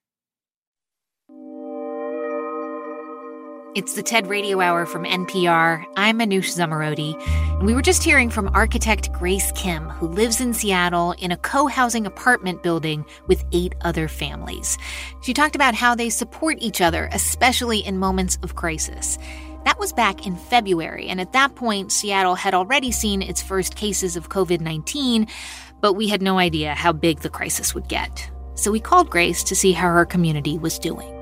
It's 3.78 3.94
the 3.94 4.02
TED 4.02 4.26
Radio 4.26 4.60
Hour 4.60 4.86
from 4.86 5.04
NPR. 5.04 5.84
I'm 5.96 6.18
Manoush 6.18 6.50
Zomorodi, 6.58 7.14
and 7.58 7.64
we 7.64 7.74
were 7.74 7.80
just 7.80 8.02
hearing 8.02 8.28
from 8.28 8.50
architect 8.52 9.12
Grace 9.12 9.52
Kim, 9.52 9.88
who 9.88 10.08
lives 10.08 10.40
in 10.40 10.52
Seattle 10.52 11.12
in 11.12 11.30
a 11.30 11.36
co-housing 11.36 12.04
apartment 12.04 12.64
building 12.64 13.06
with 13.28 13.44
eight 13.52 13.76
other 13.82 14.08
families. 14.08 14.76
She 15.22 15.32
talked 15.32 15.54
about 15.54 15.76
how 15.76 15.94
they 15.94 16.10
support 16.10 16.58
each 16.60 16.80
other, 16.80 17.08
especially 17.12 17.78
in 17.78 17.98
moments 17.98 18.36
of 18.42 18.56
crisis. 18.56 19.16
That 19.64 19.78
was 19.78 19.92
back 19.92 20.26
in 20.26 20.34
February, 20.34 21.06
and 21.06 21.20
at 21.20 21.32
that 21.34 21.54
point, 21.54 21.92
Seattle 21.92 22.34
had 22.34 22.54
already 22.54 22.90
seen 22.90 23.22
its 23.22 23.42
first 23.42 23.76
cases 23.76 24.16
of 24.16 24.28
COVID 24.28 24.60
19, 24.60 25.28
but 25.80 25.92
we 25.92 26.08
had 26.08 26.20
no 26.20 26.40
idea 26.40 26.74
how 26.74 26.92
big 26.92 27.20
the 27.20 27.30
crisis 27.30 27.76
would 27.76 27.86
get. 27.86 28.28
So 28.56 28.72
we 28.72 28.80
called 28.80 29.08
Grace 29.08 29.44
to 29.44 29.54
see 29.54 29.70
how 29.70 29.86
her 29.86 30.04
community 30.04 30.58
was 30.58 30.80
doing. 30.80 31.17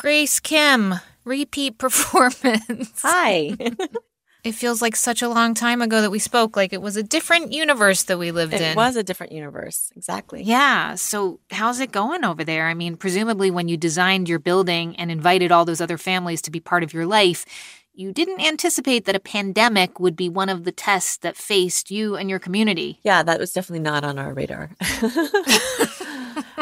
Grace 0.00 0.40
Kim, 0.40 0.94
repeat 1.26 1.76
performance. 1.76 3.02
Hi. 3.02 3.54
it 4.44 4.52
feels 4.52 4.80
like 4.80 4.96
such 4.96 5.20
a 5.20 5.28
long 5.28 5.52
time 5.52 5.82
ago 5.82 6.00
that 6.00 6.10
we 6.10 6.18
spoke, 6.18 6.56
like 6.56 6.72
it 6.72 6.80
was 6.80 6.96
a 6.96 7.02
different 7.02 7.52
universe 7.52 8.04
that 8.04 8.16
we 8.16 8.30
lived 8.30 8.54
it 8.54 8.62
in. 8.62 8.70
It 8.70 8.76
was 8.76 8.96
a 8.96 9.02
different 9.02 9.32
universe, 9.32 9.92
exactly. 9.94 10.42
Yeah. 10.42 10.94
So, 10.94 11.40
how's 11.50 11.80
it 11.80 11.92
going 11.92 12.24
over 12.24 12.44
there? 12.44 12.68
I 12.68 12.72
mean, 12.72 12.96
presumably, 12.96 13.50
when 13.50 13.68
you 13.68 13.76
designed 13.76 14.26
your 14.26 14.38
building 14.38 14.96
and 14.96 15.10
invited 15.10 15.52
all 15.52 15.66
those 15.66 15.82
other 15.82 15.98
families 15.98 16.40
to 16.42 16.50
be 16.50 16.60
part 16.60 16.82
of 16.82 16.94
your 16.94 17.04
life, 17.04 17.44
you 17.92 18.10
didn't 18.10 18.40
anticipate 18.40 19.04
that 19.04 19.14
a 19.14 19.20
pandemic 19.20 20.00
would 20.00 20.16
be 20.16 20.30
one 20.30 20.48
of 20.48 20.64
the 20.64 20.72
tests 20.72 21.18
that 21.18 21.36
faced 21.36 21.90
you 21.90 22.16
and 22.16 22.30
your 22.30 22.38
community. 22.38 23.00
Yeah, 23.02 23.22
that 23.22 23.38
was 23.38 23.52
definitely 23.52 23.80
not 23.80 24.02
on 24.04 24.18
our 24.18 24.32
radar. 24.32 24.70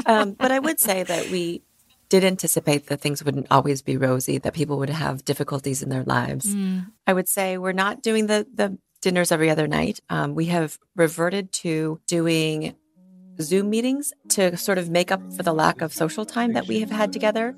um, 0.07 0.33
but 0.33 0.51
I 0.51 0.59
would 0.59 0.81
say 0.81 1.05
that 1.05 1.31
we 1.31 1.63
did 2.09 2.25
anticipate 2.25 2.87
that 2.87 3.01
things 3.01 3.23
wouldn't 3.25 3.47
always 3.51 3.83
be 3.83 3.97
rosy, 3.97 4.39
that 4.39 4.55
people 4.55 4.79
would 4.79 4.91
have 4.91 5.25
difficulties 5.25 5.83
in 5.83 5.89
their 5.89 6.05
lives. 6.05 6.55
Mm. 6.55 6.87
I 7.07 7.13
would 7.13 7.29
say 7.29 7.59
we're 7.59 7.73
not 7.73 8.03
doing 8.03 8.27
the 8.27 8.47
the 8.53 8.79
dinners 9.01 9.31
every 9.31 9.51
other 9.51 9.67
night. 9.69 10.01
Um, 10.09 10.35
we 10.35 10.47
have 10.47 10.79
reverted 10.97 11.53
to 11.53 12.01
doing 12.07 12.75
Zoom 13.41 13.71
meetings 13.71 14.13
to 14.31 14.57
sort 14.57 14.79
of 14.79 14.91
make 14.91 15.13
up 15.13 15.21
for 15.35 15.43
the 15.43 15.53
lack 15.53 15.81
of 15.81 15.93
social 15.93 16.25
time 16.27 16.55
that 16.55 16.67
we 16.67 16.81
have 16.81 16.91
had 16.91 17.13
together. 17.13 17.55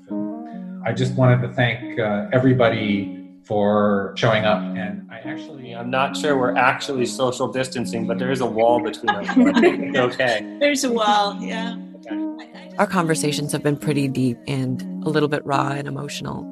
I 0.85 0.93
just 0.93 1.13
wanted 1.15 1.41
to 1.47 1.53
thank 1.53 1.99
uh, 1.99 2.27
everybody 2.31 3.17
for 3.43 4.13
showing 4.15 4.45
up. 4.45 4.61
And 4.61 5.09
I 5.11 5.17
actually, 5.19 5.75
I'm 5.75 5.89
not 5.89 6.15
sure 6.15 6.37
we're 6.37 6.55
actually 6.55 7.05
social 7.05 7.47
distancing, 7.47 8.07
but 8.07 8.19
there 8.19 8.31
is 8.31 8.41
a 8.41 8.45
wall 8.45 8.81
between 8.81 9.09
us. 9.09 9.95
okay. 9.97 10.57
There's 10.59 10.83
a 10.83 10.91
wall, 10.91 11.37
yeah. 11.41 11.75
Our 12.77 12.87
conversations 12.87 13.51
have 13.51 13.63
been 13.63 13.77
pretty 13.77 14.07
deep 14.07 14.37
and 14.47 14.81
a 15.05 15.09
little 15.09 15.29
bit 15.29 15.45
raw 15.45 15.69
and 15.69 15.87
emotional. 15.87 16.47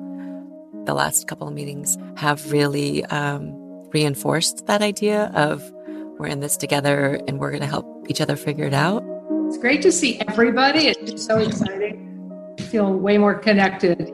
The 0.85 0.93
last 0.93 1.27
couple 1.27 1.47
of 1.47 1.53
meetings 1.53 1.97
have 2.17 2.51
really 2.51 3.05
um, 3.05 3.51
reinforced 3.91 4.65
that 4.67 4.81
idea 4.81 5.31
of 5.33 5.71
we're 6.19 6.27
in 6.27 6.41
this 6.41 6.57
together 6.57 7.19
and 7.27 7.39
we're 7.39 7.49
going 7.49 7.61
to 7.61 7.67
help 7.67 7.87
each 8.09 8.21
other 8.21 8.35
figure 8.35 8.65
it 8.65 8.73
out. 8.73 9.03
It's 9.47 9.57
great 9.57 9.81
to 9.83 9.91
see 9.91 10.19
everybody. 10.27 10.87
It's 10.87 11.11
just 11.11 11.25
so 11.25 11.37
exciting. 11.37 12.55
I 12.59 12.61
feel 12.63 12.93
way 12.93 13.17
more 13.17 13.35
connected. 13.35 14.11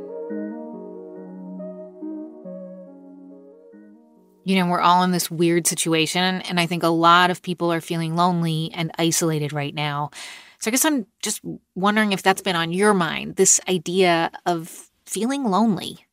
You 4.46 4.58
know, 4.58 4.68
we're 4.68 4.80
all 4.80 5.02
in 5.02 5.12
this 5.12 5.32
weird 5.32 5.66
situation, 5.66 6.42
and 6.44 6.60
I 6.60 6.68
think 6.68 6.84
a 6.84 6.88
lot 6.88 7.32
of 7.32 7.42
people 7.42 7.74
are 7.74 7.82
feeling 7.82 8.16
lonely 8.16 8.72
and 8.76 8.92
isolated 9.00 9.52
right 9.52 9.74
now. 9.74 10.12
So 10.60 10.70
I 10.70 10.72
guess 10.72 10.86
I'm 10.86 11.06
just 11.22 11.42
wondering 11.76 12.12
if 12.12 12.24
that's 12.24 12.42
been 12.42 12.56
on 12.56 12.74
your 12.74 12.94
mind 12.94 13.36
this 13.36 13.60
idea 13.68 14.32
of 14.46 14.90
feeling 15.06 15.44
lonely. 15.44 16.06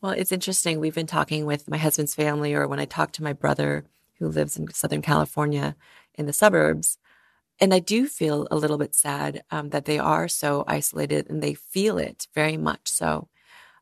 Well, 0.00 0.12
it's 0.12 0.32
interesting. 0.32 0.78
We've 0.78 0.94
been 0.94 1.06
talking 1.06 1.44
with 1.44 1.68
my 1.68 1.76
husband's 1.76 2.14
family, 2.14 2.54
or 2.54 2.68
when 2.68 2.78
I 2.78 2.84
talk 2.84 3.12
to 3.12 3.22
my 3.22 3.32
brother 3.32 3.84
who 4.18 4.28
lives 4.28 4.56
in 4.56 4.70
Southern 4.72 5.02
California 5.02 5.76
in 6.14 6.26
the 6.26 6.32
suburbs. 6.32 6.98
And 7.60 7.74
I 7.74 7.80
do 7.80 8.06
feel 8.06 8.46
a 8.50 8.56
little 8.56 8.78
bit 8.78 8.94
sad 8.94 9.42
um, 9.50 9.70
that 9.70 9.84
they 9.84 9.98
are 9.98 10.28
so 10.28 10.64
isolated 10.66 11.28
and 11.28 11.42
they 11.42 11.54
feel 11.54 11.98
it 11.98 12.28
very 12.34 12.56
much 12.56 12.88
so. 12.88 13.28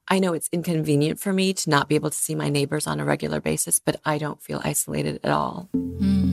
I 0.08 0.18
know 0.18 0.34
it's 0.34 0.48
inconvenient 0.52 1.18
for 1.18 1.32
me 1.32 1.52
to 1.52 1.70
not 1.70 1.88
be 1.88 1.96
able 1.96 2.10
to 2.10 2.16
see 2.16 2.34
my 2.34 2.48
neighbors 2.48 2.86
on 2.86 3.00
a 3.00 3.04
regular 3.04 3.40
basis, 3.40 3.78
but 3.78 4.00
I 4.04 4.18
don't 4.18 4.40
feel 4.40 4.60
isolated 4.64 5.20
at 5.24 5.32
all. 5.32 5.68
Mm. 5.74 6.25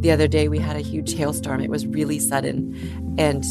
The 0.00 0.10
other 0.10 0.28
day, 0.28 0.48
we 0.48 0.58
had 0.58 0.76
a 0.76 0.80
huge 0.80 1.14
hailstorm. 1.14 1.60
It 1.60 1.70
was 1.70 1.86
really 1.86 2.18
sudden. 2.18 3.16
And 3.18 3.44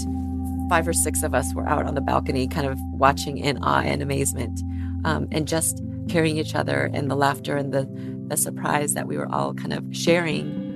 five 0.70 0.88
or 0.88 0.94
six 0.94 1.24
of 1.24 1.34
us 1.34 1.54
were 1.54 1.68
out 1.68 1.86
on 1.86 1.96
the 1.96 2.02
balcony, 2.02 2.48
kind 2.48 2.68
of 2.68 2.80
watching 2.92 3.38
in 3.38 3.64
awe 3.64 3.82
and 3.82 4.02
amazement, 4.02 4.62
um, 5.06 5.28
and 5.32 5.48
just 5.48 5.82
hearing 6.10 6.38
each 6.38 6.56
other 6.56 6.90
and 6.94 7.10
the 7.10 7.16
laughter 7.16 7.56
and 7.56 7.74
the, 7.74 7.88
the 8.28 8.38
surprise 8.38 8.94
that 8.94 9.08
we 9.08 9.18
were 9.18 9.32
all 9.32 9.54
kind 9.54 9.74
of 9.74 9.84
sharing 9.92 10.68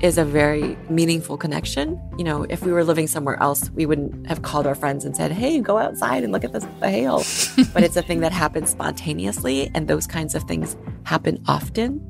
is 0.00 0.18
a 0.18 0.24
very 0.24 0.76
meaningful 0.90 1.38
connection. 1.38 2.00
You 2.18 2.24
know, 2.24 2.44
if 2.50 2.62
we 2.62 2.72
were 2.72 2.84
living 2.84 3.06
somewhere 3.06 3.42
else, 3.42 3.70
we 3.70 3.86
wouldn't 3.86 4.26
have 4.26 4.42
called 4.42 4.66
our 4.66 4.74
friends 4.74 5.04
and 5.04 5.16
said, 5.16 5.32
"Hey, 5.32 5.60
go 5.60 5.78
outside 5.78 6.24
and 6.24 6.32
look 6.32 6.44
at 6.44 6.52
this, 6.52 6.66
the 6.80 6.90
hail." 6.90 7.18
but 7.72 7.82
it's 7.82 7.96
a 7.96 8.02
thing 8.02 8.20
that 8.20 8.32
happens 8.32 8.70
spontaneously, 8.70 9.70
and 9.74 9.88
those 9.88 10.06
kinds 10.06 10.34
of 10.34 10.42
things 10.44 10.76
happen 11.04 11.42
often. 11.46 12.02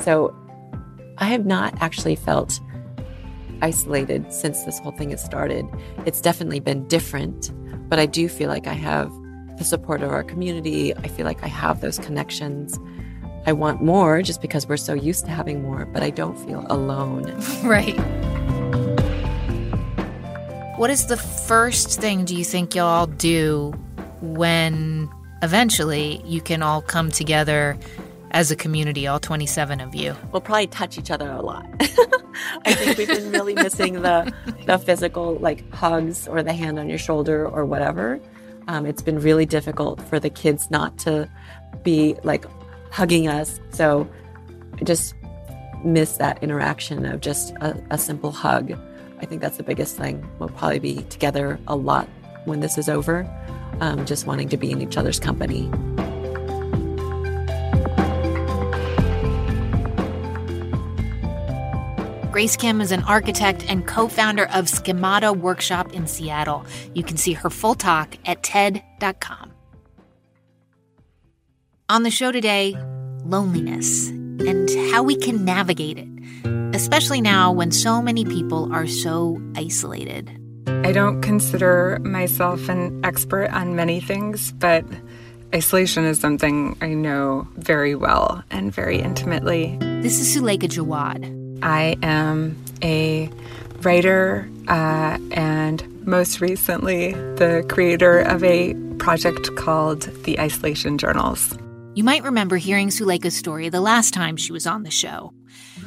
So 0.00 0.34
I 1.20 1.26
have 1.26 1.44
not 1.44 1.74
actually 1.82 2.16
felt 2.16 2.58
isolated 3.60 4.32
since 4.32 4.64
this 4.64 4.78
whole 4.78 4.92
thing 4.92 5.10
has 5.10 5.22
started. 5.22 5.68
It's 6.06 6.22
definitely 6.22 6.60
been 6.60 6.88
different, 6.88 7.52
but 7.90 7.98
I 7.98 8.06
do 8.06 8.26
feel 8.26 8.48
like 8.48 8.66
I 8.66 8.72
have 8.72 9.12
the 9.58 9.64
support 9.64 10.02
of 10.02 10.10
our 10.10 10.24
community. 10.24 10.96
I 10.96 11.08
feel 11.08 11.26
like 11.26 11.44
I 11.44 11.48
have 11.48 11.82
those 11.82 11.98
connections. 11.98 12.78
I 13.44 13.52
want 13.52 13.82
more 13.82 14.22
just 14.22 14.40
because 14.40 14.66
we're 14.66 14.78
so 14.78 14.94
used 14.94 15.26
to 15.26 15.30
having 15.30 15.60
more, 15.62 15.84
but 15.84 16.02
I 16.02 16.08
don't 16.08 16.38
feel 16.38 16.64
alone. 16.70 17.24
right. 17.64 17.98
What 20.78 20.88
is 20.88 21.06
the 21.06 21.18
first 21.18 22.00
thing 22.00 22.24
do 22.24 22.34
you 22.34 22.44
think 22.44 22.74
you'll 22.74 22.86
all 22.86 23.06
do 23.06 23.74
when 24.22 25.10
eventually 25.42 26.22
you 26.24 26.40
can 26.40 26.62
all 26.62 26.80
come 26.80 27.10
together 27.10 27.78
as 28.30 28.50
a 28.50 28.56
community, 28.56 29.06
all 29.06 29.20
27 29.20 29.80
of 29.80 29.94
you? 29.94 30.16
We'll 30.32 30.40
probably 30.40 30.66
touch 30.66 30.98
each 30.98 31.10
other 31.10 31.30
a 31.30 31.40
lot. 31.40 31.66
I 32.64 32.74
think 32.74 32.98
we've 32.98 33.08
been 33.08 33.32
really 33.32 33.54
missing 33.54 34.02
the 34.02 34.32
the 34.66 34.78
physical 34.78 35.36
like 35.36 35.70
hugs 35.72 36.28
or 36.28 36.42
the 36.42 36.52
hand 36.52 36.78
on 36.78 36.88
your 36.88 36.98
shoulder 36.98 37.46
or 37.46 37.64
whatever. 37.64 38.20
Um, 38.68 38.86
it's 38.86 39.02
been 39.02 39.18
really 39.18 39.46
difficult 39.46 40.00
for 40.02 40.20
the 40.20 40.30
kids 40.30 40.70
not 40.70 40.96
to 40.98 41.28
be 41.82 42.16
like 42.22 42.44
hugging 42.90 43.28
us. 43.28 43.60
So 43.70 44.08
I 44.80 44.84
just 44.84 45.14
miss 45.84 46.18
that 46.18 46.42
interaction 46.42 47.04
of 47.06 47.20
just 47.20 47.52
a, 47.56 47.82
a 47.90 47.98
simple 47.98 48.32
hug. 48.32 48.72
I 49.20 49.26
think 49.26 49.40
that's 49.40 49.56
the 49.56 49.62
biggest 49.62 49.96
thing. 49.96 50.28
We'll 50.38 50.48
probably 50.50 50.78
be 50.78 51.02
together 51.04 51.58
a 51.66 51.76
lot 51.76 52.08
when 52.44 52.60
this 52.60 52.78
is 52.78 52.88
over, 52.88 53.28
um, 53.80 54.06
just 54.06 54.26
wanting 54.26 54.48
to 54.50 54.56
be 54.56 54.70
in 54.70 54.80
each 54.80 54.96
other's 54.96 55.20
company. 55.20 55.70
Grace 62.30 62.56
Kim 62.56 62.80
is 62.80 62.92
an 62.92 63.02
architect 63.04 63.64
and 63.68 63.88
co 63.88 64.06
founder 64.06 64.46
of 64.54 64.68
Schemata 64.68 65.32
Workshop 65.32 65.92
in 65.92 66.06
Seattle. 66.06 66.64
You 66.94 67.02
can 67.02 67.16
see 67.16 67.32
her 67.32 67.50
full 67.50 67.74
talk 67.74 68.16
at 68.24 68.44
TED.com. 68.44 69.52
On 71.88 72.04
the 72.04 72.10
show 72.10 72.30
today, 72.30 72.76
loneliness 73.24 74.10
and 74.10 74.70
how 74.92 75.02
we 75.02 75.16
can 75.16 75.44
navigate 75.44 75.98
it. 75.98 76.06
especially 76.72 77.20
now 77.20 77.50
when 77.50 77.72
so 77.72 78.00
many 78.00 78.24
people 78.24 78.72
are 78.72 78.86
so 78.86 79.42
isolated. 79.56 80.30
I 80.68 80.92
don't 80.92 81.20
consider 81.20 81.98
myself 82.02 82.68
an 82.68 83.00
expert 83.04 83.50
on 83.50 83.74
many 83.74 84.00
things, 84.00 84.52
but 84.52 84.84
isolation 85.52 86.04
is 86.04 86.20
something 86.20 86.78
I 86.80 86.94
know 86.94 87.48
very 87.56 87.96
well 87.96 88.44
and 88.52 88.72
very 88.72 89.00
intimately. 89.00 89.76
This 89.80 90.20
is 90.20 90.34
Suleika 90.34 90.68
Jaouad. 90.68 91.39
I 91.62 91.96
am 92.02 92.62
a 92.82 93.30
writer 93.82 94.48
uh, 94.68 95.18
and 95.32 96.06
most 96.06 96.40
recently 96.40 97.12
the 97.12 97.64
creator 97.68 98.20
of 98.20 98.42
a 98.44 98.74
project 98.98 99.54
called 99.56 100.02
the 100.24 100.38
Isolation 100.38 100.98
Journals. 100.98 101.56
You 101.94 102.04
might 102.04 102.22
remember 102.22 102.56
hearing 102.56 102.88
Suleika's 102.88 103.36
story 103.36 103.68
the 103.68 103.80
last 103.80 104.14
time 104.14 104.36
she 104.36 104.52
was 104.52 104.66
on 104.66 104.84
the 104.84 104.90
show. 104.90 105.32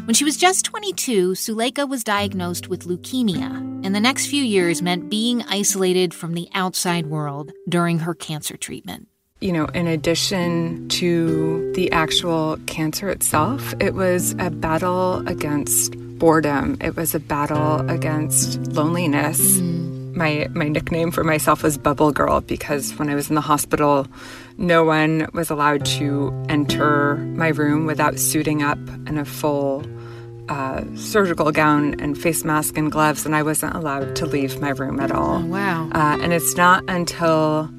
When 0.05 0.13
she 0.13 0.26
was 0.26 0.36
just 0.36 0.65
22, 0.65 1.32
Suleika 1.32 1.88
was 1.88 2.03
diagnosed 2.03 2.67
with 2.67 2.86
leukemia, 2.86 3.86
and 3.86 3.95
the 3.95 4.01
next 4.01 4.28
few 4.28 4.43
years 4.43 4.82
meant 4.82 5.09
being 5.09 5.43
isolated 5.43 6.13
from 6.13 6.34
the 6.34 6.49
outside 6.53 7.05
world 7.05 7.53
during 7.69 7.99
her 7.99 8.13
cancer 8.13 8.57
treatment. 8.57 9.07
You 9.44 9.52
know, 9.52 9.66
in 9.66 9.88
addition 9.88 10.88
to 10.88 11.74
the 11.76 11.91
actual 11.91 12.58
cancer 12.66 13.10
itself, 13.10 13.74
it 13.82 13.94
was 13.94 14.32
a 14.39 14.50
battle 14.50 15.22
against 15.28 15.98
boredom. 16.18 16.78
It 16.80 16.96
was 16.96 17.14
a 17.14 17.20
battle 17.20 17.82
against 17.89 18.58
loneliness. 18.72 19.60
Mm. 19.60 20.16
My 20.16 20.48
my 20.52 20.70
nickname 20.70 21.12
for 21.12 21.26
myself 21.26 21.62
was 21.62 21.78
Bubble 21.78 22.14
Girl 22.14 22.39
because 22.39 22.98
when 22.98 23.10
I 23.10 23.16
was 23.16 23.28
in 23.28 23.36
the 23.36 23.41
hospital, 23.41 24.08
no 24.58 24.86
one 24.86 25.28
was 25.34 25.50
allowed 25.50 25.84
to 25.98 26.32
enter 26.48 27.18
my 27.36 27.50
room 27.50 27.86
without 27.86 28.20
suiting 28.20 28.64
up 28.64 28.80
in 29.08 29.18
a 29.18 29.26
full 29.26 29.84
uh, 30.48 30.86
surgical 30.96 31.52
gown 31.52 32.00
and 32.00 32.18
face 32.18 32.46
mask 32.46 32.78
and 32.78 32.89
gloves, 32.89 33.26
and 33.26 33.36
I 33.36 33.44
wasn't 33.44 33.76
allowed 33.76 34.16
to 34.16 34.26
leave 34.26 34.62
my 34.62 34.70
room 34.70 35.02
at 35.02 35.12
all. 35.12 35.44
Oh, 35.44 35.46
wow. 35.48 35.89
Uh, 35.91 36.18
and 36.22 36.32
it's 36.32 36.56
not 36.56 36.86
until 36.88 37.70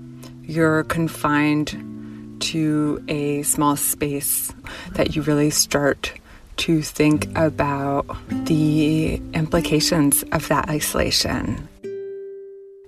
you're 0.46 0.84
confined 0.84 2.40
to 2.40 3.02
a 3.08 3.42
small 3.42 3.76
space 3.76 4.52
that 4.92 5.16
you 5.16 5.22
really 5.22 5.50
start 5.50 6.12
to 6.56 6.82
think 6.82 7.28
about 7.36 8.06
the 8.46 9.20
implications 9.32 10.22
of 10.32 10.46
that 10.48 10.68
isolation. 10.68 11.68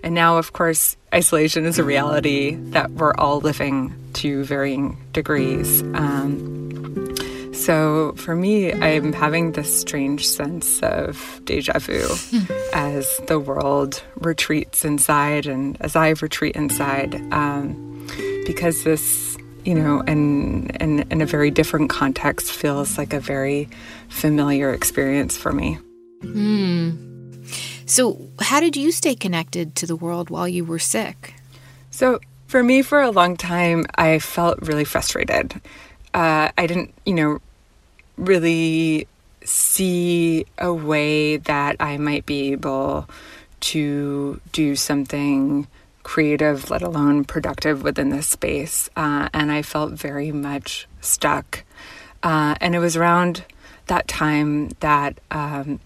And 0.02 0.14
now, 0.14 0.38
of 0.38 0.52
course, 0.52 0.96
isolation 1.12 1.64
is 1.64 1.78
a 1.78 1.84
reality 1.84 2.54
that 2.70 2.92
we're 2.92 3.14
all 3.14 3.40
living 3.40 3.92
to 4.14 4.44
varying 4.44 4.96
degrees. 5.12 5.82
Um, 5.94 6.55
so 7.66 8.14
for 8.16 8.36
me, 8.36 8.72
I'm 8.72 9.12
having 9.12 9.50
this 9.50 9.80
strange 9.80 10.24
sense 10.24 10.80
of 10.82 11.40
deja 11.44 11.80
vu 11.80 12.06
as 12.72 13.20
the 13.26 13.40
world 13.40 14.04
retreats 14.14 14.84
inside 14.84 15.46
and 15.46 15.76
as 15.80 15.96
I 15.96 16.10
retreat 16.10 16.54
inside, 16.54 17.16
um, 17.32 18.06
because 18.46 18.84
this, 18.84 19.36
you 19.64 19.74
know, 19.74 20.02
in, 20.02 20.70
in, 20.78 21.00
in 21.10 21.20
a 21.20 21.26
very 21.26 21.50
different 21.50 21.90
context 21.90 22.52
feels 22.52 22.98
like 22.98 23.12
a 23.12 23.18
very 23.18 23.68
familiar 24.10 24.72
experience 24.72 25.36
for 25.36 25.52
me. 25.52 25.76
Hmm. 26.22 27.42
So, 27.84 28.30
how 28.40 28.60
did 28.60 28.76
you 28.76 28.92
stay 28.92 29.16
connected 29.16 29.74
to 29.74 29.86
the 29.86 29.96
world 29.96 30.30
while 30.30 30.46
you 30.46 30.64
were 30.64 30.78
sick? 30.78 31.34
So, 31.90 32.20
for 32.46 32.62
me, 32.62 32.82
for 32.82 33.02
a 33.02 33.10
long 33.10 33.36
time, 33.36 33.86
I 33.96 34.20
felt 34.20 34.60
really 34.62 34.84
frustrated. 34.84 35.60
Uh, 36.14 36.50
I 36.56 36.66
didn't, 36.68 36.94
you 37.04 37.12
know, 37.12 37.40
really 38.16 39.06
see 39.44 40.46
a 40.58 40.72
way 40.72 41.36
that 41.36 41.76
I 41.80 41.96
might 41.98 42.26
be 42.26 42.52
able 42.52 43.08
to 43.60 44.40
do 44.52 44.76
something 44.76 45.66
creative, 46.02 46.70
let 46.70 46.82
alone 46.82 47.24
productive 47.24 47.82
within 47.82 48.10
this 48.10 48.28
space. 48.28 48.88
Uh, 48.96 49.28
and 49.32 49.50
I 49.50 49.62
felt 49.62 49.92
very 49.92 50.30
much 50.32 50.86
stuck. 51.00 51.64
Uh, 52.22 52.54
and 52.60 52.74
it 52.74 52.78
was 52.78 52.96
around 52.96 53.44
that 53.86 54.08
time 54.08 54.70
that 54.80 55.18
um, 55.30 55.80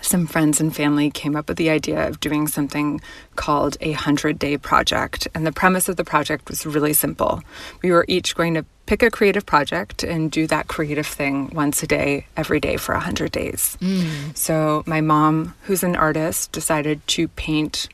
some 0.00 0.26
friends 0.26 0.60
and 0.60 0.74
family 0.74 1.10
came 1.10 1.36
up 1.36 1.48
with 1.48 1.58
the 1.58 1.70
idea 1.70 2.08
of 2.08 2.18
doing 2.20 2.48
something 2.48 3.00
called 3.36 3.76
a 3.80 3.90
100 3.90 4.38
day 4.38 4.56
project. 4.56 5.28
And 5.34 5.46
the 5.46 5.52
premise 5.52 5.88
of 5.88 5.96
the 5.96 6.04
project 6.04 6.48
was 6.48 6.66
really 6.66 6.92
simple. 6.92 7.42
We 7.82 7.92
were 7.92 8.04
each 8.08 8.34
going 8.34 8.54
to 8.54 8.64
pick 8.86 9.02
a 9.02 9.10
creative 9.10 9.46
project 9.46 10.02
and 10.02 10.30
do 10.30 10.46
that 10.46 10.68
creative 10.68 11.06
thing 11.06 11.50
once 11.52 11.82
a 11.82 11.86
day, 11.86 12.26
every 12.36 12.60
day 12.60 12.76
for 12.76 12.94
100 12.94 13.32
days. 13.32 13.76
Mm. 13.80 14.36
So 14.36 14.82
my 14.86 15.00
mom, 15.00 15.54
who's 15.62 15.82
an 15.82 15.96
artist, 15.96 16.52
decided 16.52 17.06
to 17.08 17.28
paint 17.28 17.88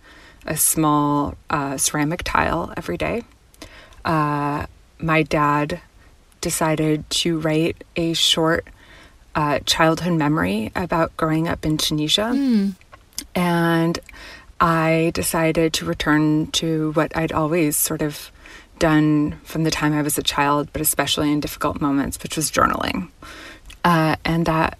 a 0.47 0.57
small 0.57 1.35
uh, 1.51 1.77
ceramic 1.77 2.23
tile 2.25 2.73
every 2.77 2.97
day. 2.97 3.23
Uh, 4.05 4.67
my 4.99 5.23
dad 5.23 5.81
decided 6.41 7.09
to 7.09 7.39
write 7.39 7.85
a 7.97 8.13
short 8.15 8.67
uh, 9.35 9.61
childhood 9.61 10.15
memory 10.15 10.71
about 10.75 11.17
growing 11.17 11.49
up 11.49 11.65
in 11.65 11.79
Tunisia. 11.79 12.33
Mm. 12.35 12.75
And 13.35 13.99
I 14.61 15.11
decided 15.15 15.73
to 15.75 15.85
return 15.85 16.49
to 16.53 16.93
what 16.93 17.17
I'd 17.17 17.33
always 17.33 17.77
sort 17.77 18.03
of 18.03 18.31
done 18.79 19.39
from 19.45 19.65
the 19.65 19.71
time 19.71 19.93
I 19.93 20.03
was 20.03 20.19
a 20.19 20.23
child, 20.23 20.69
but 20.73 20.83
especially 20.83 21.33
in 21.33 21.41
difficult 21.41 21.81
moments, 21.81 22.23
which 22.23 22.37
was 22.37 22.51
journaling. 22.51 23.09
Uh, 23.85 24.17
and 24.25 24.47
that, 24.47 24.79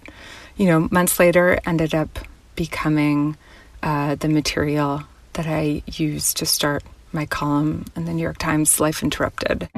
you 0.57 0.67
know, 0.67 0.87
months 0.91 1.19
later 1.19 1.59
ended 1.65 1.93
up 1.95 2.19
becoming 2.55 3.37
uh, 3.81 4.15
the 4.15 4.29
material 4.29 5.03
that 5.33 5.47
I 5.47 5.83
used 5.87 6.37
to 6.37 6.45
start 6.45 6.83
my 7.11 7.25
column 7.25 7.85
in 7.95 8.05
the 8.05 8.13
New 8.13 8.21
York 8.21 8.37
Times 8.37 8.79
Life 8.79 9.03
Interrupted. 9.03 9.69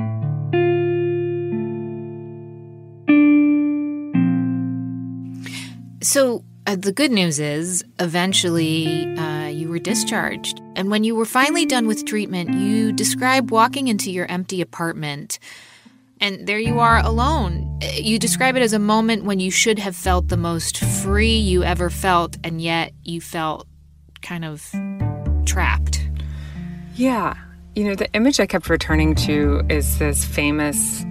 So, 6.06 6.44
uh, 6.68 6.76
the 6.76 6.92
good 6.92 7.12
news 7.12 7.40
is 7.40 7.84
eventually 8.00 9.06
uh, 9.18 9.48
you 9.48 9.70
were 9.70 9.80
discharged. 9.80 10.62
And 10.76 10.92
when 10.92 11.04
you 11.04 11.16
were 11.16 11.26
finally 11.26 11.66
done 11.66 11.88
with 11.88 12.06
treatment, 12.06 12.54
you 12.54 12.92
describe 12.92 13.50
walking 13.50 13.88
into 13.88 14.12
your 14.12 14.28
empty 14.28 14.62
apartment 14.62 15.40
and 16.22 16.46
there 16.46 16.60
you 16.60 16.80
are 16.80 17.00
alone. 17.00 17.80
Uh, 17.84 17.88
you 17.96 18.20
describe 18.20 18.56
it 18.56 18.62
as 18.62 18.74
a 18.74 18.80
moment 18.80 19.24
when 19.26 19.40
you 19.40 19.50
should 19.50 19.80
have 19.80 19.96
felt 19.96 20.28
the 20.28 20.38
most 20.38 20.78
free 20.78 21.38
you 21.38 21.64
ever 21.64 21.90
felt, 21.90 22.38
and 22.44 22.62
yet 22.62 22.94
you 23.04 23.20
felt 23.20 23.68
kind 24.22 24.46
of 24.46 24.72
trapped. 25.46 26.08
Yeah. 26.94 27.36
You 27.74 27.84
know, 27.84 27.96
the 27.96 28.12
image 28.14 28.40
I 28.40 28.46
kept 28.46 28.70
returning 28.70 29.16
to 29.16 29.64
is 29.70 29.98
this 30.00 30.24
famous 30.24 31.04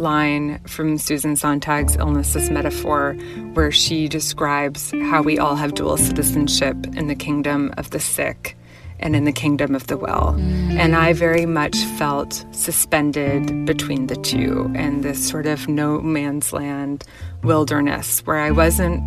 line 0.00 0.58
from 0.66 0.98
Susan 0.98 1.36
Sontag's 1.36 1.96
Illness 1.96 2.34
as 2.34 2.50
Metaphor, 2.50 3.14
where 3.52 3.70
she 3.70 4.08
describes 4.08 4.90
how 4.90 5.22
we 5.22 5.38
all 5.38 5.54
have 5.56 5.74
dual 5.74 5.96
citizenship 5.96 6.76
in 6.96 7.06
the 7.06 7.14
kingdom 7.14 7.72
of 7.76 7.90
the 7.90 8.00
sick 8.00 8.56
and 8.98 9.16
in 9.16 9.24
the 9.24 9.32
kingdom 9.32 9.74
of 9.74 9.86
the 9.86 9.96
well. 9.96 10.34
Mm. 10.38 10.78
And 10.78 10.96
I 10.96 11.12
very 11.12 11.46
much 11.46 11.76
felt 11.98 12.44
suspended 12.52 13.66
between 13.66 14.06
the 14.06 14.16
two 14.16 14.70
in 14.74 15.00
this 15.02 15.26
sort 15.26 15.46
of 15.46 15.68
no 15.68 16.00
man's 16.00 16.52
land 16.52 17.04
wilderness 17.42 18.20
where 18.26 18.38
I 18.38 18.50
wasn't 18.50 19.02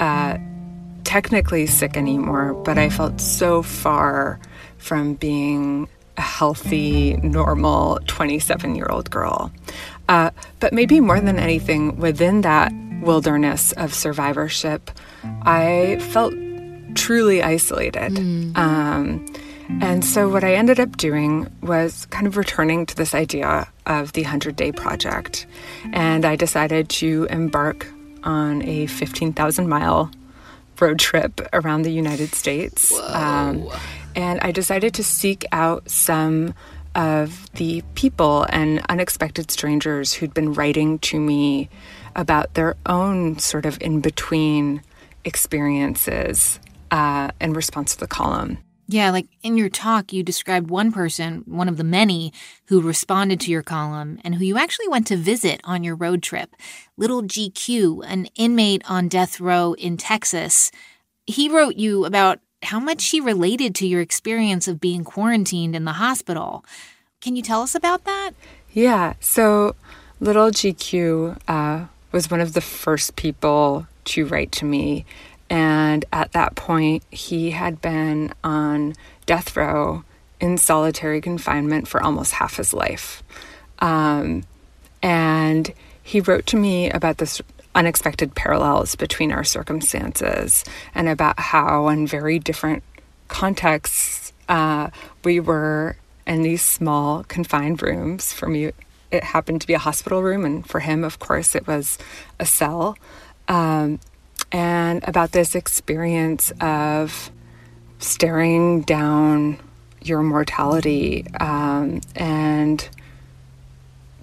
uh, 0.00 0.38
technically 1.04 1.66
sick 1.66 1.96
anymore, 1.96 2.54
but 2.64 2.78
I 2.78 2.90
felt 2.90 3.20
so 3.20 3.62
far 3.62 4.38
from 4.76 5.14
being 5.14 5.88
a 6.18 6.22
healthy, 6.22 7.16
normal 7.22 8.00
27 8.06 8.74
year 8.74 8.88
old 8.90 9.10
girl. 9.10 9.50
Uh, 10.08 10.30
but 10.60 10.72
maybe 10.72 11.00
more 11.00 11.20
than 11.20 11.38
anything, 11.38 11.96
within 11.98 12.40
that 12.42 12.72
wilderness 13.02 13.72
of 13.72 13.94
survivorship, 13.94 14.90
I 15.42 15.98
felt 16.10 16.34
truly 16.94 17.42
isolated. 17.42 18.12
Mm. 18.12 18.56
Um, 18.56 19.26
and 19.80 20.02
so, 20.02 20.30
what 20.30 20.44
I 20.44 20.54
ended 20.54 20.80
up 20.80 20.96
doing 20.96 21.46
was 21.62 22.06
kind 22.06 22.26
of 22.26 22.38
returning 22.38 22.86
to 22.86 22.96
this 22.96 23.14
idea 23.14 23.68
of 23.84 24.12
the 24.12 24.22
100 24.22 24.56
Day 24.56 24.72
Project. 24.72 25.46
And 25.92 26.24
I 26.24 26.36
decided 26.36 26.88
to 26.90 27.26
embark 27.28 27.86
on 28.24 28.62
a 28.62 28.86
15,000 28.86 29.68
mile 29.68 30.10
road 30.80 30.98
trip 30.98 31.40
around 31.52 31.82
the 31.82 31.90
United 31.90 32.34
States. 32.34 32.98
Um, 32.98 33.68
and 34.16 34.40
I 34.40 34.52
decided 34.52 34.94
to 34.94 35.04
seek 35.04 35.44
out 35.52 35.88
some 35.90 36.54
of 36.98 37.50
the 37.52 37.82
people 37.94 38.44
and 38.50 38.84
unexpected 38.88 39.52
strangers 39.52 40.12
who'd 40.12 40.34
been 40.34 40.52
writing 40.52 40.98
to 40.98 41.18
me 41.20 41.70
about 42.16 42.54
their 42.54 42.74
own 42.86 43.38
sort 43.38 43.64
of 43.64 43.80
in 43.80 44.00
between 44.00 44.82
experiences 45.24 46.58
uh, 46.90 47.30
in 47.40 47.52
response 47.52 47.94
to 47.94 48.00
the 48.00 48.08
column. 48.08 48.58
Yeah, 48.88 49.10
like 49.10 49.28
in 49.42 49.56
your 49.56 49.68
talk, 49.68 50.12
you 50.12 50.24
described 50.24 50.70
one 50.70 50.90
person, 50.90 51.44
one 51.46 51.68
of 51.68 51.76
the 51.76 51.84
many, 51.84 52.32
who 52.66 52.80
responded 52.80 53.38
to 53.40 53.50
your 53.50 53.62
column 53.62 54.18
and 54.24 54.34
who 54.34 54.44
you 54.44 54.58
actually 54.58 54.88
went 54.88 55.06
to 55.08 55.16
visit 55.16 55.60
on 55.62 55.84
your 55.84 55.94
road 55.94 56.20
trip. 56.22 56.56
Little 56.96 57.22
GQ, 57.22 58.02
an 58.08 58.26
inmate 58.34 58.82
on 58.90 59.06
death 59.06 59.40
row 59.40 59.74
in 59.74 59.98
Texas. 59.98 60.72
He 61.26 61.48
wrote 61.48 61.76
you 61.76 62.06
about 62.06 62.40
how 62.62 62.80
much 62.80 63.06
he 63.06 63.20
related 63.20 63.74
to 63.76 63.86
your 63.86 64.00
experience 64.00 64.68
of 64.68 64.80
being 64.80 65.04
quarantined 65.04 65.76
in 65.76 65.84
the 65.84 65.92
hospital. 65.92 66.64
Can 67.20 67.36
you 67.36 67.42
tell 67.42 67.62
us 67.62 67.74
about 67.74 68.04
that? 68.04 68.32
Yeah, 68.72 69.14
so 69.20 69.74
Little 70.20 70.50
GQ 70.50 71.38
uh, 71.48 71.86
was 72.12 72.30
one 72.30 72.40
of 72.40 72.52
the 72.52 72.60
first 72.60 73.16
people 73.16 73.86
to 74.06 74.26
write 74.26 74.52
to 74.52 74.64
me 74.64 75.04
and 75.50 76.04
at 76.12 76.32
that 76.32 76.54
point, 76.54 77.02
he 77.10 77.52
had 77.52 77.80
been 77.80 78.32
on 78.44 78.94
death 79.26 79.56
row 79.56 80.04
in 80.40 80.58
solitary 80.58 81.20
confinement 81.20 81.88
for 81.88 82.02
almost 82.02 82.32
half 82.32 82.56
his 82.56 82.74
life. 82.74 83.22
Um, 83.78 84.44
and 85.02 85.72
he 86.02 86.20
wrote 86.20 86.46
to 86.46 86.56
me 86.56 86.90
about 86.90 87.18
this 87.18 87.40
unexpected 87.78 88.34
parallels 88.34 88.96
between 88.96 89.30
our 89.30 89.44
circumstances 89.44 90.64
and 90.96 91.08
about 91.08 91.38
how, 91.38 91.86
in 91.86 92.08
very 92.08 92.40
different 92.40 92.82
contexts, 93.28 94.32
uh, 94.48 94.90
we 95.22 95.38
were 95.38 95.96
in 96.26 96.42
these 96.42 96.60
small, 96.60 97.22
confined 97.24 97.80
rooms. 97.80 98.32
For 98.32 98.48
me, 98.48 98.72
it 99.12 99.22
happened 99.22 99.60
to 99.60 99.66
be 99.68 99.74
a 99.74 99.78
hospital 99.78 100.24
room, 100.24 100.44
and 100.44 100.66
for 100.68 100.80
him, 100.80 101.04
of 101.04 101.20
course, 101.20 101.54
it 101.54 101.68
was 101.68 101.98
a 102.40 102.44
cell. 102.44 102.98
Um, 103.46 104.00
and 104.50 105.06
about 105.06 105.30
this 105.30 105.54
experience 105.54 106.50
of 106.60 107.30
staring 108.00 108.82
down 108.82 109.60
your 110.02 110.22
mortality 110.22 111.26
um, 111.38 112.00
and 112.16 112.88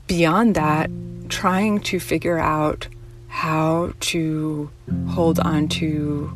beyond 0.07 0.55
that, 0.55 0.89
trying 1.29 1.79
to 1.79 2.01
figure 2.01 2.37
out 2.37 2.87
how 3.35 3.91
to 3.99 4.71
hold 5.09 5.41
on 5.41 5.67
to 5.67 6.31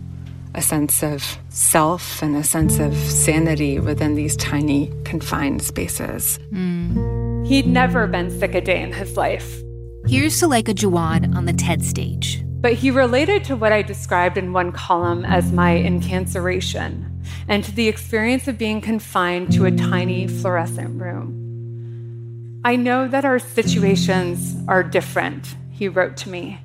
a 0.54 0.62
sense 0.62 1.02
of 1.02 1.38
self 1.48 2.22
and 2.22 2.36
a 2.36 2.44
sense 2.44 2.78
of 2.78 2.94
sanity 2.94 3.80
within 3.80 4.16
these 4.16 4.36
tiny 4.36 4.92
confined 5.06 5.62
spaces. 5.62 6.38
Mm. 6.52 7.48
He'd 7.48 7.68
never 7.68 8.06
been 8.06 8.30
sick 8.30 8.54
a 8.54 8.60
day 8.60 8.82
in 8.82 8.92
his 8.92 9.16
life. 9.16 9.62
Here's 10.08 10.38
Suleika 10.40 10.74
Jaouad 10.74 11.34
on 11.36 11.46
the 11.46 11.54
TED 11.54 11.84
stage. 11.84 12.44
But 12.60 12.74
he 12.74 12.92
related 12.92 13.46
to 13.46 13.56
what 13.56 13.72
I 13.72 13.82
described 13.82 14.38
in 14.38 14.52
one 14.52 14.74
column 14.74 15.24
as 15.24 15.54
my 15.54 15.72
incarceration 15.72 17.10
and 17.48 17.64
to 17.64 17.72
the 17.72 17.88
experience 17.88 18.50
of 18.50 18.58
being 18.58 18.82
confined 18.82 19.54
to 19.54 19.66
a 19.66 19.72
tiny 19.72 20.28
fluorescent 20.28 21.00
room. 21.00 22.62
I 22.66 22.76
know 22.76 23.08
that 23.08 23.24
our 23.24 23.40
situations 23.40 24.58
are 24.68 24.84
different, 24.84 25.56
he 25.72 25.88
wrote 25.88 26.18
to 26.18 26.30
me, 26.30 26.60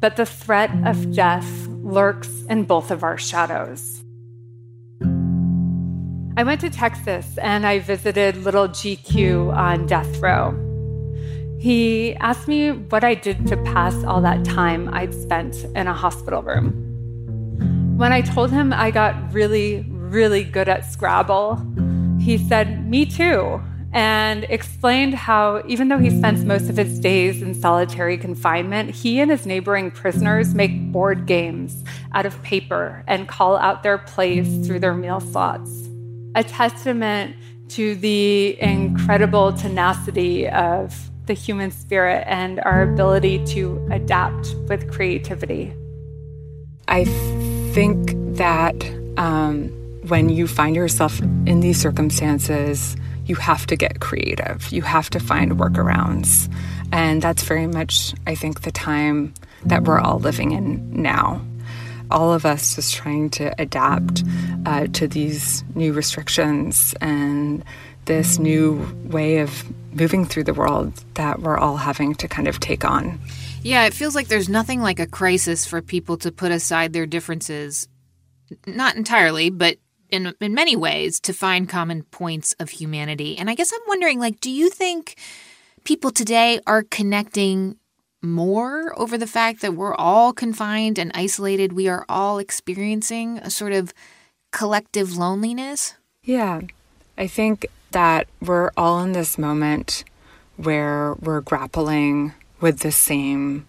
but 0.00 0.16
the 0.16 0.26
threat 0.26 0.70
of 0.86 1.12
death 1.12 1.66
lurks 1.68 2.44
in 2.48 2.64
both 2.64 2.90
of 2.90 3.02
our 3.02 3.18
shadows. 3.18 4.02
I 6.36 6.44
went 6.44 6.60
to 6.60 6.70
Texas 6.70 7.36
and 7.38 7.66
I 7.66 7.80
visited 7.80 8.36
Little 8.36 8.68
GQ 8.68 9.52
on 9.56 9.86
death 9.86 10.18
row. 10.20 10.54
He 11.58 12.14
asked 12.16 12.46
me 12.46 12.70
what 12.70 13.02
I 13.02 13.14
did 13.14 13.48
to 13.48 13.56
pass 13.56 14.04
all 14.04 14.20
that 14.20 14.44
time 14.44 14.88
I'd 14.94 15.12
spent 15.12 15.64
in 15.74 15.88
a 15.88 15.92
hospital 15.92 16.42
room. 16.42 16.84
When 17.98 18.12
I 18.12 18.20
told 18.20 18.52
him 18.52 18.72
I 18.72 18.92
got 18.92 19.32
really, 19.32 19.84
really 19.90 20.44
good 20.44 20.68
at 20.68 20.84
Scrabble, 20.84 21.60
he 22.20 22.38
said, 22.38 22.88
Me 22.88 23.04
too, 23.04 23.60
and 23.92 24.44
explained 24.44 25.14
how, 25.14 25.62
even 25.66 25.88
though 25.88 25.98
he 25.98 26.10
spends 26.10 26.44
most 26.44 26.68
of 26.68 26.76
his 26.76 27.00
days 27.00 27.40
in 27.40 27.54
solitary 27.54 28.18
confinement, 28.18 28.90
he 28.90 29.20
and 29.20 29.30
his 29.30 29.46
neighboring 29.46 29.90
prisoners 29.90 30.54
make 30.54 30.92
board 30.92 31.26
games 31.26 31.84
out 32.12 32.26
of 32.26 32.40
paper 32.42 33.02
and 33.06 33.28
call 33.28 33.56
out 33.56 33.82
their 33.82 33.98
plays 33.98 34.66
through 34.66 34.80
their 34.80 34.94
meal 34.94 35.20
slots. 35.20 35.88
A 36.34 36.44
testament 36.44 37.34
to 37.68 37.94
the 37.96 38.60
incredible 38.60 39.52
tenacity 39.52 40.48
of 40.48 41.10
the 41.26 41.34
human 41.34 41.70
spirit 41.70 42.24
and 42.26 42.60
our 42.60 42.82
ability 42.82 43.44
to 43.46 43.86
adapt 43.90 44.54
with 44.68 44.90
creativity. 44.90 45.72
I 46.88 47.04
think 47.74 48.12
that 48.36 48.74
um, 49.18 49.68
when 50.08 50.30
you 50.30 50.46
find 50.46 50.74
yourself 50.74 51.20
in 51.20 51.60
these 51.60 51.78
circumstances, 51.78 52.96
you 53.28 53.36
have 53.36 53.66
to 53.66 53.76
get 53.76 54.00
creative. 54.00 54.70
You 54.72 54.82
have 54.82 55.10
to 55.10 55.20
find 55.20 55.52
workarounds. 55.52 56.52
And 56.92 57.20
that's 57.22 57.42
very 57.42 57.66
much, 57.66 58.14
I 58.26 58.34
think, 58.34 58.62
the 58.62 58.72
time 58.72 59.34
that 59.66 59.84
we're 59.84 60.00
all 60.00 60.18
living 60.18 60.52
in 60.52 61.02
now. 61.02 61.44
All 62.10 62.32
of 62.32 62.46
us 62.46 62.74
just 62.74 62.94
trying 62.94 63.28
to 63.30 63.54
adapt 63.60 64.24
uh, 64.64 64.86
to 64.94 65.06
these 65.06 65.62
new 65.74 65.92
restrictions 65.92 66.94
and 67.02 67.62
this 68.06 68.38
new 68.38 68.86
way 69.04 69.38
of 69.38 69.64
moving 69.94 70.24
through 70.24 70.44
the 70.44 70.54
world 70.54 70.94
that 71.14 71.40
we're 71.40 71.58
all 71.58 71.76
having 71.76 72.14
to 72.14 72.28
kind 72.28 72.48
of 72.48 72.58
take 72.60 72.84
on. 72.84 73.20
Yeah, 73.62 73.84
it 73.84 73.92
feels 73.92 74.14
like 74.14 74.28
there's 74.28 74.48
nothing 74.48 74.80
like 74.80 74.98
a 74.98 75.06
crisis 75.06 75.66
for 75.66 75.82
people 75.82 76.16
to 76.18 76.32
put 76.32 76.50
aside 76.50 76.94
their 76.94 77.04
differences. 77.04 77.88
Not 78.66 78.96
entirely, 78.96 79.50
but 79.50 79.76
in 80.10 80.34
in 80.40 80.54
many 80.54 80.76
ways 80.76 81.20
to 81.20 81.32
find 81.32 81.68
common 81.68 82.02
points 82.04 82.54
of 82.58 82.70
humanity. 82.70 83.36
And 83.36 83.48
I 83.50 83.54
guess 83.54 83.72
I'm 83.72 83.80
wondering 83.86 84.18
like 84.18 84.40
do 84.40 84.50
you 84.50 84.70
think 84.70 85.16
people 85.84 86.10
today 86.10 86.60
are 86.66 86.82
connecting 86.82 87.76
more 88.20 88.98
over 88.98 89.16
the 89.16 89.26
fact 89.26 89.60
that 89.62 89.74
we're 89.74 89.94
all 89.94 90.32
confined 90.32 90.98
and 90.98 91.12
isolated, 91.14 91.72
we 91.72 91.88
are 91.88 92.04
all 92.08 92.38
experiencing 92.38 93.38
a 93.38 93.50
sort 93.50 93.72
of 93.72 93.94
collective 94.50 95.16
loneliness? 95.16 95.94
Yeah. 96.22 96.62
I 97.16 97.26
think 97.26 97.66
that 97.92 98.28
we're 98.40 98.70
all 98.76 99.00
in 99.00 99.12
this 99.12 99.38
moment 99.38 100.04
where 100.56 101.14
we're 101.14 101.40
grappling 101.40 102.32
with 102.60 102.80
the 102.80 102.92
same 102.92 103.66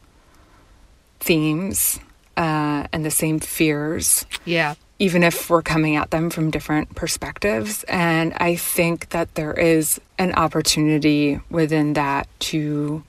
themes 1.20 2.00
uh, 2.36 2.88
and 2.92 3.06
the 3.06 3.12
same 3.12 3.40
fears. 3.40 4.26
Yeah. 4.46 4.76
Even 5.00 5.24
if 5.24 5.50
we're 5.50 5.62
coming 5.62 5.96
at 5.96 6.12
them 6.12 6.30
from 6.30 6.52
different 6.52 6.94
perspectives. 6.94 7.84
And 7.86 8.34
I 8.38 8.56
think 8.56 9.10
that 9.10 9.34
there 9.36 9.54
is 9.54 10.00
an 10.18 10.34
opportunity 10.34 11.40
within 11.50 11.94
that 11.94 12.28
to 12.42 13.04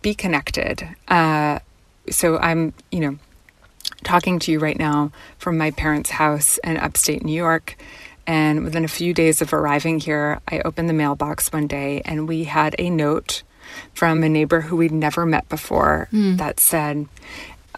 be 0.00 0.14
connected. 0.14 0.88
Uh, 1.08 1.58
so 2.08 2.38
I'm, 2.38 2.72
you 2.90 3.00
know, 3.00 3.18
talking 4.04 4.38
to 4.40 4.52
you 4.52 4.58
right 4.58 4.78
now 4.78 5.12
from 5.38 5.58
my 5.58 5.70
parents' 5.70 6.10
house 6.10 6.58
in 6.58 6.76
upstate 6.76 7.24
New 7.24 7.34
York. 7.34 7.76
And 8.26 8.64
within 8.64 8.84
a 8.84 8.88
few 8.88 9.12
days 9.12 9.42
of 9.42 9.52
arriving 9.52 9.98
here, 9.98 10.40
I 10.48 10.60
opened 10.60 10.88
the 10.88 10.94
mailbox 10.94 11.52
one 11.52 11.66
day 11.66 12.00
and 12.04 12.28
we 12.28 12.44
had 12.44 12.76
a 12.78 12.88
note 12.90 13.42
from 13.94 14.22
a 14.22 14.28
neighbor 14.28 14.62
who 14.62 14.76
we'd 14.76 14.92
never 14.92 15.26
met 15.26 15.48
before 15.48 16.08
mm. 16.12 16.36
that 16.38 16.60
said, 16.60 17.06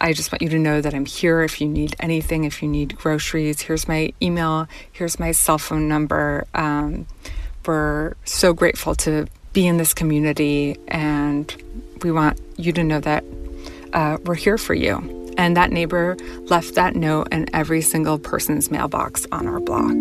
I 0.03 0.11
just 0.11 0.33
want 0.33 0.41
you 0.41 0.49
to 0.49 0.59
know 0.59 0.81
that 0.81 0.93
I'm 0.93 1.05
here 1.05 1.43
if 1.43 1.61
you 1.61 1.67
need 1.67 1.95
anything, 1.97 2.43
if 2.43 2.61
you 2.61 2.67
need 2.67 2.97
groceries. 2.97 3.61
Here's 3.61 3.87
my 3.87 4.11
email, 4.21 4.67
here's 4.91 5.17
my 5.17 5.31
cell 5.31 5.57
phone 5.57 5.87
number. 5.87 6.45
Um, 6.53 7.07
we're 7.65 8.15
so 8.25 8.51
grateful 8.53 8.95
to 8.95 9.27
be 9.53 9.65
in 9.65 9.77
this 9.77 9.93
community, 9.93 10.77
and 10.89 11.55
we 12.01 12.11
want 12.11 12.37
you 12.57 12.73
to 12.73 12.83
know 12.83 12.99
that 12.99 13.23
uh, 13.93 14.17
we're 14.25 14.35
here 14.35 14.57
for 14.57 14.73
you. 14.73 15.31
And 15.37 15.55
that 15.55 15.71
neighbor 15.71 16.17
left 16.47 16.75
that 16.75 16.97
note 16.97 17.29
in 17.31 17.47
every 17.55 17.81
single 17.81 18.19
person's 18.19 18.69
mailbox 18.69 19.25
on 19.31 19.47
our 19.47 19.61
block. 19.61 19.95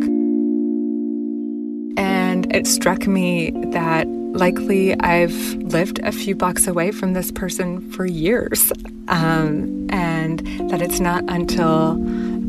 And 1.96 2.52
it 2.52 2.66
struck 2.66 3.06
me 3.06 3.52
that 3.70 4.08
likely 4.32 4.98
I've 5.00 5.32
lived 5.54 5.98
a 6.00 6.12
few 6.12 6.34
blocks 6.34 6.66
away 6.66 6.90
from 6.90 7.12
this 7.12 7.30
person 7.30 7.90
for 7.92 8.06
years. 8.06 8.72
Um, 9.08 9.86
and 9.90 10.40
that 10.70 10.80
it's 10.80 11.00
not 11.00 11.24
until 11.28 12.00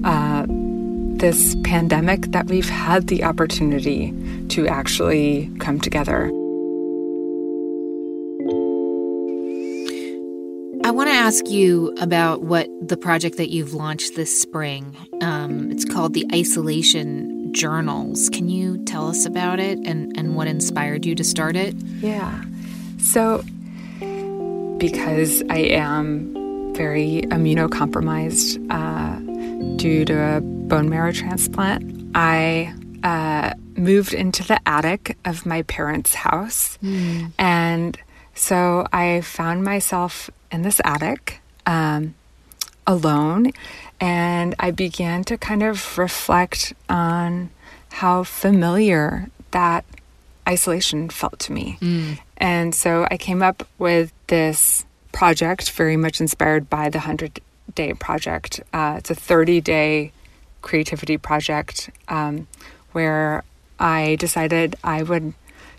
uh, 0.06 0.46
this 0.48 1.56
pandemic 1.64 2.32
that 2.32 2.48
we've 2.48 2.70
had 2.70 3.08
the 3.08 3.24
opportunity 3.24 4.14
to 4.50 4.68
actually 4.68 5.50
come 5.60 5.80
together. 5.80 6.28
I 10.86 10.92
want 10.92 11.10
to 11.10 11.16
ask 11.16 11.48
you 11.48 11.96
about 12.02 12.42
what 12.44 12.68
the 12.86 12.98
project 12.98 13.38
that 13.38 13.50
you've 13.50 13.74
launched 13.74 14.16
this 14.16 14.42
spring. 14.42 14.98
Um, 15.22 15.72
it's 15.72 15.86
called 15.86 16.14
the 16.14 16.26
Isolation 16.34 17.33
journals. 17.54 18.30
Can 18.30 18.50
you 18.50 18.84
tell 18.86 19.08
us 19.08 19.26
about 19.26 19.60
it 19.60 19.80
and, 19.86 20.18
and 20.18 20.36
what 20.36 20.48
inspired 20.48 21.06
you 21.06 21.16
to 21.16 21.24
start 21.24 21.56
it? 21.56 21.76
Yeah. 22.02 22.44
So, 23.00 23.44
because 24.78 25.44
I 25.50 25.60
am 25.60 26.74
very 26.74 27.22
immunocompromised 27.28 28.66
uh, 28.70 29.78
due 29.78 30.06
to 30.06 30.38
a 30.38 30.42
bone 30.42 30.90
marrow 30.90 31.12
transplant, 31.12 32.12
I 32.16 32.74
uh, 33.04 33.54
moved 33.76 34.14
into 34.14 34.44
the 34.44 34.60
attic 34.68 35.18
of 35.26 35.46
my 35.46 35.62
parents' 35.64 36.14
house. 36.14 36.78
Mm. 36.84 37.32
And 37.38 38.00
so 38.34 38.88
I 38.92 39.22
found 39.22 39.64
myself 39.64 40.30
in 40.52 40.64
this 40.64 40.82
attic 40.84 41.42
um, 41.66 42.16
alone. 42.86 43.52
And 44.00 44.56
I 44.60 44.72
began 44.72 45.24
to 45.26 45.38
kind 45.38 45.64
of 45.64 45.98
reflect 45.98 46.74
on 46.90 47.50
how 47.92 48.24
familiar 48.24 49.30
that 49.52 49.86
isolation 50.48 51.10
felt 51.10 51.40
to 51.40 51.54
me. 51.54 51.78
Mm. 51.82 52.20
And 52.38 52.76
so 52.76 53.08
I 53.10 53.18
came 53.18 53.42
up 53.42 53.68
with 53.78 54.12
this 54.28 54.86
project, 55.12 55.72
very 55.72 55.96
much 55.96 56.20
inspired 56.20 56.70
by 56.70 56.90
the 56.90 56.98
100 56.98 57.40
Day 57.76 57.94
Project. 57.94 58.62
Uh, 58.74 58.96
it's 58.98 59.10
a 59.10 59.16
30 59.16 59.62
day 59.62 60.12
creativity 60.62 61.18
project 61.18 61.90
um, 62.08 62.48
where 62.92 63.44
I 63.80 64.16
decided 64.20 64.76
I 64.84 65.04
would 65.04 65.34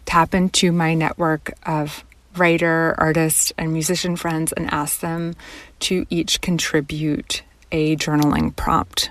tap 0.04 0.34
into 0.34 0.72
my 0.72 0.94
network 0.94 1.54
of 1.64 2.04
writer, 2.36 2.94
artist, 2.98 3.52
and 3.58 3.72
musician 3.72 4.16
friends 4.16 4.52
and 4.52 4.72
ask 4.72 5.00
them 5.00 5.34
to 5.80 6.06
each 6.10 6.40
contribute 6.40 7.42
a 7.72 7.96
journaling 7.96 8.54
prompt. 8.54 9.10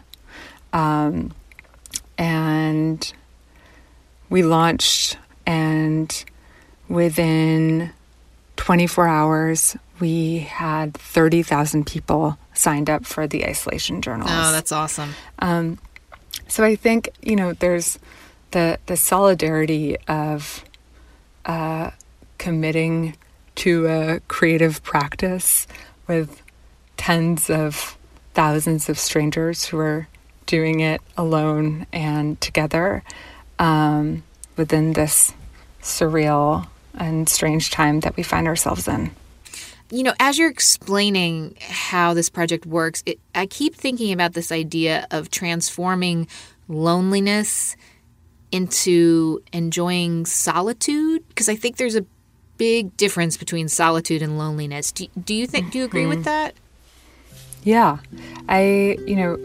Um, 0.71 1.33
and 2.17 3.13
we 4.29 4.43
launched, 4.43 5.17
and 5.45 6.23
within 6.87 7.91
24 8.57 9.07
hours, 9.07 9.77
we 9.99 10.39
had 10.39 10.93
30,000 10.95 11.85
people 11.85 12.37
signed 12.53 12.89
up 12.89 13.05
for 13.05 13.27
the 13.27 13.45
isolation 13.45 14.01
journals. 14.01 14.31
Oh, 14.31 14.51
that's 14.51 14.71
awesome. 14.71 15.13
Um, 15.39 15.79
so 16.47 16.63
I 16.63 16.75
think 16.75 17.09
you 17.21 17.35
know 17.35 17.53
there's 17.53 17.99
the 18.51 18.77
the 18.85 18.97
solidarity 18.97 19.97
of 20.07 20.63
uh, 21.45 21.91
committing 22.37 23.15
to 23.55 23.87
a 23.87 24.19
creative 24.27 24.83
practice 24.83 25.67
with 26.07 26.41
tens 26.97 27.49
of 27.49 27.97
thousands 28.33 28.89
of 28.89 28.97
strangers 28.97 29.65
who 29.65 29.77
are 29.77 30.07
doing 30.45 30.79
it 30.79 31.01
alone 31.17 31.85
and 31.93 32.39
together 32.41 33.03
um, 33.59 34.23
within 34.57 34.93
this 34.93 35.33
surreal 35.81 36.67
and 36.95 37.27
strange 37.29 37.71
time 37.71 38.01
that 38.01 38.15
we 38.15 38.23
find 38.23 38.47
ourselves 38.47 38.87
in. 38.87 39.11
You 39.89 40.03
know, 40.03 40.13
as 40.19 40.39
you're 40.39 40.49
explaining 40.49 41.55
how 41.61 42.13
this 42.13 42.29
project 42.29 42.65
works, 42.65 43.03
it, 43.05 43.19
I 43.35 43.45
keep 43.45 43.75
thinking 43.75 44.11
about 44.11 44.33
this 44.33 44.51
idea 44.51 45.07
of 45.11 45.29
transforming 45.29 46.27
loneliness 46.67 47.75
into 48.51 49.41
enjoying 49.51 50.25
solitude 50.25 51.27
because 51.27 51.49
I 51.49 51.55
think 51.55 51.77
there's 51.77 51.95
a 51.95 52.05
big 52.63 52.95
difference 52.95 53.35
between 53.35 53.67
solitude 53.67 54.21
and 54.21 54.37
loneliness. 54.37 54.93
Do, 54.93 55.05
do 55.21 55.33
you 55.33 55.47
think 55.47 55.73
do 55.73 55.79
you 55.79 55.83
agree 55.83 56.03
mm-hmm. 56.03 56.11
with 56.11 56.23
that? 56.23 56.55
Yeah. 57.63 57.97
I, 58.47 58.97
you 59.05 59.17
know, 59.17 59.37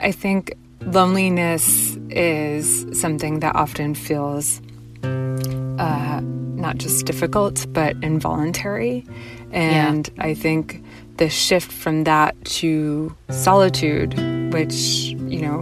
I 0.00 0.10
think 0.10 0.56
loneliness 0.80 1.96
is 2.10 2.66
something 3.00 3.38
that 3.44 3.54
often 3.54 3.94
feels 3.94 4.60
uh, 5.04 6.20
not 6.64 6.78
just 6.78 7.06
difficult 7.06 7.64
but 7.72 7.94
involuntary. 8.02 9.06
And 9.52 10.10
yeah. 10.16 10.24
I 10.24 10.34
think 10.34 10.82
the 11.18 11.28
shift 11.28 11.70
from 11.70 12.02
that 12.04 12.34
to 12.60 13.14
solitude, 13.30 14.14
which, 14.52 15.14
you 15.30 15.42
know, 15.42 15.60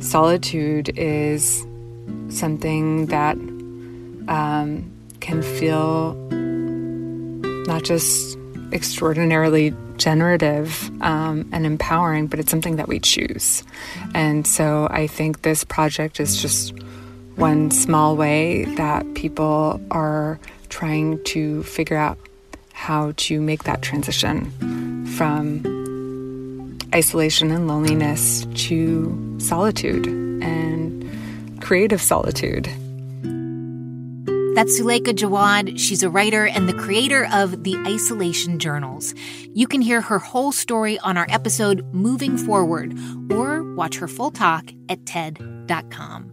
solitude 0.00 0.88
is 0.96 1.66
something 2.30 3.06
that 3.06 3.36
um, 4.28 4.93
can 5.24 5.40
feel 5.40 6.12
not 7.66 7.82
just 7.82 8.36
extraordinarily 8.72 9.74
generative 9.96 10.90
um, 11.00 11.48
and 11.50 11.64
empowering, 11.64 12.26
but 12.26 12.38
it's 12.38 12.50
something 12.50 12.76
that 12.76 12.88
we 12.88 13.00
choose. 13.00 13.64
And 14.14 14.46
so 14.46 14.86
I 14.90 15.06
think 15.06 15.40
this 15.40 15.64
project 15.64 16.20
is 16.20 16.42
just 16.42 16.74
one 17.36 17.70
small 17.70 18.16
way 18.16 18.66
that 18.76 19.14
people 19.14 19.80
are 19.90 20.38
trying 20.68 21.24
to 21.24 21.62
figure 21.62 21.96
out 21.96 22.18
how 22.74 23.14
to 23.16 23.40
make 23.40 23.64
that 23.64 23.80
transition 23.80 25.06
from 25.16 26.78
isolation 26.94 27.50
and 27.50 27.66
loneliness 27.66 28.44
to 28.66 29.38
solitude 29.38 30.06
and 30.06 31.62
creative 31.62 32.02
solitude. 32.02 32.68
That's 34.54 34.78
Suleika 34.80 35.12
Jaouad. 35.12 35.80
She's 35.80 36.04
a 36.04 36.08
writer 36.08 36.46
and 36.46 36.68
the 36.68 36.74
creator 36.74 37.26
of 37.32 37.64
the 37.64 37.76
Isolation 37.78 38.60
Journals. 38.60 39.12
You 39.52 39.66
can 39.66 39.80
hear 39.80 40.00
her 40.00 40.20
whole 40.20 40.52
story 40.52 40.96
on 41.00 41.16
our 41.16 41.26
episode 41.28 41.84
Moving 41.92 42.36
Forward 42.36 42.96
or 43.32 43.64
watch 43.74 43.96
her 43.96 44.06
full 44.06 44.30
talk 44.30 44.70
at 44.88 45.04
TED.com. 45.06 46.30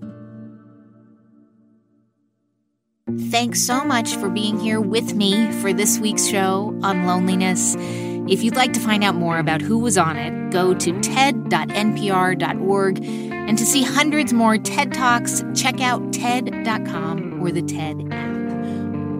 Thanks 3.31 3.61
so 3.61 3.83
much 3.83 4.15
for 4.15 4.29
being 4.29 4.59
here 4.59 4.79
with 4.79 5.15
me 5.15 5.51
for 5.53 5.73
this 5.73 5.97
week's 5.97 6.27
show 6.27 6.79
on 6.83 7.07
loneliness. 7.07 7.75
If 8.29 8.43
you'd 8.43 8.55
like 8.55 8.73
to 8.73 8.79
find 8.79 9.03
out 9.03 9.15
more 9.15 9.39
about 9.39 9.61
who 9.61 9.79
was 9.79 9.97
on 9.97 10.15
it, 10.15 10.51
go 10.51 10.75
to 10.75 11.01
ted.npr.org. 11.01 11.71
And 13.47 13.57
to 13.57 13.65
see 13.65 13.83
hundreds 13.83 14.33
more 14.33 14.57
TED 14.57 14.93
Talks, 14.93 15.43
check 15.55 15.81
out 15.81 16.13
TED.com 16.13 17.41
or 17.41 17.51
the 17.51 17.61
TED 17.61 18.07
app. 18.11 18.31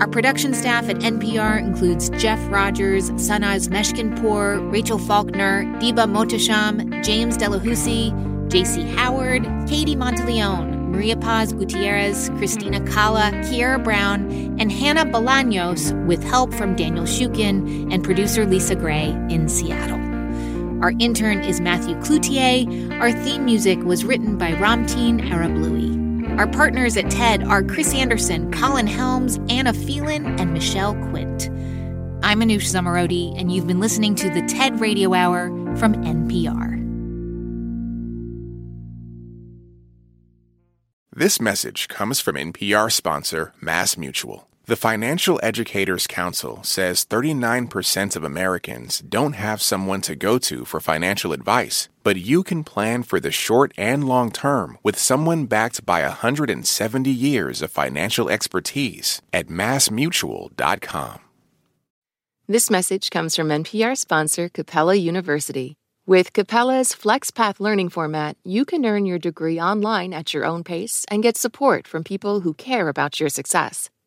Our 0.02 0.08
production 0.08 0.56
staff 0.56 0.90
at 0.90 0.96
NPR 0.98 1.60
includes 1.60 2.10
Jeff 2.12 2.40
Rogers, 2.50 3.12
Sanaz 3.12 3.70
Meshkinpour, 3.70 4.60
Rachel 4.72 4.98
Faulkner, 4.98 5.64
Diba 5.80 6.10
Mohtasham, 6.10 7.04
James 7.04 7.38
Delahoussaye, 7.38 8.12
JC 8.50 8.90
Howard, 8.96 9.44
Katie 9.70 9.96
Monteleone, 9.96 10.90
Maria 10.90 11.16
Paz 11.16 11.54
Gutierrez, 11.54 12.30
Christina 12.38 12.84
Cala, 12.88 13.32
Kiera 13.44 13.82
Brown, 13.82 14.32
and 14.60 14.72
Hannah 14.72 15.06
Bolaños, 15.06 15.94
with 16.08 16.24
help 16.24 16.52
from 16.54 16.76
Daniel 16.76 17.06
Shukin 17.06 17.94
and 17.94 18.04
producer 18.04 18.46
Lisa 18.46 18.76
Gray 18.76 19.10
in 19.30 19.48
Seattle. 19.48 20.11
Our 20.82 20.94
intern 20.98 21.42
is 21.44 21.62
Matthew 21.62 21.96
Cloutier. 21.98 23.00
Our 23.00 23.12
theme 23.12 23.46
music 23.46 23.78
was 23.84 24.04
written 24.04 24.36
by 24.36 24.54
Ramtin 24.54 25.22
Arablouei. 25.30 26.40
Our 26.40 26.48
partners 26.48 26.98
at 26.98 27.12
TED 27.12 27.44
are 27.44 27.62
Chris 27.62 27.94
Anderson, 27.94 28.52
Colin 28.52 28.88
Helms, 28.88 29.40
Anna 29.48 29.74
Phelan, 29.74 30.40
and 30.40 30.54
Michelle 30.54 30.96
Quint. 31.10 31.50
I'm 32.24 32.40
Manoush 32.40 32.66
Zomorodi, 32.66 33.40
and 33.40 33.52
you've 33.52 33.68
been 33.68 33.80
listening 33.80 34.16
to 34.16 34.32
the 34.32 34.42
TED 34.48 34.82
Radio 34.82 35.14
Hour 35.14 35.50
from 35.78 35.94
NPR. 36.04 36.80
This 41.14 41.40
message 41.40 41.90
comes 41.90 42.20
from 42.20 42.38
NPR 42.38 42.92
sponsor 42.92 43.54
Mass 43.62 43.98
Mutual. 43.98 44.48
The 44.68 44.76
Financial 44.76 45.40
Educators 45.42 46.06
Council 46.06 46.60
says 46.62 47.04
39% 47.04 48.16
of 48.16 48.24
Americans 48.24 49.00
don't 49.00 49.34
have 49.34 49.60
someone 49.60 50.02
to 50.02 50.16
go 50.16 50.38
to 50.38 50.66
for 50.66 50.80
financial 50.80 51.34
advice, 51.34 51.90
but 52.04 52.18
you 52.18 52.44
can 52.44 52.64
plan 52.64 53.02
for 53.02 53.20
the 53.20 53.32
short 53.32 53.74
and 53.76 54.08
long 54.08 54.32
term 54.32 54.78
with 54.84 55.00
someone 55.00 55.46
backed 55.46 55.84
by 55.84 56.04
170 56.04 57.10
years 57.10 57.64
of 57.64 57.72
financial 57.72 58.30
expertise 58.30 59.24
at 59.34 59.48
massmutual.com. 59.48 61.20
This 62.48 62.70
message 62.70 63.10
comes 63.10 63.36
from 63.36 63.48
NPR 63.48 63.98
sponsor 63.98 64.48
Capella 64.48 64.94
University. 64.94 65.76
With 66.06 66.34
Capella's 66.34 66.94
FlexPath 66.94 67.60
learning 67.60 67.90
format, 67.90 68.36
you 68.44 68.66
can 68.66 68.86
earn 68.86 69.06
your 69.06 69.20
degree 69.20 69.60
online 69.60 70.14
at 70.14 70.34
your 70.34 70.46
own 70.46 70.64
pace 70.64 71.06
and 71.10 71.24
get 71.24 71.38
support 71.38 71.88
from 71.88 72.04
people 72.04 72.42
who 72.42 72.54
care 72.56 72.90
about 72.90 73.20
your 73.20 73.30
success. 73.30 73.91